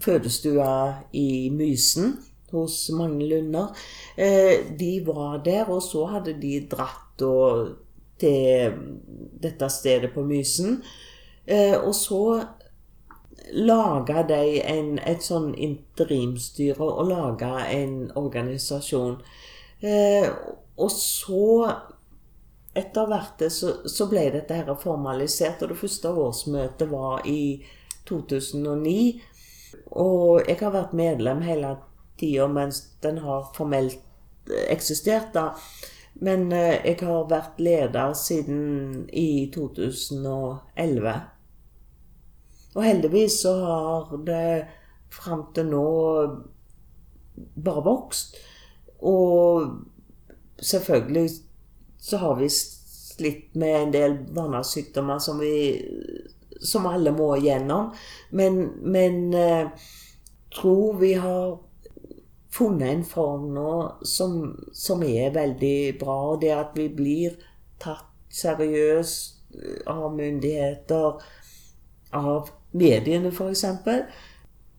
fødestua 0.02 0.72
i 1.18 1.52
Mysen 1.54 2.16
hos 2.52 2.84
Magne 2.98 3.28
Lunder. 3.30 3.70
Uh, 4.18 4.74
de 4.80 4.96
var 5.06 5.44
der, 5.46 5.70
og 5.70 5.84
så 5.86 6.08
hadde 6.16 6.36
de 6.42 6.56
dratt 6.72 7.22
og, 7.28 7.76
til 8.22 8.82
dette 9.42 9.70
stedet 9.70 10.10
på 10.16 10.26
Mysen. 10.26 10.82
Uh, 11.46 11.78
og 11.86 11.94
så 11.98 12.24
laga 13.52 14.24
de 14.28 14.62
en, 14.64 14.98
et 15.08 15.24
sånn 15.26 15.52
interimstyre 15.56 16.84
og 16.86 17.10
lage 17.10 17.52
en 17.76 17.96
organisasjon. 18.20 19.18
Eh, 19.82 20.28
og 20.78 20.92
så, 20.94 21.72
etter 22.78 23.10
hvert, 23.10 23.46
så, 23.52 23.74
så 23.90 24.08
ble 24.12 24.28
dette 24.36 24.58
her 24.58 24.72
formalisert. 24.80 25.64
Og 25.64 25.74
det 25.74 25.80
første 25.82 26.14
årsmøtet 26.26 26.92
var 26.92 27.26
i 27.30 27.62
2009. 28.10 29.22
Og 30.02 30.48
jeg 30.48 30.60
har 30.62 30.76
vært 30.76 30.96
medlem 30.98 31.44
hele 31.46 31.76
tida 32.20 32.48
mens 32.52 32.84
den 33.04 33.22
har 33.26 33.50
formelt 33.56 34.00
eksistert. 34.70 35.34
da. 35.34 35.52
Men 36.14 36.52
eh, 36.52 36.80
jeg 36.86 37.00
har 37.02 37.30
vært 37.30 37.60
leder 37.62 38.14
siden 38.18 39.06
i 39.12 39.50
2011. 39.54 41.14
Og 42.76 42.84
heldigvis 42.86 43.42
så 43.44 43.54
har 43.66 44.12
det 44.26 44.68
fram 45.12 45.48
til 45.56 45.72
nå 45.72 45.86
bare 47.56 47.84
vokst. 47.86 48.38
Og 49.02 49.68
selvfølgelig 50.62 51.30
så 52.02 52.18
har 52.18 52.38
vi 52.40 52.50
slitt 52.50 53.56
med 53.60 53.76
en 53.78 53.94
del 53.94 54.16
barnesykdommer 54.36 55.20
som 55.20 55.42
vi 55.42 55.56
som 56.62 56.86
alle 56.86 57.12
må 57.12 57.34
igjennom. 57.40 57.92
Men, 58.30 58.62
men 58.82 59.34
eh, 59.34 59.68
tror 60.54 61.00
vi 61.02 61.14
har 61.14 61.58
funnet 62.52 62.90
en 62.90 63.04
form 63.08 63.50
nå 63.56 63.74
som, 64.06 64.38
som 64.74 65.04
er 65.04 65.34
veldig 65.36 66.00
bra. 66.00 66.18
Og 66.34 66.42
det 66.44 66.54
at 66.56 66.78
vi 66.78 66.88
blir 66.94 67.38
tatt 67.82 68.08
seriøst 68.32 69.88
av 69.92 70.14
myndigheter, 70.16 71.18
av 72.16 72.52
mediene, 72.72 73.32
f.eks. 73.32 73.66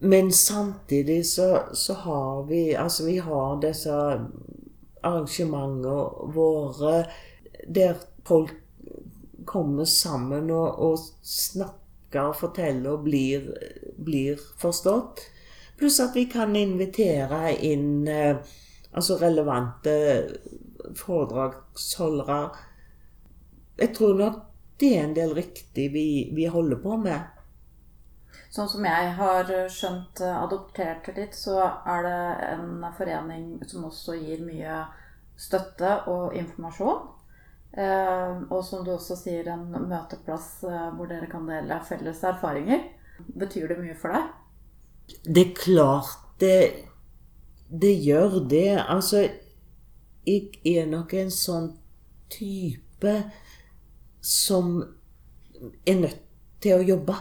Men 0.02 0.32
samtidig 0.32 1.26
så, 1.26 1.62
så, 1.72 1.94
har 1.94 2.46
vi 2.48 2.74
Altså, 2.74 3.04
vi 3.06 3.18
har 3.18 3.60
disse 3.62 3.98
arrangementene 5.02 6.32
våre 6.34 7.04
der 7.68 7.94
folk 8.26 8.50
kommer 9.46 9.84
sammen 9.84 10.50
og, 10.50 10.78
og 10.82 10.98
snakker 11.22 12.32
og 12.32 12.36
forteller 12.38 12.96
og 12.96 13.04
blir, 13.06 13.46
blir, 13.96 14.40
forstått. 14.58 15.22
Pluss 15.78 16.00
at 16.02 16.16
vi 16.18 16.26
kan 16.30 16.54
invitere 16.58 17.54
inn 17.66 18.08
eh, 18.10 18.42
altså 18.92 19.18
relevante 19.20 19.94
foredragsholdere. 20.98 22.40
Jeg 23.78 23.94
tror 23.96 24.18
nok 24.18 24.42
det 24.82 24.90
er 24.96 25.06
en 25.06 25.16
del 25.16 25.34
riktig 25.34 25.88
vi, 25.94 26.06
vi 26.34 26.50
holder 26.50 26.82
på 26.82 26.98
med. 27.06 27.41
Sånn 28.52 28.68
som 28.68 28.84
jeg 28.84 29.12
har 29.16 29.48
skjønt 29.72 30.20
eh, 30.20 30.36
adopterte 30.42 31.14
litt, 31.16 31.32
så 31.32 31.56
er 31.88 32.04
det 32.04 32.18
en 32.50 32.84
forening 32.98 33.46
som 33.64 33.86
også 33.88 34.18
gir 34.18 34.42
mye 34.44 34.82
støtte 35.40 35.94
og 36.12 36.36
informasjon. 36.36 37.06
Eh, 37.72 38.42
og 38.52 38.60
som 38.68 38.84
du 38.84 38.92
også 38.92 39.16
sier, 39.16 39.48
en 39.48 39.64
møteplass 39.88 40.66
eh, 40.68 40.90
hvor 40.98 41.08
dere 41.08 41.30
kan 41.32 41.48
dele 41.48 41.80
felles 41.88 42.20
erfaringer. 42.28 42.84
Betyr 43.40 43.72
det 43.72 43.80
mye 43.80 43.96
for 43.96 44.12
deg? 44.12 44.28
Det 45.24 45.46
er 45.46 45.56
klart 45.56 46.18
det, 46.42 46.56
det 47.72 47.96
gjør 48.04 48.42
det. 48.52 48.82
Altså, 48.84 49.24
jeg 50.28 50.52
er 50.68 50.92
nok 50.92 51.16
en 51.16 51.32
sånn 51.32 51.72
type 52.32 53.16
som 54.20 54.82
er 55.88 56.02
nødt 56.04 56.20
til 56.62 56.76
å 56.76 56.90
jobbe 56.92 57.16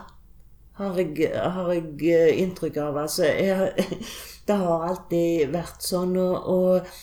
har 0.79 0.99
jeg, 0.99 1.31
har 1.35 1.71
jeg 1.73 2.11
eh, 2.11 2.41
inntrykk 2.41 2.77
av. 2.81 3.01
Altså, 3.03 3.25
jeg, 3.27 3.87
det 4.47 4.59
har 4.61 4.87
alltid 4.87 5.51
vært 5.53 5.83
sånn, 5.85 6.15
og, 6.21 6.47
og, 6.51 6.93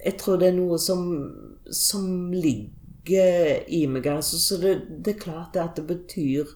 jeg 0.00 0.16
tror 0.20 0.40
det 0.40 0.50
er 0.50 0.56
noe 0.56 0.80
som, 0.80 1.04
som 1.70 2.32
ligger 2.32 3.66
i 3.68 3.84
meg. 3.90 4.08
Altså, 4.10 4.40
så 4.40 4.60
det, 4.62 4.74
det, 4.98 5.14
er 5.14 5.24
klart 5.24 5.58
at 5.60 5.76
det 5.78 5.86
betyr 5.88 6.54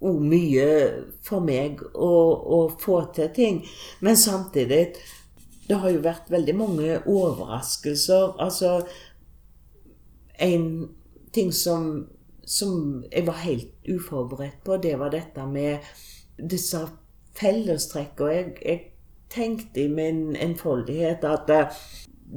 òg 0.00 0.20
mye 0.24 0.66
for 1.24 1.44
meg 1.44 1.82
å, 1.92 2.12
å, 2.56 2.60
få 2.80 3.02
til 3.16 3.32
ting. 3.36 3.64
Men 4.00 4.16
samtidig 4.16 4.84
Det 5.70 5.76
har 5.78 5.92
jo 5.92 6.00
vært 6.02 6.30
veldig 6.32 6.54
mange 6.58 6.96
overraskelser. 7.06 8.32
Altså 8.42 8.80
En 10.40 10.64
ting 11.32 11.52
som, 11.54 12.08
som 12.50 13.04
jeg 13.12 13.26
var 13.28 13.42
helt 13.44 13.90
uforberedt 13.90 14.64
på, 14.66 14.76
det 14.82 14.96
var 14.98 15.12
dette 15.14 15.46
med 15.46 15.86
disse 16.50 16.82
fellestrekkene. 17.38 18.32
Jeg, 18.34 18.54
jeg 18.64 18.80
tenkte 19.30 19.84
i 19.84 19.92
min 19.92 20.34
enfoldighet 20.36 21.24
at 21.28 21.52
eh, 21.54 21.78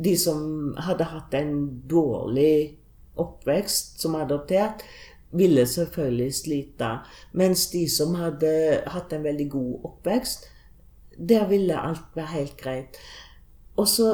de 0.05 0.13
som 0.17 0.73
hadde 0.81 1.09
hatt 1.09 1.33
en 1.37 1.55
dårlig 1.89 2.77
oppvekst 3.17 4.01
som 4.01 4.17
adoptert, 4.17 4.85
ville 5.33 5.65
selvfølgelig 5.65 6.33
slite. 6.37 6.89
Mens 7.33 7.67
de 7.71 7.87
som 7.89 8.13
hadde 8.17 8.53
hatt 8.93 9.13
en 9.13 9.25
veldig 9.25 9.49
god 9.49 9.87
oppvekst, 9.89 10.45
der 11.17 11.47
ville 11.49 11.77
alt 11.77 12.13
være 12.15 12.33
helt 12.35 12.57
greit. 12.57 13.01
Og 13.77 13.87
så 13.89 14.09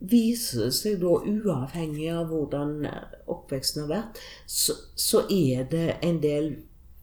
viser 0.00 0.70
seg 0.72 1.00
da, 1.02 1.12
uavhengig 1.20 2.08
av 2.14 2.30
hvordan 2.32 2.86
oppveksten 3.30 3.84
har 3.84 3.90
vært, 3.90 4.20
så, 4.46 4.76
så 4.96 5.24
er 5.28 5.66
det 5.70 6.00
en 6.06 6.20
del 6.22 6.50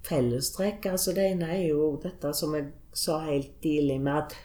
fellestrekk. 0.08 0.90
Altså 0.92 1.14
det 1.16 1.30
ene 1.34 1.52
er 1.56 1.68
jo 1.70 1.92
dette 2.04 2.34
som 2.38 2.56
jeg 2.58 2.72
sa 2.98 3.20
helt 3.28 3.54
tidlig, 3.62 4.00
med 4.02 4.24
at 4.24 4.38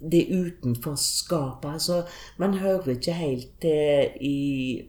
det 0.00 0.26
utenforskapet 0.32 1.70
Altså, 1.74 2.02
man 2.40 2.54
hører 2.54 2.94
ikke 2.94 3.12
helt 3.12 3.50
til 3.60 4.08
i 4.20 4.82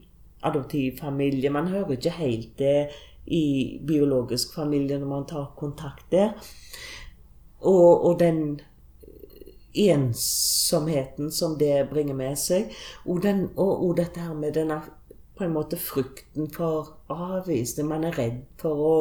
adoptivfamilie. 0.44 1.50
Man 1.50 1.68
hører 1.68 1.92
ikke 1.92 2.16
helt 2.16 2.58
til 2.58 2.88
i 3.28 3.80
biologisk 3.88 4.56
familie 4.56 5.00
når 5.00 5.08
man 5.08 5.28
tar 5.28 5.54
kontakt 5.58 6.12
der. 6.12 6.32
Og, 7.60 8.06
og 8.06 8.20
den 8.20 8.60
ensomheten 9.74 11.32
som 11.32 11.58
det 11.58 11.90
bringer 11.90 12.18
med 12.18 12.40
seg. 12.40 12.72
Og, 13.06 13.22
den, 13.24 13.48
og, 13.56 13.74
og, 13.84 13.94
dette 14.00 14.24
her 14.24 14.34
med 14.38 14.56
denne 14.58 14.82
på 15.38 15.46
en 15.46 15.54
måte 15.56 15.80
frykten 15.80 16.50
for 16.54 16.98
avvisning. 17.12 17.90
Man 17.90 18.06
er 18.08 18.18
redd 18.18 18.42
for 18.62 18.88
å, 18.88 18.96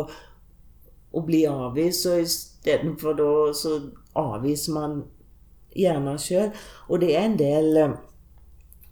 å 1.13 1.25
bli 1.27 1.43
avvist, 1.51 2.07
og 2.09 2.23
istedenfor 2.25 3.19
da 3.19 3.33
så 3.57 3.75
avviser 4.19 4.77
man 4.77 5.01
gjerne 5.77 6.17
sjøl. 6.21 6.55
Og 6.89 7.03
det 7.03 7.11
er 7.17 7.27
en 7.27 7.41
del 7.41 7.83
eh, 7.83 7.99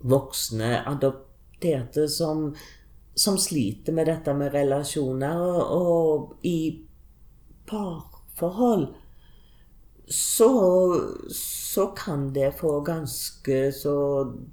voksne 0.08 0.82
adopterte 0.86 2.06
som 2.10 2.50
som 3.18 3.38
sliter 3.38 3.92
med 3.92 4.06
dette 4.06 4.34
med 4.34 4.52
relasjoner. 4.54 5.40
Og, 5.42 5.72
og 5.74 6.46
i 6.46 6.86
parforhold 7.66 8.92
så, 10.10 10.50
så 11.30 11.86
kan 11.86 12.32
det 12.32 12.52
få 12.60 12.80
ganske 12.80 13.72
så 13.72 13.96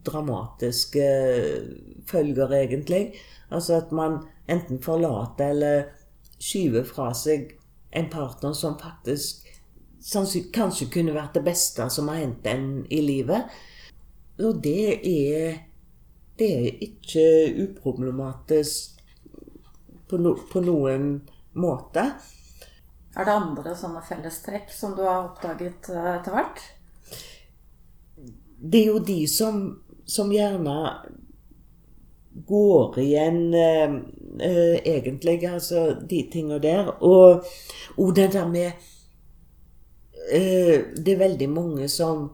dramatiske 0.06 1.06
følger, 2.08 2.54
egentlig. 2.54 3.16
Altså 3.50 3.80
at 3.80 3.92
man 3.92 4.20
enten 4.52 4.82
forlater 4.84 5.54
eller 5.56 5.84
skyver 6.40 6.84
fra 6.88 7.12
seg 7.16 7.54
en 7.96 8.10
partner 8.12 8.54
som 8.54 8.76
faktisk 8.80 9.46
kanskje 10.54 10.90
kunne 10.94 11.16
vært 11.16 11.38
det 11.38 11.46
beste 11.48 11.88
som 11.90 12.12
har 12.12 12.20
hendt 12.22 12.46
en 12.52 12.68
i 12.94 13.00
livet. 13.02 13.48
Og 14.44 14.60
det 14.64 15.00
er 15.00 15.64
det 16.36 16.48
er 16.52 16.82
ikke 16.84 17.24
uproblematisk 17.64 19.00
på, 20.10 20.18
no, 20.20 20.34
på 20.52 20.62
noen 20.66 21.06
måte. 21.56 22.04
Er 23.16 23.28
det 23.28 23.36
andre 23.36 23.76
sånne 23.80 24.02
fellestrekk 24.04 24.72
som 24.76 24.96
du 24.98 25.06
har 25.08 25.30
oppdaget 25.30 25.90
eh, 25.94 26.10
etter 26.18 26.36
hvert? 26.36 26.64
Det 28.60 28.82
er 28.82 28.90
jo 28.92 29.04
de 29.04 29.22
som, 29.30 29.62
som 30.10 30.32
gjerne 30.34 30.76
går 32.48 33.00
igjen 33.00 33.54
eh, 33.54 33.96
eh, 34.40 34.76
egentlig, 34.84 35.46
altså 35.48 35.94
de 36.10 36.22
tinga 36.32 36.60
der. 36.60 36.92
Og, 37.04 37.46
og, 37.98 38.16
det 38.16 38.34
der 38.34 38.48
med 38.48 38.72
eh, 40.32 40.84
Det 40.96 41.14
er 41.14 41.24
veldig 41.28 41.50
mange 41.50 41.90
som 41.90 42.32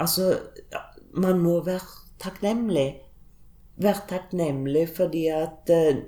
Altså, 0.00 0.38
man 1.12 1.38
må 1.38 1.58
være 1.60 1.84
takknemlig. 2.20 3.02
Være 3.76 4.06
takknemlig 4.08 4.86
fordi 4.96 5.26
at 5.28 5.68
eh, 5.68 5.98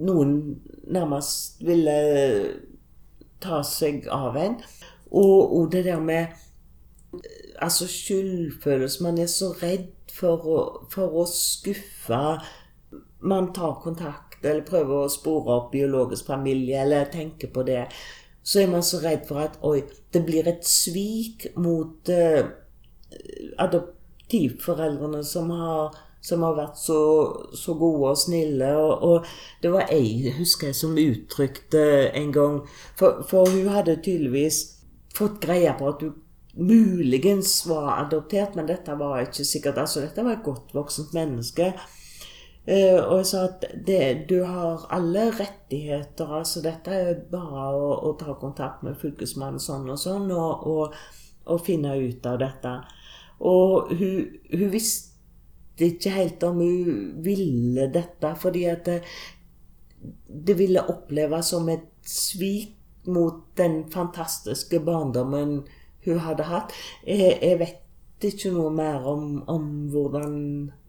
noen 0.00 0.32
nærmest 0.88 1.62
ville 1.64 1.96
ta 3.42 3.62
seg 3.66 4.08
av 4.12 4.36
en. 4.40 4.58
Og, 5.08 5.56
og 5.56 5.72
det 5.72 5.84
der 5.86 6.00
med 6.00 6.34
altså 7.58 7.88
skyldfølelse. 7.88 9.02
Man 9.02 9.18
er 9.18 9.26
så 9.26 9.52
redd 9.62 9.90
for 10.14 10.46
å, 10.46 10.60
for 10.92 11.20
å, 11.20 11.26
skuffe. 11.30 12.22
Man 13.20 13.52
tar 13.56 13.80
kontakt 13.82 14.38
eller 14.44 14.66
prøver 14.66 15.04
å 15.04 15.10
spore 15.10 15.56
opp 15.56 15.72
biologisk 15.72 16.28
familie 16.30 16.82
eller 16.84 17.10
tenker 17.12 17.50
på 17.54 17.64
det. 17.66 17.86
Så 18.42 18.62
er 18.62 18.70
man 18.72 18.84
så 18.86 19.00
redd 19.02 19.26
for 19.28 19.42
at 19.42 19.58
oi, 19.66 19.82
det 20.14 20.22
blir 20.26 20.46
et 20.48 20.64
svik 20.66 21.48
mot 21.58 22.08
eh, 22.12 22.46
adoptivforeldrene 23.60 25.24
som 25.26 25.50
har, 25.52 25.98
som 26.28 26.44
har 26.46 26.56
vært 26.58 26.78
så, 26.80 27.00
så, 27.56 27.74
gode 27.80 28.12
og 28.12 28.20
snille. 28.20 28.70
Og, 28.76 29.04
og, 29.08 29.34
det 29.62 29.72
var 29.74 29.90
ei, 29.94 30.30
husker 30.38 30.70
jeg, 30.70 30.78
som 30.78 30.98
uttrykte 31.00 31.82
en 32.12 32.32
gang 32.34 32.62
For, 32.98 33.22
for 33.28 33.50
hun 33.50 33.70
hadde 33.72 33.98
tydeligvis 34.04 34.62
fått 35.16 35.40
greie 35.42 35.72
på 35.78 35.88
at 35.90 36.04
hun 36.04 36.16
muligens 36.58 37.66
var 37.66 37.92
adoptert, 38.00 38.56
men 38.58 38.66
dette 38.66 38.94
var 38.98 39.20
ikke 39.22 39.46
sikkert. 39.46 39.78
Altså, 39.78 40.02
dette 40.02 40.24
var 40.26 40.38
et 40.38 40.46
godt 40.46 40.74
voksent 40.74 41.14
menneske. 41.14 41.72
Uh, 42.68 42.98
og 43.00 43.22
jeg 43.22 43.28
sa 43.30 43.44
at 43.46 43.62
det, 43.86 44.00
du 44.28 44.42
har 44.44 44.82
alle 44.92 45.30
rettigheter. 45.32 46.32
altså 46.40 46.60
Dette 46.64 46.92
er 46.92 47.22
bare 47.30 47.70
å, 47.72 47.92
å 48.10 48.12
ta 48.20 48.34
kontakt 48.40 48.82
med 48.84 48.98
Fylkesmannen 49.00 49.62
sånn 49.62 49.88
og 49.88 50.00
sånn, 50.02 50.28
og, 50.34 50.66
og, 50.68 50.98
og 51.48 51.62
finne 51.64 51.94
ut 51.96 52.26
av 52.28 52.42
dette. 52.42 52.74
Og 53.48 53.94
hun, 53.94 54.26
hun, 54.50 54.68
visste 54.74 55.16
ikke 55.86 56.10
helt 56.10 56.42
om 56.42 56.60
hun 56.62 57.02
ville 57.24 57.88
dette, 57.94 58.32
fordi 58.40 58.64
at 58.70 58.86
det, 58.86 58.98
det 60.28 60.58
ville 60.58 60.84
oppleves 60.90 61.52
som 61.54 61.68
et 61.72 61.86
svik 62.08 62.74
mot 63.08 63.34
den 63.56 63.90
fantastiske 63.90 64.80
barndommen 64.80 65.62
hun 66.04 66.18
hadde 66.18 66.48
hatt. 66.48 66.74
Jeg, 67.06 67.38
jeg 67.42 67.60
vet 67.60 68.26
ikke 68.32 68.52
noe 68.54 68.72
mer 68.74 69.06
om, 69.08 69.38
om 69.48 69.64
hvordan, 69.92 70.34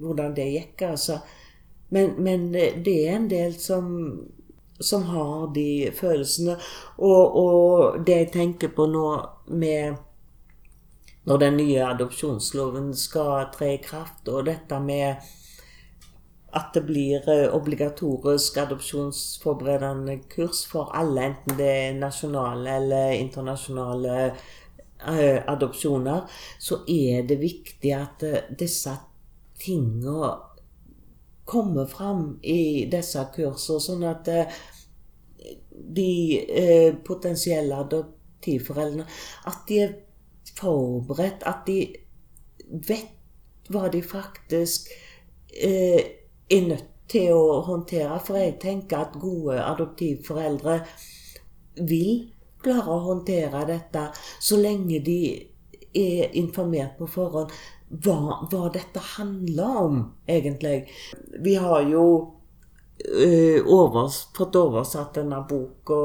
hvordan, 0.01 0.35
det 0.35 0.49
gikk, 0.53 0.83
altså. 0.89 1.19
Men, 1.89 2.17
men, 2.21 2.49
det 2.53 2.95
er 3.07 3.15
en 3.15 3.29
del 3.31 3.55
som, 3.57 3.87
som 4.79 5.07
har 5.09 5.49
de 5.55 5.89
følelsene. 5.95 6.57
Og, 6.97 7.39
og 7.43 8.05
det 8.05 8.19
jeg 8.23 8.31
tenker 8.35 8.73
på 8.75 8.85
nå 8.89 9.07
med 9.49 9.97
når 11.29 11.37
den 11.37 11.59
nye 11.59 11.81
adopsjonsloven 11.85 12.87
skal 12.97 13.51
tre 13.53 13.75
i 13.75 13.81
kraft, 13.83 14.25
og 14.33 14.47
dette 14.47 14.79
med 14.81 15.27
at 16.57 16.71
det 16.73 16.81
blir 16.87 17.27
eh, 17.29 17.53
obligatorisk 17.53 18.57
adopsjonsforberedende 18.57 20.15
kurs 20.31 20.63
for 20.65 20.89
alle, 20.97 21.27
enten 21.29 21.59
det 21.59 21.67
er 21.69 21.99
nasjonale 21.99 22.79
eller 22.79 23.13
internasjonale 23.19 24.15
uh, 24.31 25.37
adopsjoner, 25.53 26.25
så 26.57 26.81
er 26.89 27.29
det 27.29 27.37
viktig 27.43 27.93
at 27.93 28.25
uh, 28.25 28.41
disse 28.57 28.95
tingene 29.61 30.33
kommer 31.45 31.85
fram 31.85 32.39
i 32.41 32.89
disse 32.89 33.21
kursene, 33.35 33.85
sånn 33.85 34.09
at 34.09 34.27
de 35.99 36.11
potensielle 37.05 37.77
adoptivforeldrene 37.85 39.05
at 39.49 39.63
de 39.69 39.79
er 39.81 39.95
forberedt, 40.57 41.45
at 41.47 41.65
de 41.67 41.81
vet 42.87 43.69
hva 43.69 43.89
de 43.93 44.01
faktisk 44.05 44.89
eh, 45.53 46.01
er 46.49 46.67
nødt 46.67 46.89
til 47.09 47.33
å 47.33 47.61
håndtere. 47.67 48.19
For 48.25 48.39
jeg 48.39 48.57
tenker 48.61 49.05
at 49.05 49.19
gode 49.21 49.59
adoptivforeldre 49.61 50.79
vil 51.89 52.29
klare 52.59 52.91
å 52.91 53.05
håndtere 53.05 53.63
dette 53.69 54.09
så 54.43 54.59
lenge 54.59 54.99
de 55.05 55.21
er 55.95 56.35
informert 56.37 56.97
på 56.99 57.07
forhånd 57.09 57.53
hva, 57.89 58.45
hva 58.51 58.67
dette 58.73 59.01
handler 59.15 59.77
om, 59.81 60.01
egentlig. 60.29 60.83
Vi 61.41 61.55
har 61.57 61.87
jo 61.89 62.03
eh, 63.01 63.65
overs, 63.65 64.27
fått 64.37 64.59
oversatt 64.59 65.17
denne 65.17 65.41
boka 65.49 66.01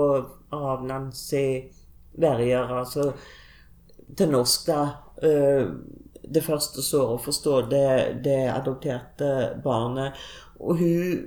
av 0.55 0.87
Nancy 0.89 1.67
Werrier, 2.21 2.71
altså 2.81 3.11
til 4.17 4.33
norsk, 4.33 4.67
da. 4.69 4.81
Eh, 5.23 5.69
det 6.25 6.43
første 6.45 6.83
såret 6.83 7.19
å 7.19 7.23
forstå 7.23 7.55
det, 7.71 7.89
det 8.25 8.41
adopterte 8.53 9.31
barnet. 9.65 10.17
Og 10.61 10.81
hun 10.81 11.23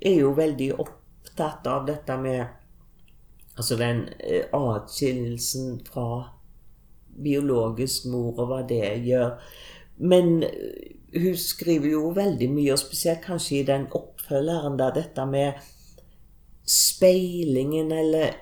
er 0.00 0.18
jo 0.18 0.32
veldig 0.36 0.72
opptatt 0.80 1.68
av 1.70 1.86
dette 1.88 2.18
med 2.20 2.58
Altså 3.52 3.76
den 3.76 4.06
eh, 4.24 4.46
atskillelsen 4.56 5.82
fra 5.84 6.22
biologisk 7.20 8.06
mor 8.08 8.38
og 8.40 8.46
hva 8.48 8.60
det 8.64 8.86
gjør. 9.04 9.34
Men 10.00 10.42
eh, 10.46 10.94
hun 11.20 11.36
skriver 11.36 11.90
jo 11.92 12.14
veldig 12.16 12.48
mye, 12.48 12.72
og 12.72 12.80
spesielt 12.80 13.20
kanskje 13.26 13.58
i 13.58 13.66
den 13.68 13.84
oppfølgeren 13.92 14.78
der 14.80 14.94
dette 14.96 15.26
med 15.28 15.60
speilingen 16.64 17.92
eller 17.92 18.32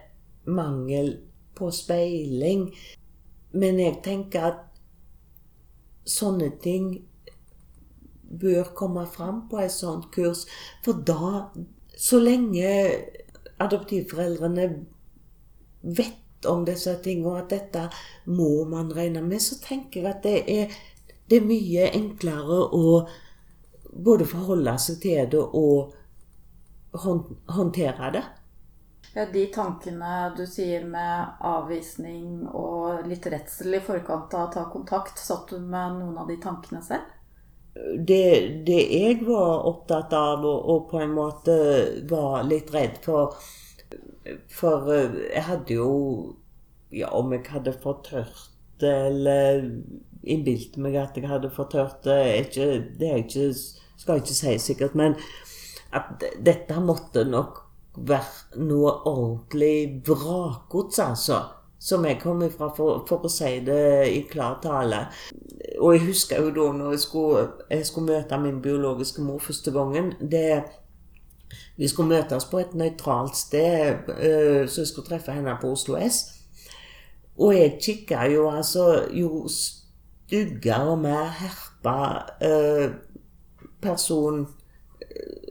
mangel 0.46 1.16
på 1.58 1.72
speiling. 1.74 2.68
Men 3.53 3.80
jeg 3.82 4.01
tenker 4.05 4.46
at 4.51 4.66
sånne 6.07 6.51
ting 6.62 6.92
bør 8.30 8.70
komme 8.78 9.07
fram 9.11 9.44
på 9.51 9.59
et 9.64 9.74
sånt 9.74 10.11
kurs. 10.14 10.44
For 10.84 11.03
da, 11.07 11.51
så 11.96 12.20
lenge 12.22 12.70
adoptivforeldrene 13.61 14.68
vet 15.82 16.46
om 16.48 16.64
disse 16.64 16.94
tingene, 17.05 17.34
og 17.34 17.40
at 17.42 17.51
dette 17.53 17.86
må 18.30 18.64
man 18.70 18.92
regne 18.96 19.22
med, 19.24 19.42
så 19.42 19.59
tenker 19.61 20.01
jeg 20.01 20.14
at 20.14 20.22
det 20.24 20.36
er, 20.48 20.76
det 21.28 21.40
er 21.40 21.48
mye 21.48 21.90
enklere 21.96 22.62
å 22.76 22.84
både 23.90 24.28
forholde 24.28 24.76
seg 24.80 25.01
til 25.03 25.32
det 25.34 25.42
og 25.42 25.96
håndtere 26.94 28.12
det. 28.14 28.24
Ja, 29.14 29.26
De 29.32 29.46
tankene 29.50 30.32
du 30.36 30.44
sier 30.46 30.84
med 30.86 31.40
avvisning 31.42 32.44
og 32.46 33.08
litt 33.11 33.26
redsel 33.26 33.74
i 33.74 33.80
forkant 33.82 34.34
av 34.38 34.48
å 34.48 34.52
ta 34.54 34.66
kontakt, 34.70 35.18
satt 35.18 35.50
du 35.50 35.58
med 35.58 35.96
noen 35.98 36.20
av 36.22 36.28
de 36.30 36.36
tankene 36.42 36.82
selv? 36.86 37.08
Det, 37.74 38.62
det 38.66 38.78
jeg 38.90 39.20
var 39.26 39.64
opptatt 39.66 40.14
av 40.14 40.44
og, 40.44 40.58
og, 40.58 40.86
på 40.90 41.00
en 41.02 41.14
måte 41.14 41.54
var 42.11 42.42
litt 42.46 42.72
redd 42.74 42.98
for 43.04 43.36
For 44.50 44.90
eh, 44.90 45.14
jeg 45.30 45.44
hadde 45.46 45.76
jo 45.76 45.90
Ja, 46.90 47.12
om 47.14 47.30
jeg 47.32 47.46
hadde 47.46 47.72
fått 47.78 48.11
hørt 48.11 48.48
det, 48.82 48.90
eller 48.90 49.62
innbilte 50.22 50.82
meg 50.82 50.98
at 50.98 51.16
jeg 51.16 51.30
hadde 51.30 51.52
fått 51.54 51.76
hørt 51.78 52.02
det, 52.04 52.18
ikke, 52.42 52.66
det 52.98 53.11
er 53.11 53.22
ikke, 53.22 53.46
skal 54.00 54.18
jeg 54.18 54.24
ikke 54.24 54.38
si 54.38 54.54
sikkert, 54.64 54.96
men 54.98 55.14
at 55.94 56.24
dette 56.42 56.80
måtte 56.82 57.22
nok 57.28 57.61
være 57.97 58.61
noe 58.62 58.93
ordentlig 59.09 60.03
vrakgods, 60.07 60.99
altså. 60.99 61.41
Som 61.80 62.05
jeg 62.05 62.18
kom 62.20 62.43
ifra, 62.45 62.68
for, 62.76 63.07
for, 63.09 63.24
å 63.24 63.32
si 63.32 63.55
det 63.64 64.11
i 64.12 64.20
klartale. 64.28 65.07
Og 65.80 65.95
jeg 65.95 66.11
husker 66.11 66.43
jo 66.45 66.51
da 66.53 66.66
når 66.76 66.93
jeg 66.93 67.03
skulle, 67.07 67.47
jeg 67.70 67.86
skulle 67.88 68.18
møte 68.18 68.41
min 68.43 68.59
biologiske 68.61 69.24
mor 69.24 69.41
første 69.41 69.72
gangen 69.72 70.12
det, 70.20 70.62
Vi 71.76 71.88
skulle 71.88 72.12
møtes 72.12 72.45
på 72.45 72.59
et 72.61 72.74
nøytralt 72.76 73.36
sted, 73.36 74.07
uh, 74.07 74.68
så 74.68 74.82
jeg 74.82 74.91
skulle 74.91 75.09
treffe 75.09 75.32
henne 75.32 75.57
på 75.61 75.72
Oslo 75.72 75.97
S. 75.97 76.20
Og 77.41 77.57
jeg 77.57 77.78
kikka 77.80 78.26
jo 78.28 78.51
altså 78.51 79.07
Jo 79.16 79.49
styggere 79.49 80.93
og 80.93 80.99
mer 80.99 81.32
herpa 81.41 81.97
uh, 82.45 82.93
person 83.80 84.45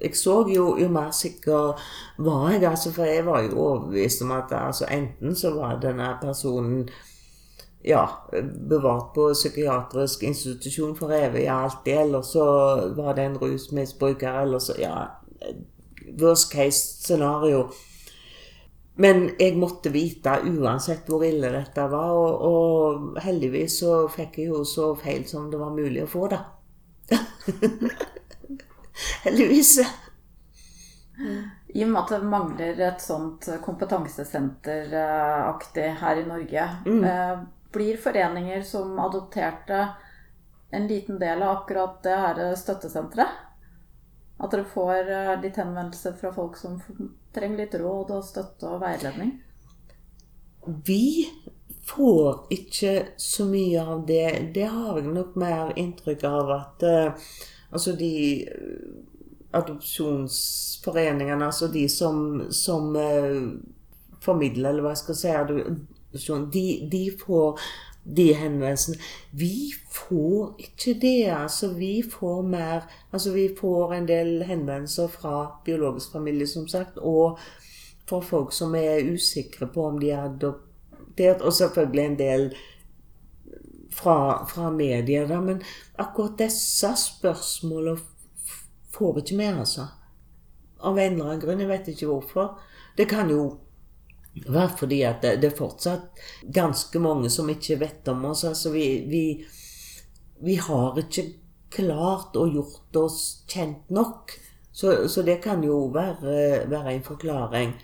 jeg 0.02 0.16
så 0.16 0.46
jo, 0.48 0.78
jo 0.80 0.88
mer 0.92 1.12
sikker 1.12 1.80
var 2.18 2.50
jeg, 2.52 2.64
altså, 2.70 2.92
for 2.96 3.04
jeg 3.04 3.26
var 3.26 3.44
jo 3.44 3.60
overbevist 3.60 4.22
om 4.22 4.32
at 4.32 4.52
altså, 4.56 4.86
enten 4.92 5.36
så 5.36 5.54
var 5.56 5.80
denne 5.82 6.10
personen 6.22 6.90
ja, 7.86 8.06
bevart 8.70 9.14
på 9.16 9.30
psykiatrisk 9.34 10.24
institusjon 10.24 10.96
for 10.96 11.14
evig 11.16 11.48
alltid, 11.48 11.94
eller 11.98 12.22
så 12.22 12.46
var 12.96 13.16
det 13.16 13.26
en 13.26 13.38
rusmisbruker, 13.38 14.42
eller 14.42 14.60
så 14.60 14.76
Ja, 14.80 14.96
worst 16.20 16.52
case 16.52 17.04
scenario. 17.04 17.70
Men 18.96 19.30
jeg 19.40 19.56
måtte 19.56 19.92
vite 19.92 20.42
uansett 20.44 21.08
hvor 21.08 21.24
ille 21.24 21.52
dette 21.54 21.86
var, 21.92 22.12
og, 22.12 22.42
og 22.42 23.20
heldigvis 23.24 23.80
så 23.80 24.08
fikk 24.12 24.42
jeg 24.42 24.52
jo 24.52 24.64
så 24.68 24.92
feil 25.00 25.24
som 25.28 25.48
det 25.52 25.60
var 25.60 25.72
mulig 25.72 26.04
å 26.04 26.10
få, 26.12 26.28
da. 26.28 26.44
Heldigvis. 29.24 29.80
I 31.68 31.84
og 31.84 31.90
med 31.90 32.02
at 32.02 32.10
det 32.16 32.24
mangler 32.26 32.80
et 32.88 33.02
sånt 33.04 33.50
kompetansesenteraktig 33.66 35.90
her 36.02 36.16
i 36.22 36.28
Norge, 36.28 36.70
mm. 36.86 37.04
Eh, 37.04 37.40
blir 37.72 37.98
foreninger 38.02 38.62
som 38.66 39.00
adopterte 39.00 39.88
en 40.72 40.88
liten 40.88 41.20
del 41.20 41.44
av 41.44 41.58
akkurat 41.58 42.04
det 42.04 42.16
her 42.16 42.56
støttesenteret? 42.56 43.28
At 44.40 44.52
dere 44.54 44.66
får 44.72 45.12
eh, 45.12 45.42
litt 45.42 45.58
henvendelser 45.60 46.14
fra 46.18 46.32
folk 46.34 46.58
som 46.58 46.82
trenger 47.36 47.66
litt 47.66 47.76
råd 47.78 48.12
og 48.16 48.26
støtte 48.26 48.70
og 48.70 48.82
veiledning? 48.82 49.36
Vi 50.88 51.30
får 51.90 52.46
ikke 52.54 52.94
så 53.18 53.46
mye 53.50 53.84
av 53.84 54.06
det. 54.08 54.52
Det 54.54 54.68
har 54.70 55.00
jeg 55.00 55.14
nok 55.14 55.38
mer 55.40 55.74
inntrykk 55.80 56.26
av 56.30 56.52
at 56.56 56.86
uh, 56.86 57.30
Altså 57.72 57.96
de 57.96 58.42
eh, 58.44 58.88
adopsjonsforeningene, 59.54 61.46
altså 61.46 61.68
de 61.68 61.90
som, 61.90 62.42
som 62.52 62.96
uh, 62.96 63.54
formidler, 64.22 64.70
eller 64.70 64.86
hva 64.86 64.94
jeg 64.94 65.04
skal 65.04 65.18
si, 65.18 65.28
adopsjon, 65.28 66.50
de, 66.54 66.66
de 66.92 67.04
får 67.18 67.60
de 68.18 68.34
henvendelsene. 68.34 68.98
Vi 69.32 69.72
får 69.92 70.56
ikke 70.60 70.94
det. 71.02 71.30
altså 71.30 71.74
Vi 71.74 72.04
får 72.12 72.42
mer 72.42 72.82
Altså 73.12 73.32
vi 73.34 73.50
får 73.60 73.94
en 73.94 74.08
del 74.08 74.44
henvendelser 74.44 75.08
fra 75.08 75.62
biologisk 75.66 76.12
familie, 76.12 76.48
som 76.48 76.68
sagt, 76.68 76.98
og 76.98 77.40
fra 78.10 78.20
folk 78.20 78.54
som 78.54 78.76
er 78.76 79.14
usikre 79.14 79.68
på 79.68 79.86
om 79.86 80.00
de 80.00 80.10
er 80.10 80.24
adoptert, 80.24 81.42
og 81.42 81.54
selvfølgelig 81.54 82.06
en 82.06 82.20
del 82.20 82.54
fra, 84.02 84.46
fra 84.46 84.72
media. 84.72 85.26
Da. 85.28 85.42
Men 85.42 85.64
akkurat 85.96 86.38
disse 86.38 86.94
spørsmålene 86.98 88.00
får 88.94 89.14
vi 89.14 89.26
ikke 89.26 89.40
med, 89.40 89.60
altså. 89.64 89.88
Av 90.80 91.00
en 91.00 91.14
eller 91.14 91.26
annen 91.26 91.42
grunn. 91.44 91.64
Jeg 91.64 91.72
vet 91.72 91.92
ikke 91.94 92.12
hvorfor. 92.12 92.54
Det 92.98 93.08
kan 93.10 93.32
jo 93.32 93.44
være 94.48 94.78
fordi 94.80 95.02
at 95.08 95.22
det, 95.24 95.38
det 95.42 95.52
er 95.52 95.58
fortsatt 95.58 96.22
ganske 96.56 97.02
mange 97.02 97.32
som 97.34 97.50
ikke 97.52 97.80
vet 97.82 98.08
om 98.12 98.26
oss. 98.32 98.46
Altså 98.48 98.72
vi, 98.74 98.86
vi, 99.10 99.24
vi 100.46 100.56
har 100.56 101.00
ikke 101.02 101.28
klart 101.74 102.38
og 102.40 102.54
gjort 102.56 103.02
oss 103.04 103.20
kjent 103.50 103.90
nok. 103.94 104.34
Så, 104.72 105.10
så 105.12 105.22
det 105.28 105.42
kan 105.44 105.64
jo 105.64 105.90
være, 105.94 106.66
være 106.72 106.94
en 106.94 107.04
forklaring. 107.04 107.76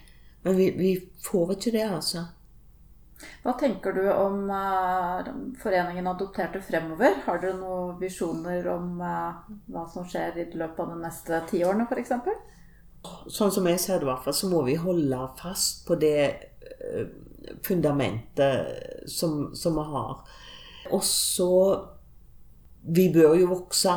Men 0.45 0.57
vi, 0.57 0.69
vi, 0.77 0.91
får 1.25 1.55
ikke 1.55 1.73
det, 1.73 1.85
altså. 1.89 2.27
Hva 3.45 3.53
tenker 3.59 3.93
du 3.95 4.03
om 4.11 4.49
uh, 4.49 5.27
foreningen 5.61 6.07
Adopterte 6.07 6.59
fremover? 6.61 7.21
Har 7.25 7.39
dere 7.39 7.55
noen 7.59 7.99
visjoner 8.01 8.67
om 8.73 8.99
uh, 8.99 9.37
hva 9.71 9.85
som 9.91 10.07
skjer 10.09 10.41
i 10.41 10.47
løpet 10.57 10.81
av 10.83 10.91
de 10.91 10.97
neste 11.03 11.39
ti 11.51 11.61
årene, 11.63 11.87
f.eks.? 11.87 12.11
Sånn 13.31 13.53
som 13.53 13.69
jeg 13.69 13.79
ser 13.79 14.01
det, 14.01 14.07
i 14.07 14.09
hvert 14.09 14.25
fall, 14.25 14.35
så 14.35 14.49
må 14.51 14.63
vi 14.67 14.75
holde 14.81 15.21
fast 15.39 15.85
på 15.87 15.97
det 16.01 16.19
uh, 16.81 17.05
fundamentet 17.63 19.07
som, 19.11 19.53
vi 19.53 19.85
har. 19.93 20.25
Og 20.91 21.03
så 21.05 21.51
Vi 22.85 23.07
bør 23.09 23.33
jo 23.33 23.47
vokse, 23.49 23.93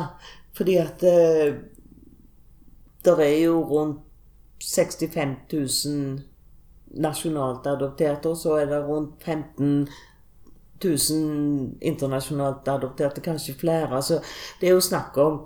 fordi 0.57 0.79
at 0.81 1.03
det 3.05 3.13
er 3.21 3.35
jo 3.43 3.59
rundt 3.69 3.99
65 4.65 5.35
000 5.53 6.28
nasjonalt 6.97 7.67
adopterte, 7.67 8.29
og 8.29 8.37
så 8.37 8.57
er 8.61 8.65
det 8.71 8.81
rundt 8.87 9.23
15 9.23 9.87
000 10.83 11.77
internasjonalt 11.81 12.67
adopterte, 12.67 13.21
kanskje 13.21 13.57
flere. 13.59 13.95
Altså, 13.95 14.21
det 14.61 14.69
er 14.69 14.77
jo 14.77 14.83
snakk 14.83 15.17
om 15.17 15.41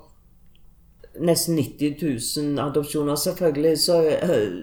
nesten 1.22 1.58
90 1.58 2.38
000 2.38 2.60
adopsjoner. 2.60 3.16
Selvfølgelig 3.16 3.80
så, 3.80 3.98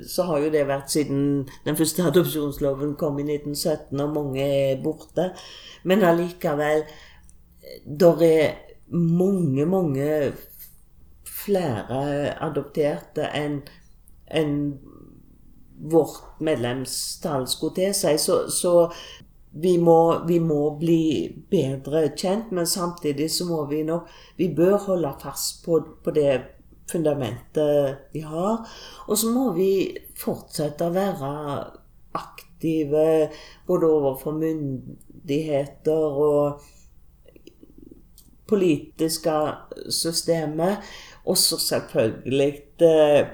så, 0.08 0.22
har 0.22 0.38
jo 0.38 0.50
det 0.50 0.66
vært 0.66 0.90
siden 0.90 1.48
den 1.66 1.76
første 1.76 2.06
adopsjonsloven 2.10 2.96
kom 2.98 3.18
i 3.18 3.26
1917, 3.26 4.00
og 4.00 4.14
mange 4.14 4.46
er 4.46 4.82
borte. 4.82 5.30
Men 5.84 6.02
allikevel 6.02 6.84
Der 8.00 8.22
er 8.22 8.54
mange, 8.90 9.66
mange 9.66 10.32
flere 11.24 12.34
adopterte 12.42 13.28
enn 13.36 13.60
en 14.26 14.56
vårt 15.80 16.40
medlemstall 16.40 17.46
skulle 17.48 17.74
tilsi. 17.74 18.18
Så, 18.18 18.50
så 18.50 18.92
vi, 19.50 19.78
må, 19.78 20.24
vi, 20.26 20.38
må, 20.40 20.76
bli 20.78 21.02
bedre 21.50 22.08
kjent, 22.16 22.52
men 22.54 22.66
samtidig 22.66 23.30
så 23.32 23.48
må 23.48 23.64
vi 23.70 23.82
nok 23.86 24.08
Vi 24.36 24.50
bør 24.54 24.76
holde 24.86 25.12
fast 25.22 25.64
på, 25.64 25.80
på 26.04 26.14
det 26.14 26.40
fundamentet 26.90 28.10
vi 28.12 28.22
har. 28.26 28.66
Og 29.08 29.18
så 29.18 29.30
må 29.30 29.50
vi 29.54 29.70
fortsette 30.18 30.86
å 30.86 30.94
være 30.94 31.30
aktive 32.18 33.30
både 33.66 33.90
overfor 33.90 34.36
myndigheter 34.38 36.20
og 36.24 36.64
politiske 38.50 39.36
systemet. 39.90 40.82
Og 41.24 41.38
så 41.38 41.58
selvfølgelig 41.60 42.54
eh, 42.82 43.26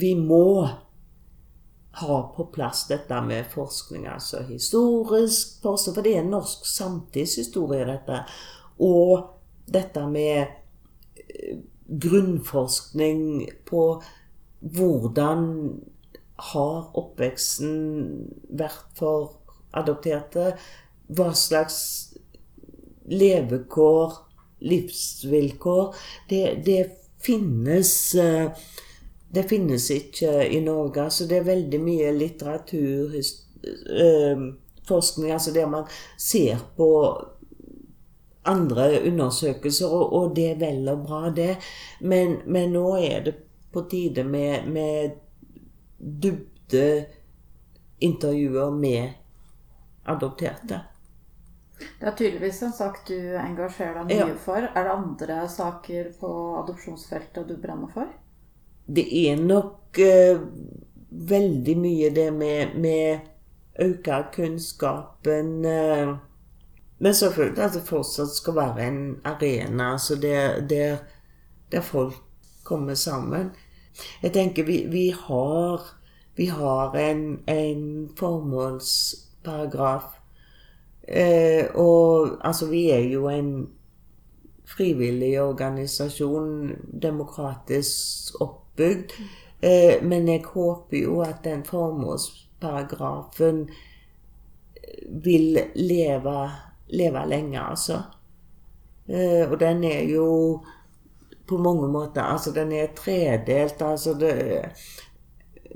Vi 0.00 0.14
må 0.14 0.68
ha 2.00 2.20
på 2.36 2.46
plass 2.54 2.86
dette 2.88 3.20
med 3.24 3.48
forskning, 3.52 4.06
altså 4.10 4.42
historisk 4.48 5.60
forskning, 5.62 5.96
for 5.96 6.06
det 6.06 6.16
er 6.18 6.28
norsk 6.28 6.66
samtidshistorie, 6.68 7.86
dette. 7.88 8.22
Og 8.80 9.26
dette 9.70 10.06
med 10.08 10.46
eh, 11.26 11.60
grunnforskning 11.90 13.44
på 13.68 13.84
hvordan 14.60 15.44
har 16.50 16.90
oppveksten 16.96 17.74
vært 18.56 18.86
for 18.98 19.36
adopterte? 19.76 20.54
Hva 21.10 21.32
slags 21.36 21.78
levekår, 23.10 24.14
livsvilkår 24.60 25.96
Det, 26.30 26.44
det 26.64 26.82
finnes 27.20 27.90
uh, 28.20 28.52
det 29.32 29.46
finnes 29.50 29.90
ikke 29.94 30.48
i 30.48 30.60
Norge. 30.64 31.10
Så 31.10 31.26
det 31.30 31.40
er 31.40 31.50
veldig 31.50 31.80
mye 31.82 32.12
litteratur, 32.16 33.14
øh, 33.14 34.46
forskning, 34.88 35.32
altså 35.32 35.52
der 35.54 35.66
man 35.70 35.84
ser 36.18 36.58
på 36.76 36.90
andre 38.44 39.02
undersøkelser, 39.06 39.86
og, 39.86 40.12
og 40.12 40.36
det 40.36 40.50
er 40.50 40.58
vel 40.58 40.88
og 40.88 41.06
bra, 41.06 41.30
det. 41.30 41.56
Men, 42.00 42.40
men 42.46 42.72
nå 42.74 42.86
er 42.96 43.24
det 43.24 43.34
på 43.72 43.84
tide 43.90 44.24
med, 44.24 44.66
med 44.66 45.10
dybde 45.98 46.86
intervjuer 48.00 48.70
med 48.70 49.10
adopterte. 50.10 50.80
Det 52.00 52.08
er 52.08 52.16
tydeligvis 52.16 52.62
en 52.62 52.72
sak 52.76 53.04
du 53.08 53.16
engasjerer 53.40 54.02
deg 54.02 54.10
mye 54.10 54.32
ja. 54.34 54.40
for. 54.42 54.66
Er 54.66 54.88
det 54.88 54.96
andre 54.96 55.38
saker 55.48 56.10
på 56.20 56.32
adopsjonsfeltet 56.64 57.48
du 57.48 57.54
brenner 57.60 57.92
for? 57.94 58.10
Det 58.86 59.30
er 59.30 59.36
nok 59.36 59.98
uh, 59.98 60.40
veldig 61.10 61.78
mye 61.78 62.10
det 62.14 62.32
med, 62.32 62.74
med 62.74 63.18
øke 63.80 64.24
kunnskapen 64.34 65.64
uh, 65.64 66.16
Men 66.98 67.14
selvfølgelig 67.14 67.64
at 67.64 67.74
det 67.74 67.88
fortsatt 67.88 68.34
skal 68.36 68.54
være 68.54 68.88
en 68.88 69.16
arena 69.24 69.92
altså 69.92 70.14
der, 70.20 70.60
der, 70.60 70.96
der, 71.72 71.80
folk 71.80 72.14
kommer 72.64 72.94
sammen. 72.94 73.50
Jeg 74.22 74.32
tenker 74.32 74.64
vi, 74.64 74.86
vi 74.90 75.14
har, 75.26 75.96
vi 76.36 76.46
har 76.46 76.96
en, 76.96 77.48
en 77.48 78.10
formålsparagraf. 78.18 80.20
Eh, 81.08 81.66
og 81.74 82.46
altså, 82.46 82.66
vi 82.66 82.90
er 82.90 82.98
jo 82.98 83.28
en 83.28 83.68
frivillig 84.64 85.42
organisasjon, 85.42 86.70
demokratisk 87.02 88.40
opp 88.40 88.59
oppbygd. 88.80 89.12
Eh, 89.60 90.02
men 90.02 90.28
jeg 90.28 90.44
håper 90.44 90.96
jo 90.96 91.20
at 91.20 91.44
den 91.44 91.64
formålsparagrafen 91.64 93.68
vil 95.22 95.58
leve, 95.74 96.50
leve 96.88 97.26
lenge, 97.28 97.60
altså. 97.60 98.02
Eh, 99.06 99.50
og 99.50 99.60
den 99.60 99.84
er 99.84 100.02
jo 100.08 100.62
på 101.46 101.58
mange 101.58 101.88
måter 101.88 102.22
Altså, 102.22 102.52
den 102.52 102.72
er 102.72 102.86
tredelt. 102.96 103.82
Altså, 103.82 104.14
det, 104.14 104.64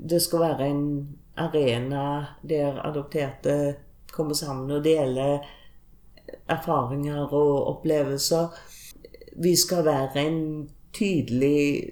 det 0.09 0.21
skal 0.21 0.39
være 0.39 0.69
en 0.69 1.09
arena 1.37 2.25
der 2.41 2.87
adopterte 2.87 3.75
kommer 4.11 4.33
sammen 4.33 4.71
og 4.71 4.83
deler 4.83 5.39
erfaringer 6.47 7.33
og 7.33 7.67
opplevelser. 7.67 8.47
Vi 9.35 9.55
skal 9.55 9.85
være 9.85 10.27
en 10.27 10.69
tydelig 10.93 11.91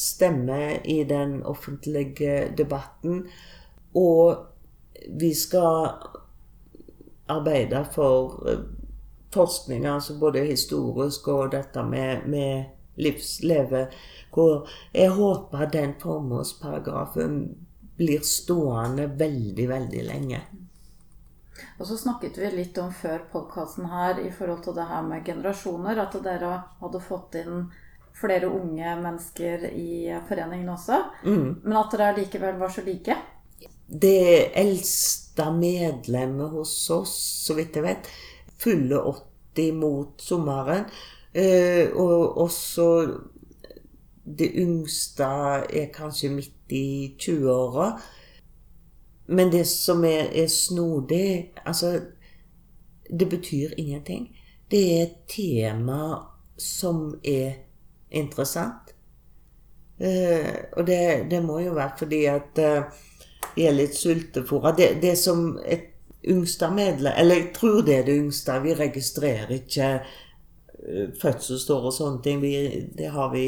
stemme 0.00 0.80
i 0.84 1.02
den 1.04 1.42
offentlige 1.42 2.50
debatten. 2.56 3.26
Og 3.94 4.46
vi 5.20 5.34
skal 5.34 5.92
arbeide 7.30 7.84
for 7.92 8.48
eh, 8.48 8.64
forskning, 9.34 9.86
altså 9.86 10.18
både 10.18 10.44
historisk 10.44 11.28
og 11.28 11.52
dette 11.52 11.82
med, 11.82 12.26
med 12.26 12.64
livsleve. 12.96 13.86
Hvor 14.34 14.68
jeg 14.94 15.10
håper 15.10 15.70
den 15.70 15.94
formålsparagrafen 16.00 17.42
blir 17.96 18.24
stående 18.24 19.06
veldig, 19.18 19.68
veldig 19.68 20.04
lenge. 20.04 20.40
Og 21.78 21.86
så 21.86 21.96
snakket 21.96 22.38
vi 22.38 22.50
litt 22.54 22.78
om 22.80 22.92
før 22.92 23.26
podkasten 23.32 23.88
her 23.92 24.20
i 24.20 24.30
forhold 24.32 24.62
til 24.64 24.76
det 24.76 24.86
her 24.88 25.02
med 25.04 25.24
generasjoner. 25.24 26.00
At 26.00 26.16
dere 26.24 26.52
hadde 26.80 27.00
fått 27.04 27.36
inn 27.40 27.66
flere 28.20 28.48
unge 28.50 28.94
mennesker 29.00 29.66
i 29.72 30.10
foreningen 30.28 30.68
også. 30.68 31.02
Mm. 31.24 31.60
Men 31.64 31.78
at 31.80 31.96
dere 31.96 32.16
likevel 32.18 32.58
var 32.60 32.72
så 32.72 32.84
like. 32.86 33.16
Det 33.90 34.50
eldste 34.58 35.48
medlemmet 35.56 36.52
hos 36.52 36.74
oss, 36.94 37.14
så 37.46 37.56
vidt 37.58 37.78
jeg 37.78 37.86
vet, 37.86 38.10
fyller 38.60 39.08
80 39.56 39.72
mot 39.80 40.22
sommeren. 40.22 40.86
Eh, 41.32 41.90
og 41.94 42.38
også 42.44 42.86
det 44.38 44.50
yngste 44.58 45.24
er 45.24 45.90
kanskje 45.94 46.30
midt 46.34 46.74
i 46.74 47.16
20-åra. 47.18 47.92
Men 49.30 49.52
det 49.52 49.66
som 49.66 50.04
er, 50.04 50.30
er 50.34 50.46
snodig 50.46 51.52
Altså, 51.64 52.00
det 53.18 53.28
betyr 53.28 53.74
ingenting. 53.78 54.36
Det 54.70 54.80
er 54.94 55.02
et 55.02 55.16
tema 55.28 56.14
som 56.58 57.14
er 57.24 57.69
interessant. 58.10 58.94
Uh, 60.00 60.56
og 60.76 60.86
det, 60.86 61.26
det, 61.30 61.42
må 61.44 61.58
jo 61.60 61.74
være 61.76 61.98
fordi 61.98 62.24
at 62.30 62.60
uh, 62.64 62.88
vi 63.56 63.66
er 63.68 63.76
litt 63.76 63.96
sultefòra. 63.98 64.72
Det, 64.76 64.94
det 65.02 65.16
som 65.18 65.58
et 65.66 65.86
Ungstad-medlem 66.20 67.14
Eller 67.16 67.34
jeg 67.34 67.52
tror 67.56 67.78
det 67.80 67.94
er 67.96 68.02
det 68.04 68.16
yngste. 68.20 68.58
Vi 68.60 68.74
registrerer 68.76 69.52
ikke 69.56 69.86
uh, 70.00 71.06
fødselsår 71.20 71.86
og 71.88 71.94
sånne 71.96 72.22
ting. 72.24 72.42
Vi, 72.44 72.52
det 72.96 73.12
har 73.12 73.32
vi 73.32 73.46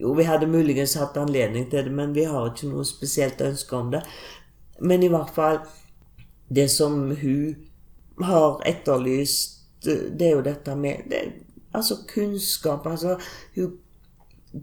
Jo, 0.00 0.14
vi 0.16 0.24
hadde 0.24 0.48
muligens 0.48 0.96
hatt 0.96 1.16
anledning 1.20 1.66
til 1.70 1.84
det, 1.84 1.92
men 1.92 2.14
vi 2.16 2.24
har 2.24 2.46
ikke 2.48 2.70
noe 2.70 2.86
spesielt 2.88 3.40
ønske 3.44 3.76
om 3.76 3.90
det. 3.92 4.00
Men 4.80 5.02
i 5.04 5.12
hvert 5.12 5.34
fall 5.34 5.60
Det 6.48 6.70
som 6.70 7.10
hun 7.16 7.56
har 8.24 8.60
etterlyst, 8.66 9.60
det 9.84 10.26
er 10.26 10.32
jo 10.34 10.42
dette 10.42 10.74
med 10.76 11.06
det, 11.08 11.20
Altså 11.74 11.96
kunnskap. 12.08 12.86
Altså 12.86 13.16
hun 13.54 13.78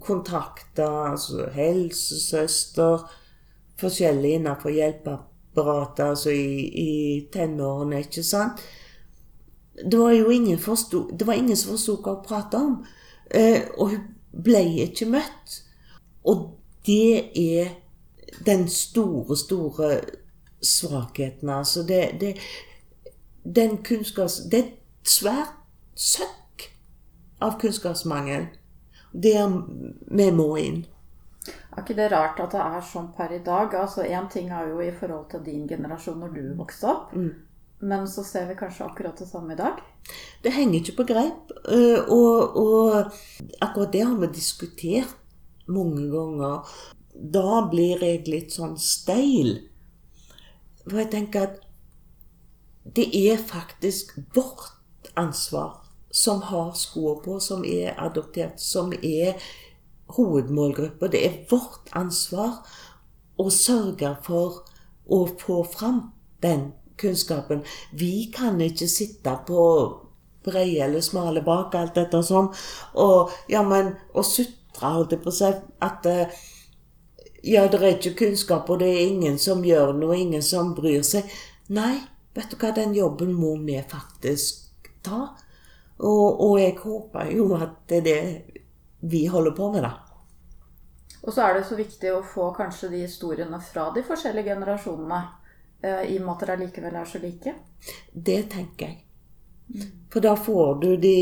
kontakta 0.03 1.11
altså, 1.11 1.49
helsesøster 1.53 3.07
Forskjellig 3.77 4.31
innenfor 4.33 4.69
hjelpeapparatet, 4.73 6.03
altså 6.03 6.29
i, 6.29 6.63
i 6.65 7.27
tenårene, 7.33 7.99
ikke 7.99 8.23
sant. 8.25 8.63
Det 9.91 9.99
var 9.99 10.15
jo 10.17 10.29
ingen, 10.33 10.57
forstod, 10.59 11.11
det 11.19 11.27
var 11.27 11.37
ingen 11.37 11.57
som 11.57 11.75
forsto 11.75 11.99
hva 12.01 12.15
hun 12.15 12.23
prata 12.25 12.57
om. 12.57 12.79
Eh, 13.29 13.67
og 13.77 13.91
hun 13.91 14.07
ble 14.33 14.63
ikke 14.87 15.05
møtt. 15.13 15.59
Og 16.25 16.57
det 16.89 17.29
er 17.37 17.69
den 18.49 18.65
store, 18.65 19.37
store 19.37 19.91
svakheten, 20.61 21.53
altså. 21.53 21.85
Det, 21.85 22.01
det, 22.21 22.33
den 23.45 23.77
kunnskaps... 23.85 24.41
Det 24.51 24.63
er 24.63 24.73
svært 25.05 25.53
søtt 25.93 26.46
av 27.39 27.59
kunnskapsmangel. 27.61 28.47
Der 29.11 29.51
vi 30.11 30.29
må 30.35 30.49
inn. 30.61 30.85
Er 31.47 31.83
ikke 31.83 31.95
det 31.97 32.09
rart 32.11 32.39
at 32.43 32.55
det 32.55 32.61
er 32.63 32.81
sånn 32.83 33.11
per 33.15 33.31
i 33.35 33.43
dag? 33.45 33.73
Altså 33.77 34.03
Én 34.03 34.27
ting 34.31 34.49
er 34.51 34.71
jo 34.71 34.81
i 34.83 34.91
forhold 34.91 35.29
til 35.31 35.43
din 35.45 35.67
generasjon 35.69 36.19
når 36.23 36.33
du 36.35 36.41
vokste 36.57 36.89
opp. 36.89 37.13
Mm. 37.13 37.29
Men 37.87 38.07
så 38.09 38.23
ser 38.25 38.47
vi 38.49 38.57
kanskje 38.57 38.87
akkurat 38.87 39.19
det 39.21 39.27
samme 39.29 39.53
i 39.53 39.59
dag? 39.59 39.79
Det 40.43 40.51
henger 40.55 40.79
ikke 40.79 40.97
på 40.97 41.07
greip. 41.13 41.53
Eh, 41.69 42.09
og, 42.09 42.57
og 42.57 43.61
akkurat 43.61 43.93
det 43.93 44.03
har 44.03 44.17
vi 44.17 44.31
diskutert 44.33 45.13
mange 45.69 46.07
ganger. 46.11 46.65
Da 47.13 47.61
blir 47.69 48.01
jeg 48.03 48.25
litt 48.27 48.57
sånn 48.57 48.75
steil. 48.81 49.59
For 50.87 51.03
jeg 51.03 51.11
tenker 51.13 51.47
at 51.47 51.63
det 52.97 53.09
er 53.13 53.37
faktisk 53.37 54.15
vårt 54.33 55.11
ansvar 55.19 55.83
som 56.17 56.41
har 56.41 56.71
skoer 56.73 57.19
på, 57.21 57.39
som 57.39 57.65
er 57.65 57.93
adoptert, 58.01 58.57
som 58.61 58.89
er 59.03 59.37
hovedmålgruppa. 60.17 61.11
Det 61.13 61.21
er 61.25 61.37
vårt 61.51 61.91
ansvar 61.93 62.63
å 63.37 63.49
sørge 63.53 64.15
for 64.25 64.63
å 65.05 65.19
få 65.37 65.61
fram 65.69 66.01
den 66.41 66.71
kunnskapen. 66.97 67.61
Vi 67.93 68.31
kan 68.33 68.57
ikke 68.65 68.89
sitte 68.89 69.35
på 69.45 69.61
breie 70.47 70.85
eller 70.87 71.05
smale 71.05 71.43
bak, 71.45 71.75
alt 71.75 71.97
dette 71.99 72.23
sånn, 72.25 72.49
og, 72.97 73.33
ja, 73.51 73.61
men, 73.67 73.93
og 74.15 74.25
sutre, 74.25 74.89
holdt 74.89 75.13
jeg 75.13 75.21
på 75.21 75.29
å 75.29 75.37
si, 75.37 75.53
at 75.85 76.07
eh, 76.09 76.37
ja, 77.45 77.67
det 77.69 77.81
er 77.81 77.91
ikke 77.93 78.15
kunnskap, 78.25 78.69
og 78.73 78.81
det 78.81 78.89
er 78.89 79.09
ingen 79.11 79.37
som 79.41 79.61
gjør 79.65 79.93
noe, 79.99 80.17
ingen 80.17 80.41
som 80.45 80.73
bryr 80.77 81.03
seg. 81.05 81.27
Nei, 81.73 81.99
vet 82.33 82.49
du 82.49 82.57
hva, 82.57 82.73
den 82.73 82.95
jobben 82.97 83.35
må 83.37 83.53
vi 83.67 83.77
faktisk 83.91 84.89
ta. 85.05 85.35
Og, 85.97 86.41
og, 86.41 86.59
jeg 86.61 86.75
håper 86.77 87.31
jo 87.33 87.47
at 87.57 87.79
det 87.89 87.97
er 87.97 88.05
det 88.05 88.19
vi 89.01 89.25
holder 89.25 89.55
på 89.57 89.71
med, 89.73 89.85
da. 89.85 89.93
Og 91.23 91.33
så 91.33 91.43
er 91.43 91.57
det 91.57 91.65
så 91.67 91.75
viktig 91.75 92.11
å 92.13 92.23
få 92.23 92.51
kanskje 92.55 92.91
de 92.93 93.01
historiene 93.03 93.59
fra 93.61 93.89
de 93.95 94.03
forskjellige 94.05 94.53
generasjonene, 94.53 95.21
eh, 95.81 96.03
i 96.13 96.19
og 96.19 96.25
med 96.25 96.33
at 96.35 96.45
dere 96.45 96.59
likevel 96.61 96.95
er 97.01 97.09
så 97.09 97.21
like. 97.23 97.53
Det 98.13 98.39
tenker 98.53 98.87
jeg. 98.87 99.87
For 100.13 100.23
da 100.23 100.35
får 100.39 100.77
du 100.81 100.91
de 101.01 101.17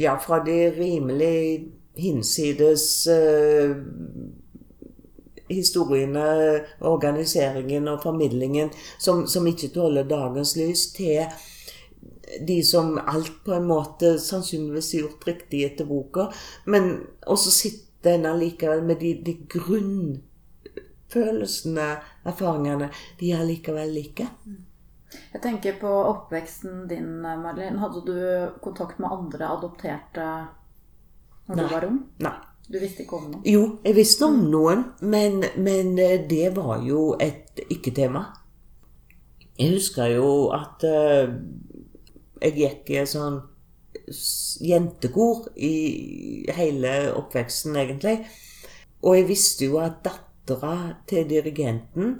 ja, 0.00 0.16
fra 0.18 0.40
de 0.44 0.70
rimelig 0.70 1.68
hinsides 1.94 3.06
eh, 3.06 3.76
historiene, 5.48 6.24
organiseringen 6.80 7.88
og 7.88 8.02
formidlingen 8.02 8.70
som, 8.98 9.26
som 9.26 9.46
ikke 9.46 9.70
tåler 9.74 10.08
dagens 10.08 10.56
lys, 10.56 10.88
til 10.96 11.26
de 12.40 12.64
som 12.66 12.98
alt 12.98 13.44
på 13.44 13.52
en 13.56 13.66
måte 13.68 14.18
sannsynligvis 14.22 14.94
er 14.94 15.00
gjort 15.04 15.26
riktig 15.28 15.64
etter 15.68 15.84
boka. 15.88 16.22
Men 16.66 17.06
også 17.26 17.50
sitter 17.54 18.10
en 18.18 18.26
allikevel 18.34 18.82
med 18.86 18.96
de, 19.00 19.14
de 19.26 19.34
grunnfølelsene, 19.54 21.88
erfaringene, 22.24 22.88
de 23.20 23.32
er 23.32 23.38
allikevel 23.44 23.90
like. 23.94 24.26
Jeg 25.34 25.42
tenker 25.42 25.72
på 25.80 25.86
oppveksten 25.86 26.88
din, 26.90 27.22
Marlene. 27.22 27.80
Hadde 27.82 28.00
du 28.06 28.16
kontakt 28.64 28.98
med 29.02 29.12
andre 29.14 29.44
adopterte 29.56 30.26
når 31.46 31.56
Nei. 31.56 31.64
du 31.64 31.68
var 31.74 31.84
ung? 31.90 32.00
Nei. 32.24 32.36
Du 32.64 32.78
visste 32.80 33.02
ikke 33.04 33.16
om 33.18 33.24
noen? 33.28 33.42
Jo, 33.44 33.78
jeg 33.84 33.94
visste 33.98 34.24
om 34.24 34.38
noen, 34.48 34.84
men, 35.04 35.44
men 35.60 35.98
eh, 36.00 36.24
det 36.30 36.56
var 36.56 36.80
jo 36.80 37.12
et 37.20 37.60
ikke-tema. 37.68 38.22
Jeg 39.58 39.74
husker 39.76 40.06
jo 40.16 40.48
at 40.56 40.80
eh, 40.88 41.28
jeg 42.44 42.56
gikk 42.60 42.92
i 42.94 43.04
sånn 43.08 43.40
jentekor 44.64 45.48
i 45.56 45.74
hele 46.54 46.94
oppveksten, 47.16 47.76
egentlig. 47.80 48.18
Og 49.04 49.18
jeg 49.18 49.28
visste 49.28 49.68
jo 49.68 49.80
at 49.82 50.02
dattera 50.04 51.00
til 51.08 51.28
dirigenten 51.30 52.18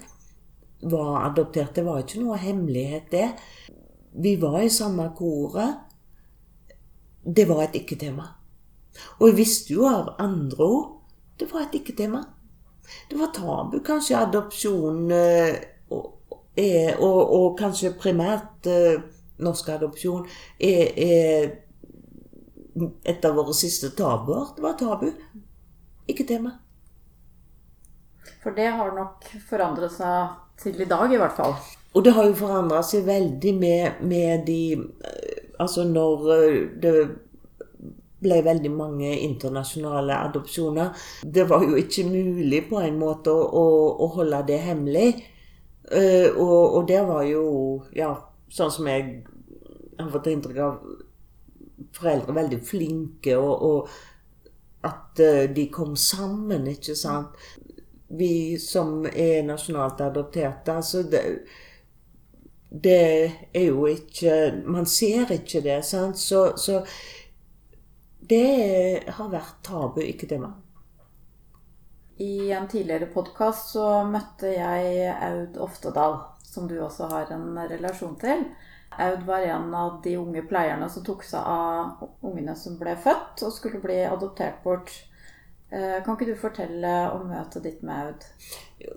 var 0.85 1.27
adoptert. 1.31 1.75
Det 1.77 1.85
var 1.85 2.03
ikke 2.03 2.23
noe 2.23 2.39
hemmelighet, 2.41 3.11
det. 3.13 3.29
Vi 4.25 4.37
var 4.41 4.61
i 4.63 4.73
samme 4.73 5.11
koret. 5.17 5.83
Det 7.25 7.47
var 7.49 7.67
et 7.67 7.79
ikke-tema. 7.81 8.29
Og 9.19 9.31
jeg 9.31 9.39
visste 9.41 9.75
jo 9.75 9.89
av 9.89 10.15
andre 10.23 10.65
ord 10.65 10.91
det 11.41 11.49
var 11.51 11.65
et 11.65 11.75
ikke-tema. 11.75 12.21
Det 13.11 13.19
var 13.19 13.33
tabu, 13.35 13.81
kanskje 13.83 14.19
adopsjon 14.21 15.11
eh, 15.11 15.57
og, 15.91 16.05
og, 17.01 17.21
og 17.39 17.47
kanskje 17.59 17.95
primært 17.99 18.69
eh, 18.71 19.01
norsk 19.43 19.69
adopsjon 19.75 20.27
er, 20.59 20.93
er 20.95 21.53
et 23.05 23.25
av 23.25 23.35
våre 23.39 23.55
siste 23.57 23.91
tabuer. 23.97 24.53
Det 24.57 24.63
var 24.63 24.79
tabu. 24.79 25.09
Ikke 26.11 26.27
tema. 26.29 26.59
For 28.43 28.55
det 28.57 28.69
har 28.77 28.93
nok 28.97 29.25
forandret 29.49 29.95
seg 29.95 30.35
til 30.61 30.81
i 30.85 30.89
dag, 30.89 31.13
i 31.13 31.21
hvert 31.21 31.37
fall. 31.37 31.55
Og 31.95 32.05
det 32.05 32.13
har 32.17 32.27
jo 32.27 32.37
forandra 32.37 32.83
seg 32.85 33.07
veldig 33.07 33.53
med, 33.59 34.03
med 34.03 34.47
de 34.49 34.63
eh, 34.75 35.41
Altså 35.63 35.85
når 35.87 36.31
eh, 36.35 36.55
det 36.83 36.93
ble 38.25 38.41
veldig 38.43 38.71
mange 38.75 39.13
internasjonale 39.21 40.17
adopsjoner. 40.27 40.91
Det 41.23 41.45
var 41.47 41.63
jo 41.63 41.77
ikke 41.79 42.07
mulig 42.09 42.65
på 42.71 42.81
en 42.83 42.97
måte 42.99 43.31
å, 43.31 43.65
å, 43.95 44.09
holde 44.17 44.41
det 44.49 44.59
hemmelig. 44.65 45.09
Eh, 45.93 46.27
og, 46.33 46.79
og 46.79 46.89
det 46.89 47.03
var 47.07 47.23
jo, 47.29 47.45
ja, 47.95 48.11
sånn 48.55 48.73
som 48.73 48.89
jeg 48.91 49.25
har 49.99 50.11
fått 50.15 50.31
inntrykk 50.33 50.63
av 50.65 50.81
Foreldre 51.95 52.35
veldig 52.35 52.59
flinke, 52.67 53.35
og, 53.39 53.63
og 53.63 54.87
at 54.87 55.21
eh, 55.23 55.45
de 55.55 55.67
kom 55.75 55.95
sammen, 55.99 56.67
ikke 56.71 56.95
sant. 56.99 57.39
Vi 58.15 58.59
som 58.63 59.05
er 59.11 59.45
nasjonalt 59.47 60.03
adopterte, 60.05 60.75
altså 60.75 61.03
det, 61.11 61.23
det 62.71 62.99
er 63.55 63.65
jo 63.69 63.87
ikke 63.91 64.35
Man 64.67 64.87
ser 64.87 65.33
ikke 65.35 65.63
det, 65.65 65.81
sant. 65.87 66.19
Så, 66.19 66.53
så 66.57 66.83
det 68.25 69.09
har 69.19 69.33
vært 69.33 69.59
tabu, 69.67 70.01
ikke 70.03 70.29
tema. 70.31 70.55
I 72.23 72.53
en 72.55 72.69
tidligere 72.71 73.11
podkast 73.11 73.73
så 73.75 73.89
møtte 74.07 74.53
jeg 74.55 75.11
Aud 75.27 75.59
Oftedal, 75.65 76.21
som 76.55 76.69
du 76.71 76.79
også 76.81 77.11
har 77.11 77.33
en 77.35 77.59
relasjon 77.71 78.17
til. 78.23 78.47
Aud 78.99 79.25
var 79.27 79.43
en 79.43 79.75
av 79.75 79.99
de 80.05 80.15
unge 80.17 80.45
pleierne 80.47 80.87
som 80.91 81.05
tok 81.07 81.25
seg 81.27 81.43
av 81.43 82.05
ungene 82.23 82.55
som 82.59 82.79
ble 82.79 82.95
født 83.03 83.43
og 83.43 83.55
skulle 83.55 83.83
bli 83.83 84.05
adoptert 84.07 84.63
bort. 84.63 84.93
Eh, 85.75 85.99
Kan 86.05 86.15
ikke 86.15 86.31
du 86.31 86.39
fortelle 86.39 86.95
om 87.11 87.27
møtet 87.33 87.67
ditt 87.67 87.83
med 87.83 88.07
Aud? 88.07 88.27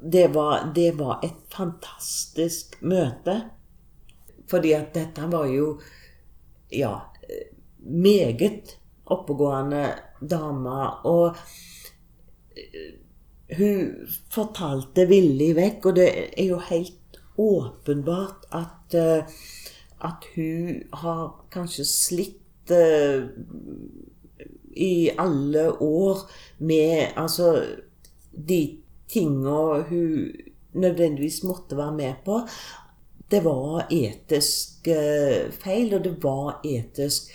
Det 0.01 0.27
var, 0.35 0.69
det 0.75 0.91
var 0.99 1.23
et 1.25 1.39
fantastisk 1.53 2.77
møte. 2.85 3.39
Fordi 4.47 4.73
at 4.77 4.93
dette 4.95 5.25
var 5.31 5.49
jo 5.51 5.73
ja, 6.71 6.93
meget 7.79 8.77
oppegående 9.05 9.89
dame. 10.21 10.77
Og 11.09 11.35
eh, 12.53 12.93
hun 13.57 14.07
fortalte 14.33 15.07
villig 15.09 15.53
vekk, 15.57 15.89
og 15.89 15.99
det 15.99 16.07
er 16.27 16.49
jo 16.51 16.61
helt 16.69 17.01
åpenbart 17.37 18.45
at, 18.51 18.93
eh, 18.93 19.23
at 20.01 20.25
hun 20.35 20.83
har 20.93 21.45
kanskje 21.51 21.85
slitt 21.85 22.71
eh, 22.71 23.29
i 24.75 25.09
alle 25.17 25.69
år 25.81 26.25
med 26.57 27.13
altså 27.15 27.63
de 28.31 28.61
tinga 29.09 29.83
hun 29.89 30.31
nødvendigvis 30.73 31.43
måtte 31.43 31.77
være 31.77 31.95
med 31.95 32.13
på. 32.25 32.41
Det 33.31 33.43
var 33.43 33.87
etisk 33.91 34.87
eh, 34.87 35.49
feil, 35.51 35.93
og 35.93 36.03
det 36.03 36.15
var 36.23 36.61
etisk 36.65 37.33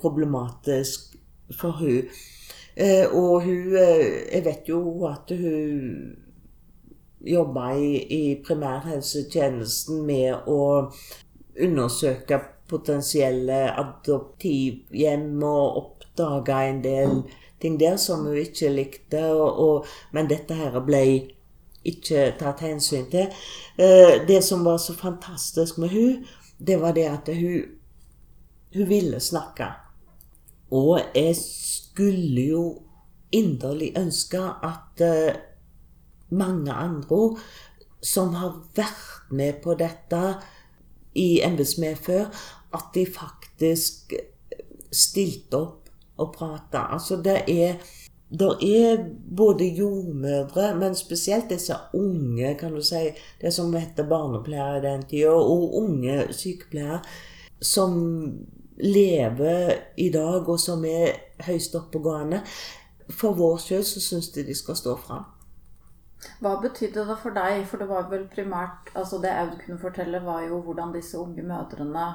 problematisk 0.00 1.14
for 1.56 1.78
hun. 1.78 2.08
Og 3.16 3.42
hun 3.42 3.72
Jeg 3.72 4.42
vet 4.44 4.68
jo 4.68 5.06
at 5.08 5.32
hun 5.32 6.25
jobba 7.20 7.70
i, 7.74 7.92
i 8.12 8.22
primærhelsetjenesten 8.44 10.02
med 10.06 10.48
å 10.50 10.60
undersøke 11.56 12.40
potensielle 12.68 13.58
adoptivhjem 13.78 15.42
og 15.46 15.78
oppdage 15.80 16.58
en 16.70 16.82
del 16.84 17.16
ting 17.62 17.78
der 17.80 17.96
som 18.00 18.26
hun 18.26 18.40
ikke 18.40 18.72
likte. 18.74 19.22
Og, 19.32 19.60
og, 19.68 19.86
men 20.12 20.30
dette 20.30 20.56
her 20.58 20.76
ble 20.84 21.02
ikke 21.86 22.32
tatt 22.40 22.64
hensyn 22.66 23.06
til. 23.12 23.32
Eh, 23.78 24.22
det 24.26 24.42
som 24.44 24.64
var 24.66 24.80
så 24.82 24.96
fantastisk 24.96 25.78
med 25.78 25.94
hun, 25.94 26.24
det 26.58 26.80
var 26.82 26.96
det 26.96 27.06
at 27.10 27.30
hun, 27.36 27.76
hun 28.74 28.88
ville 28.88 29.20
snakke. 29.20 29.70
Og 30.74 30.98
jeg 31.14 31.36
skulle 31.38 32.48
jo 32.50 32.64
inderlig 33.32 33.92
ønske 33.98 34.40
at 34.66 35.04
eh, 35.04 35.36
mange 36.30 36.72
andre 36.72 37.36
som 38.02 38.34
har 38.34 38.60
vært 38.76 39.30
med 39.30 39.60
på 39.64 39.74
dette 39.78 40.22
i 41.16 41.40
embetsmedfør, 41.44 42.28
at 42.76 42.90
de 42.94 43.06
faktisk 43.08 44.14
stilte 44.92 45.58
opp 45.58 45.92
og 46.22 46.32
prata. 46.36 46.86
Altså, 46.96 47.18
det 47.24 47.42
er 47.52 47.80
det 48.26 48.48
er 48.62 49.04
både 49.36 49.68
jordmødre, 49.78 50.74
men 50.74 50.94
spesielt 50.94 51.50
disse 51.50 51.74
unge, 51.94 52.54
kan 52.58 52.74
du 52.74 52.82
si, 52.82 53.12
det 53.40 53.52
som 53.54 53.74
heter 53.74 54.08
barnepleiere 54.08 54.78
i 54.78 54.82
den 54.82 55.04
tida, 55.06 55.30
og 55.30 55.76
unge 55.78 56.32
sykepleiere, 56.34 57.00
som 57.62 57.94
lever 58.82 59.72
i 59.96 60.08
dag, 60.10 60.48
og 60.48 60.60
som 60.60 60.84
er 60.84 61.14
høyst 61.46 61.78
oppegående. 61.78 62.42
For 63.10 63.38
vår 63.38 63.62
skyld 63.62 63.86
så 63.86 64.02
syns 64.02 64.32
de 64.34 64.42
de 64.42 64.54
skal 64.58 64.76
stå 64.76 64.96
fram. 65.06 65.24
Hva 66.40 66.56
betydde 66.62 67.04
det 67.08 67.16
for 67.22 67.34
deg? 67.36 67.64
For 67.66 67.78
det 67.82 67.88
var 67.90 68.08
vel 68.10 68.26
primært 68.32 68.90
altså 68.94 69.18
Det 69.22 69.30
Aud 69.30 69.54
kunne 69.64 69.78
fortelle, 69.78 70.20
var 70.24 70.42
jo 70.46 70.60
hvordan 70.64 70.92
disse 70.94 71.18
unge 71.18 71.42
mødrene 71.42 72.06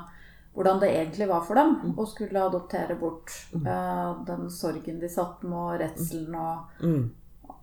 Hvordan 0.54 0.82
det 0.82 0.90
egentlig 0.92 1.28
var 1.30 1.46
for 1.48 1.56
dem 1.56 1.94
å 1.96 2.06
skulle 2.12 2.42
adoptere 2.44 2.98
bort 3.00 3.32
uh, 3.56 4.18
den 4.28 4.50
sorgen 4.52 4.98
de 5.00 5.08
satt 5.10 5.44
med, 5.48 5.56
og 5.56 5.80
redselen 5.80 6.36
og 6.36 6.84
Mm. 6.84 7.06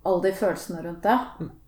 alle 0.05 0.23
de 0.23 0.33
følelsene 0.33 0.83
rundt 0.87 1.03
det. 1.05 1.19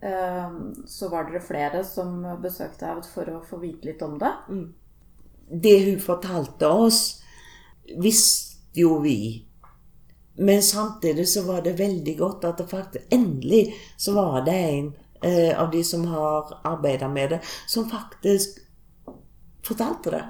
Uh, 0.00 0.56
så 0.88 1.10
var 1.12 1.28
dere 1.28 1.42
flere 1.44 1.84
som 1.84 2.22
besøkte 2.40 2.88
Aud 2.88 3.04
for 3.04 3.28
å 3.28 3.42
få 3.44 3.58
vite 3.60 3.90
litt 3.90 4.02
om 4.02 4.16
det. 4.18 4.32
det 5.50 5.76
hun 5.90 6.00
fortalte 6.00 6.66
oss, 6.72 7.20
visste 8.00 8.80
jo 8.80 8.98
vi. 9.04 9.44
Men 10.41 10.62
samtidig 10.62 11.28
så 11.28 11.43
var 11.45 11.62
det 11.62 11.76
veldig 11.76 12.16
godt 12.18 12.45
at 12.49 12.61
det 12.62 12.68
faktisk 12.70 13.12
endelig 13.12 13.74
så 14.01 14.14
var 14.16 14.41
det 14.47 14.57
en 14.57 14.86
eh, 15.22 15.53
av 15.61 15.70
de 15.70 15.82
som 15.84 16.07
har 16.09 16.55
arbeida 16.64 17.09
med 17.09 17.34
det, 17.34 17.41
som 17.68 17.91
faktisk 17.91 18.62
fortalte 19.66 20.11
det. 20.11 20.22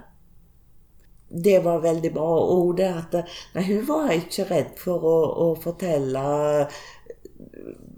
Det 1.44 1.60
var 1.62 1.84
veldig 1.84 2.10
bra. 2.14 2.30
Og 2.56 2.72
det 2.76 2.88
at 2.90 3.14
nei, 3.54 3.62
hun 3.68 3.86
var 3.86 4.10
ikke 4.16 4.48
redd 4.48 4.72
for 4.82 5.06
å, 5.06 5.14
å 5.44 5.46
fortelle 5.62 6.24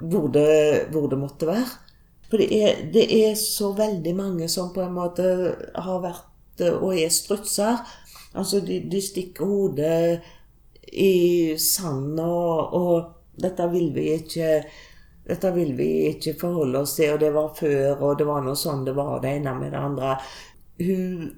hvor 0.02 0.28
det, 0.36 0.52
hvor 0.92 1.08
det 1.08 1.20
måtte 1.22 1.48
være. 1.48 1.64
For 2.28 2.44
det 2.44 2.50
er, 2.58 2.84
det 2.92 3.06
er 3.22 3.34
så 3.40 3.72
veldig 3.76 4.14
mange 4.16 4.52
som 4.52 4.68
på 4.76 4.84
en 4.84 4.94
måte 5.00 5.24
har 5.72 6.04
vært 6.04 6.68
og 6.76 6.92
er 6.92 7.08
strutser. 7.08 7.80
Altså, 8.36 8.60
de, 8.64 8.82
de 8.92 9.00
stikker 9.00 9.48
hodet 9.48 10.20
i 10.92 11.54
sanden, 11.60 12.18
og, 12.24 12.74
og 12.74 13.42
dette 13.42 13.68
vil 13.72 13.92
vi 13.94 14.08
ikke 14.18 14.54
dette 15.22 15.52
vil 15.54 15.76
vi 15.78 15.88
ikke 16.10 16.34
forholde 16.40 16.80
oss 16.82 16.96
til, 16.98 17.12
og 17.14 17.20
det 17.22 17.30
var 17.34 17.52
før, 17.54 18.00
og 18.02 18.18
det 18.18 18.26
var 18.26 18.42
noe 18.42 18.58
sånn 18.58 18.82
det 18.86 18.96
var 18.96 19.20
det 19.22 19.36
ene 19.38 19.54
med 19.54 19.70
det 19.70 19.78
andre. 19.78 20.16
Hun 20.82 21.28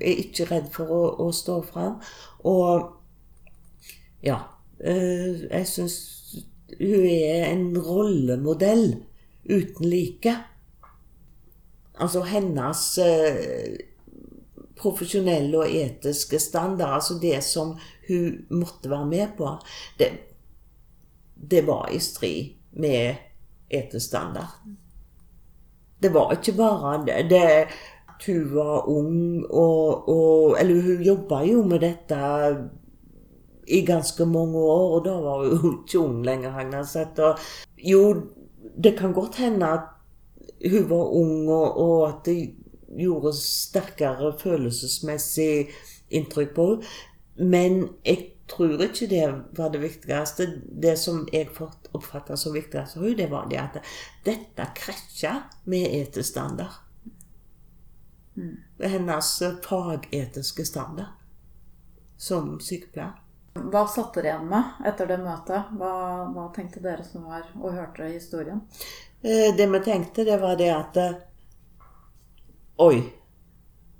er 0.00 0.20
ikke 0.20 0.48
redd 0.50 0.68
for 0.74 0.92
å, 0.92 1.02
å 1.24 1.30
stå 1.34 1.60
fram. 1.64 1.96
Og 2.48 2.98
ja 4.22 4.38
Jeg 4.82 5.66
syns 5.70 5.96
hun 6.78 7.04
er 7.06 7.48
en 7.52 7.68
rollemodell 7.78 8.96
uten 9.46 9.86
like. 9.86 10.34
Altså 12.02 12.22
hennes 12.26 12.82
øh, 12.98 13.76
profesjonelle 14.80 15.60
og 15.60 15.74
etiske 15.76 16.40
standard, 16.42 16.96
altså 16.98 17.18
det 17.22 17.42
som 17.46 17.76
hun 18.08 18.44
måtte 18.50 18.90
være 18.90 19.06
med 19.06 19.34
på, 19.38 19.56
det, 19.98 20.10
det 21.50 21.66
var 21.66 21.90
i 21.92 21.98
strid 22.02 22.54
med 22.72 23.14
etisk 23.70 24.06
standard. 24.06 24.60
Det 26.02 26.10
var 26.14 26.32
ikke 26.34 26.56
bare 26.58 26.96
det, 27.06 27.30
det 27.30 27.68
hun 28.26 28.54
var 28.54 28.88
ung 28.88 29.44
og, 29.50 30.08
og 30.08 30.56
Eller 30.60 30.82
hun 30.82 31.02
jobba 31.02 31.42
jo 31.46 31.62
med 31.66 31.82
dette 31.82 32.18
i 33.66 33.84
ganske 33.86 34.26
mange 34.26 34.58
år, 34.58 34.96
og 34.96 35.04
da 35.04 35.12
var 35.22 35.44
hun 35.62 35.76
ikke 35.82 35.98
ung 35.98 36.24
lenger, 36.26 36.50
Hagnaset. 36.50 37.20
Jo, 37.78 38.00
det 38.84 38.96
kan 38.98 39.14
godt 39.14 39.38
hende 39.38 39.66
at 39.66 39.86
hun 40.70 40.88
var 40.90 41.14
ung, 41.14 41.48
og, 41.50 41.78
og 41.78 42.08
at 42.08 42.26
det 42.26 42.36
gjorde 42.98 43.32
sterkere 43.38 44.32
følelsesmessig 44.38 45.70
inntrykk 46.10 46.54
på 46.54 46.68
henne. 46.72 46.92
Men 47.42 47.88
jeg 48.06 48.28
tror 48.46 48.82
ikke 48.84 49.08
det 49.10 49.26
var 49.58 49.72
det 49.72 49.80
viktigste. 49.82 50.46
Det 50.62 50.96
som 51.00 51.24
jeg 51.32 51.50
oppfatta 51.92 52.36
som 52.36 52.54
viktigst 52.54 52.96
for 52.96 53.06
henne, 53.06 53.18
det 53.18 53.30
var 53.32 53.48
det 53.50 53.60
at 53.62 53.80
dette 54.26 54.68
krasja 54.78 55.34
med 55.64 55.88
etisk 55.90 56.30
standard. 56.30 56.78
Mm. 58.36 58.56
Hennes 58.78 59.32
fagetiske 59.64 60.64
standard 60.64 61.18
som 62.16 62.56
sykepleier. 62.60 63.18
Hva 63.52 63.82
satte 63.90 64.22
dere 64.22 64.30
igjen 64.30 64.46
med 64.48 64.86
etter 64.88 65.10
det 65.10 65.18
møtet? 65.20 65.72
Hva, 65.76 65.92
hva, 66.32 66.46
tenkte 66.54 66.80
dere 66.80 67.04
som 67.04 67.26
var 67.28 67.44
og 67.58 67.74
hørte 67.74 68.06
historien? 68.08 68.62
Eh, 69.20 69.50
det 69.56 69.66
vi 69.68 69.80
tenkte, 69.84 70.24
det 70.24 70.38
var 70.40 70.56
det 70.56 70.70
at 70.72 70.96
eh, 71.02 71.18
Oi, 72.80 73.02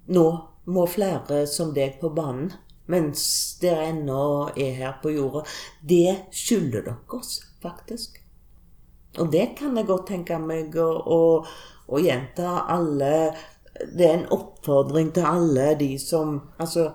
nå 0.08 0.24
må 0.72 0.86
flere 0.88 1.42
som 1.46 1.74
deg 1.76 1.98
på 2.00 2.08
banen 2.16 2.48
mens 2.92 3.22
dere 3.62 3.88
ennå 3.90 4.24
er 4.56 4.74
her 4.78 4.98
på 5.02 5.14
jorda. 5.14 5.44
Det 5.80 6.28
skylder 6.30 6.84
dere 6.88 7.18
oss, 7.18 7.38
faktisk. 7.62 8.20
Og 9.20 9.32
det 9.32 9.52
kan 9.58 9.76
jeg 9.76 9.88
godt 9.88 10.08
tenke 10.12 10.38
meg 10.40 10.76
å, 10.80 10.88
å, 10.88 11.22
å 11.92 11.98
gjenta 12.00 12.62
alle 12.72 13.34
Det 13.92 14.06
er 14.06 14.14
en 14.14 14.30
oppfordring 14.32 15.10
til 15.12 15.26
alle 15.28 15.74
de 15.76 15.90
som 16.00 16.38
Altså 16.56 16.86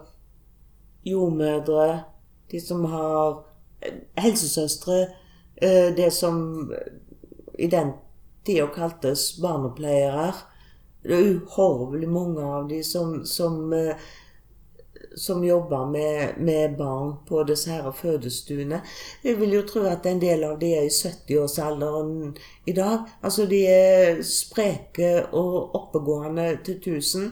jordmødre 1.06 2.04
de 2.52 2.62
som 2.62 2.86
har 2.86 3.43
eh, 3.82 3.93
helsesøstre, 4.24 5.08
eh, 5.56 5.95
det 5.95 6.12
som 6.14 6.72
i 7.60 7.68
den 7.68 7.91
tida 8.45 8.68
kaltes 8.76 9.34
barnepleiere. 9.41 10.32
Det 11.04 11.16
er 11.16 11.34
uhorvelig 11.36 12.10
mange 12.10 12.43
av 12.43 12.70
de 12.70 12.82
som, 12.84 13.26
som, 13.26 13.74
eh, 13.74 13.95
som 15.18 15.43
jobber 15.43 15.86
med, 15.86 16.38
med, 16.38 16.78
barn 16.78 17.15
på 17.28 17.43
disse 17.43 17.72
her 17.72 17.91
fødestuene. 17.91 18.82
Jeg 19.24 19.39
vil 19.39 19.55
jo 19.57 19.63
tro 19.68 19.84
at 19.89 20.05
en 20.05 20.22
del 20.22 20.45
av 20.45 20.59
de 20.61 20.72
er 20.78 20.88
i 20.88 20.93
70-årsalderen 20.93 22.38
i 22.65 22.76
dag. 22.78 23.07
Altså 23.22 23.47
de 23.49 23.63
er 23.68 24.22
spreke 24.24 25.11
og 25.32 25.76
oppegående 25.76 26.49
til 26.65 26.82
tusen. 26.84 27.32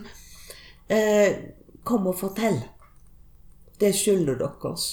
Eh, 0.88 1.38
kom 1.86 2.06
og 2.06 2.18
fortell. 2.18 2.62
Det 3.80 3.92
skylder 3.94 4.38
dere 4.40 4.72
oss. 4.72 4.88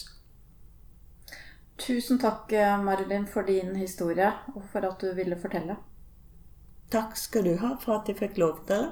Tusen 1.77 2.19
takk, 2.19 2.51
eh, 2.53 2.77
Marilyn, 2.83 3.25
for 3.27 3.41
din 3.41 3.75
historie, 3.75 4.31
og 4.55 4.63
for 4.71 4.85
at 4.85 5.01
du 5.01 5.13
ville 5.15 5.39
fortelle. 5.39 5.75
Takk 6.93 7.17
skal 7.17 7.43
du 7.43 7.55
ha 7.57 7.73
for 7.81 7.97
at 7.97 8.07
jeg 8.07 8.19
fikk 8.19 8.37
lov 8.37 8.59
til 8.67 8.75
det. 8.75 8.91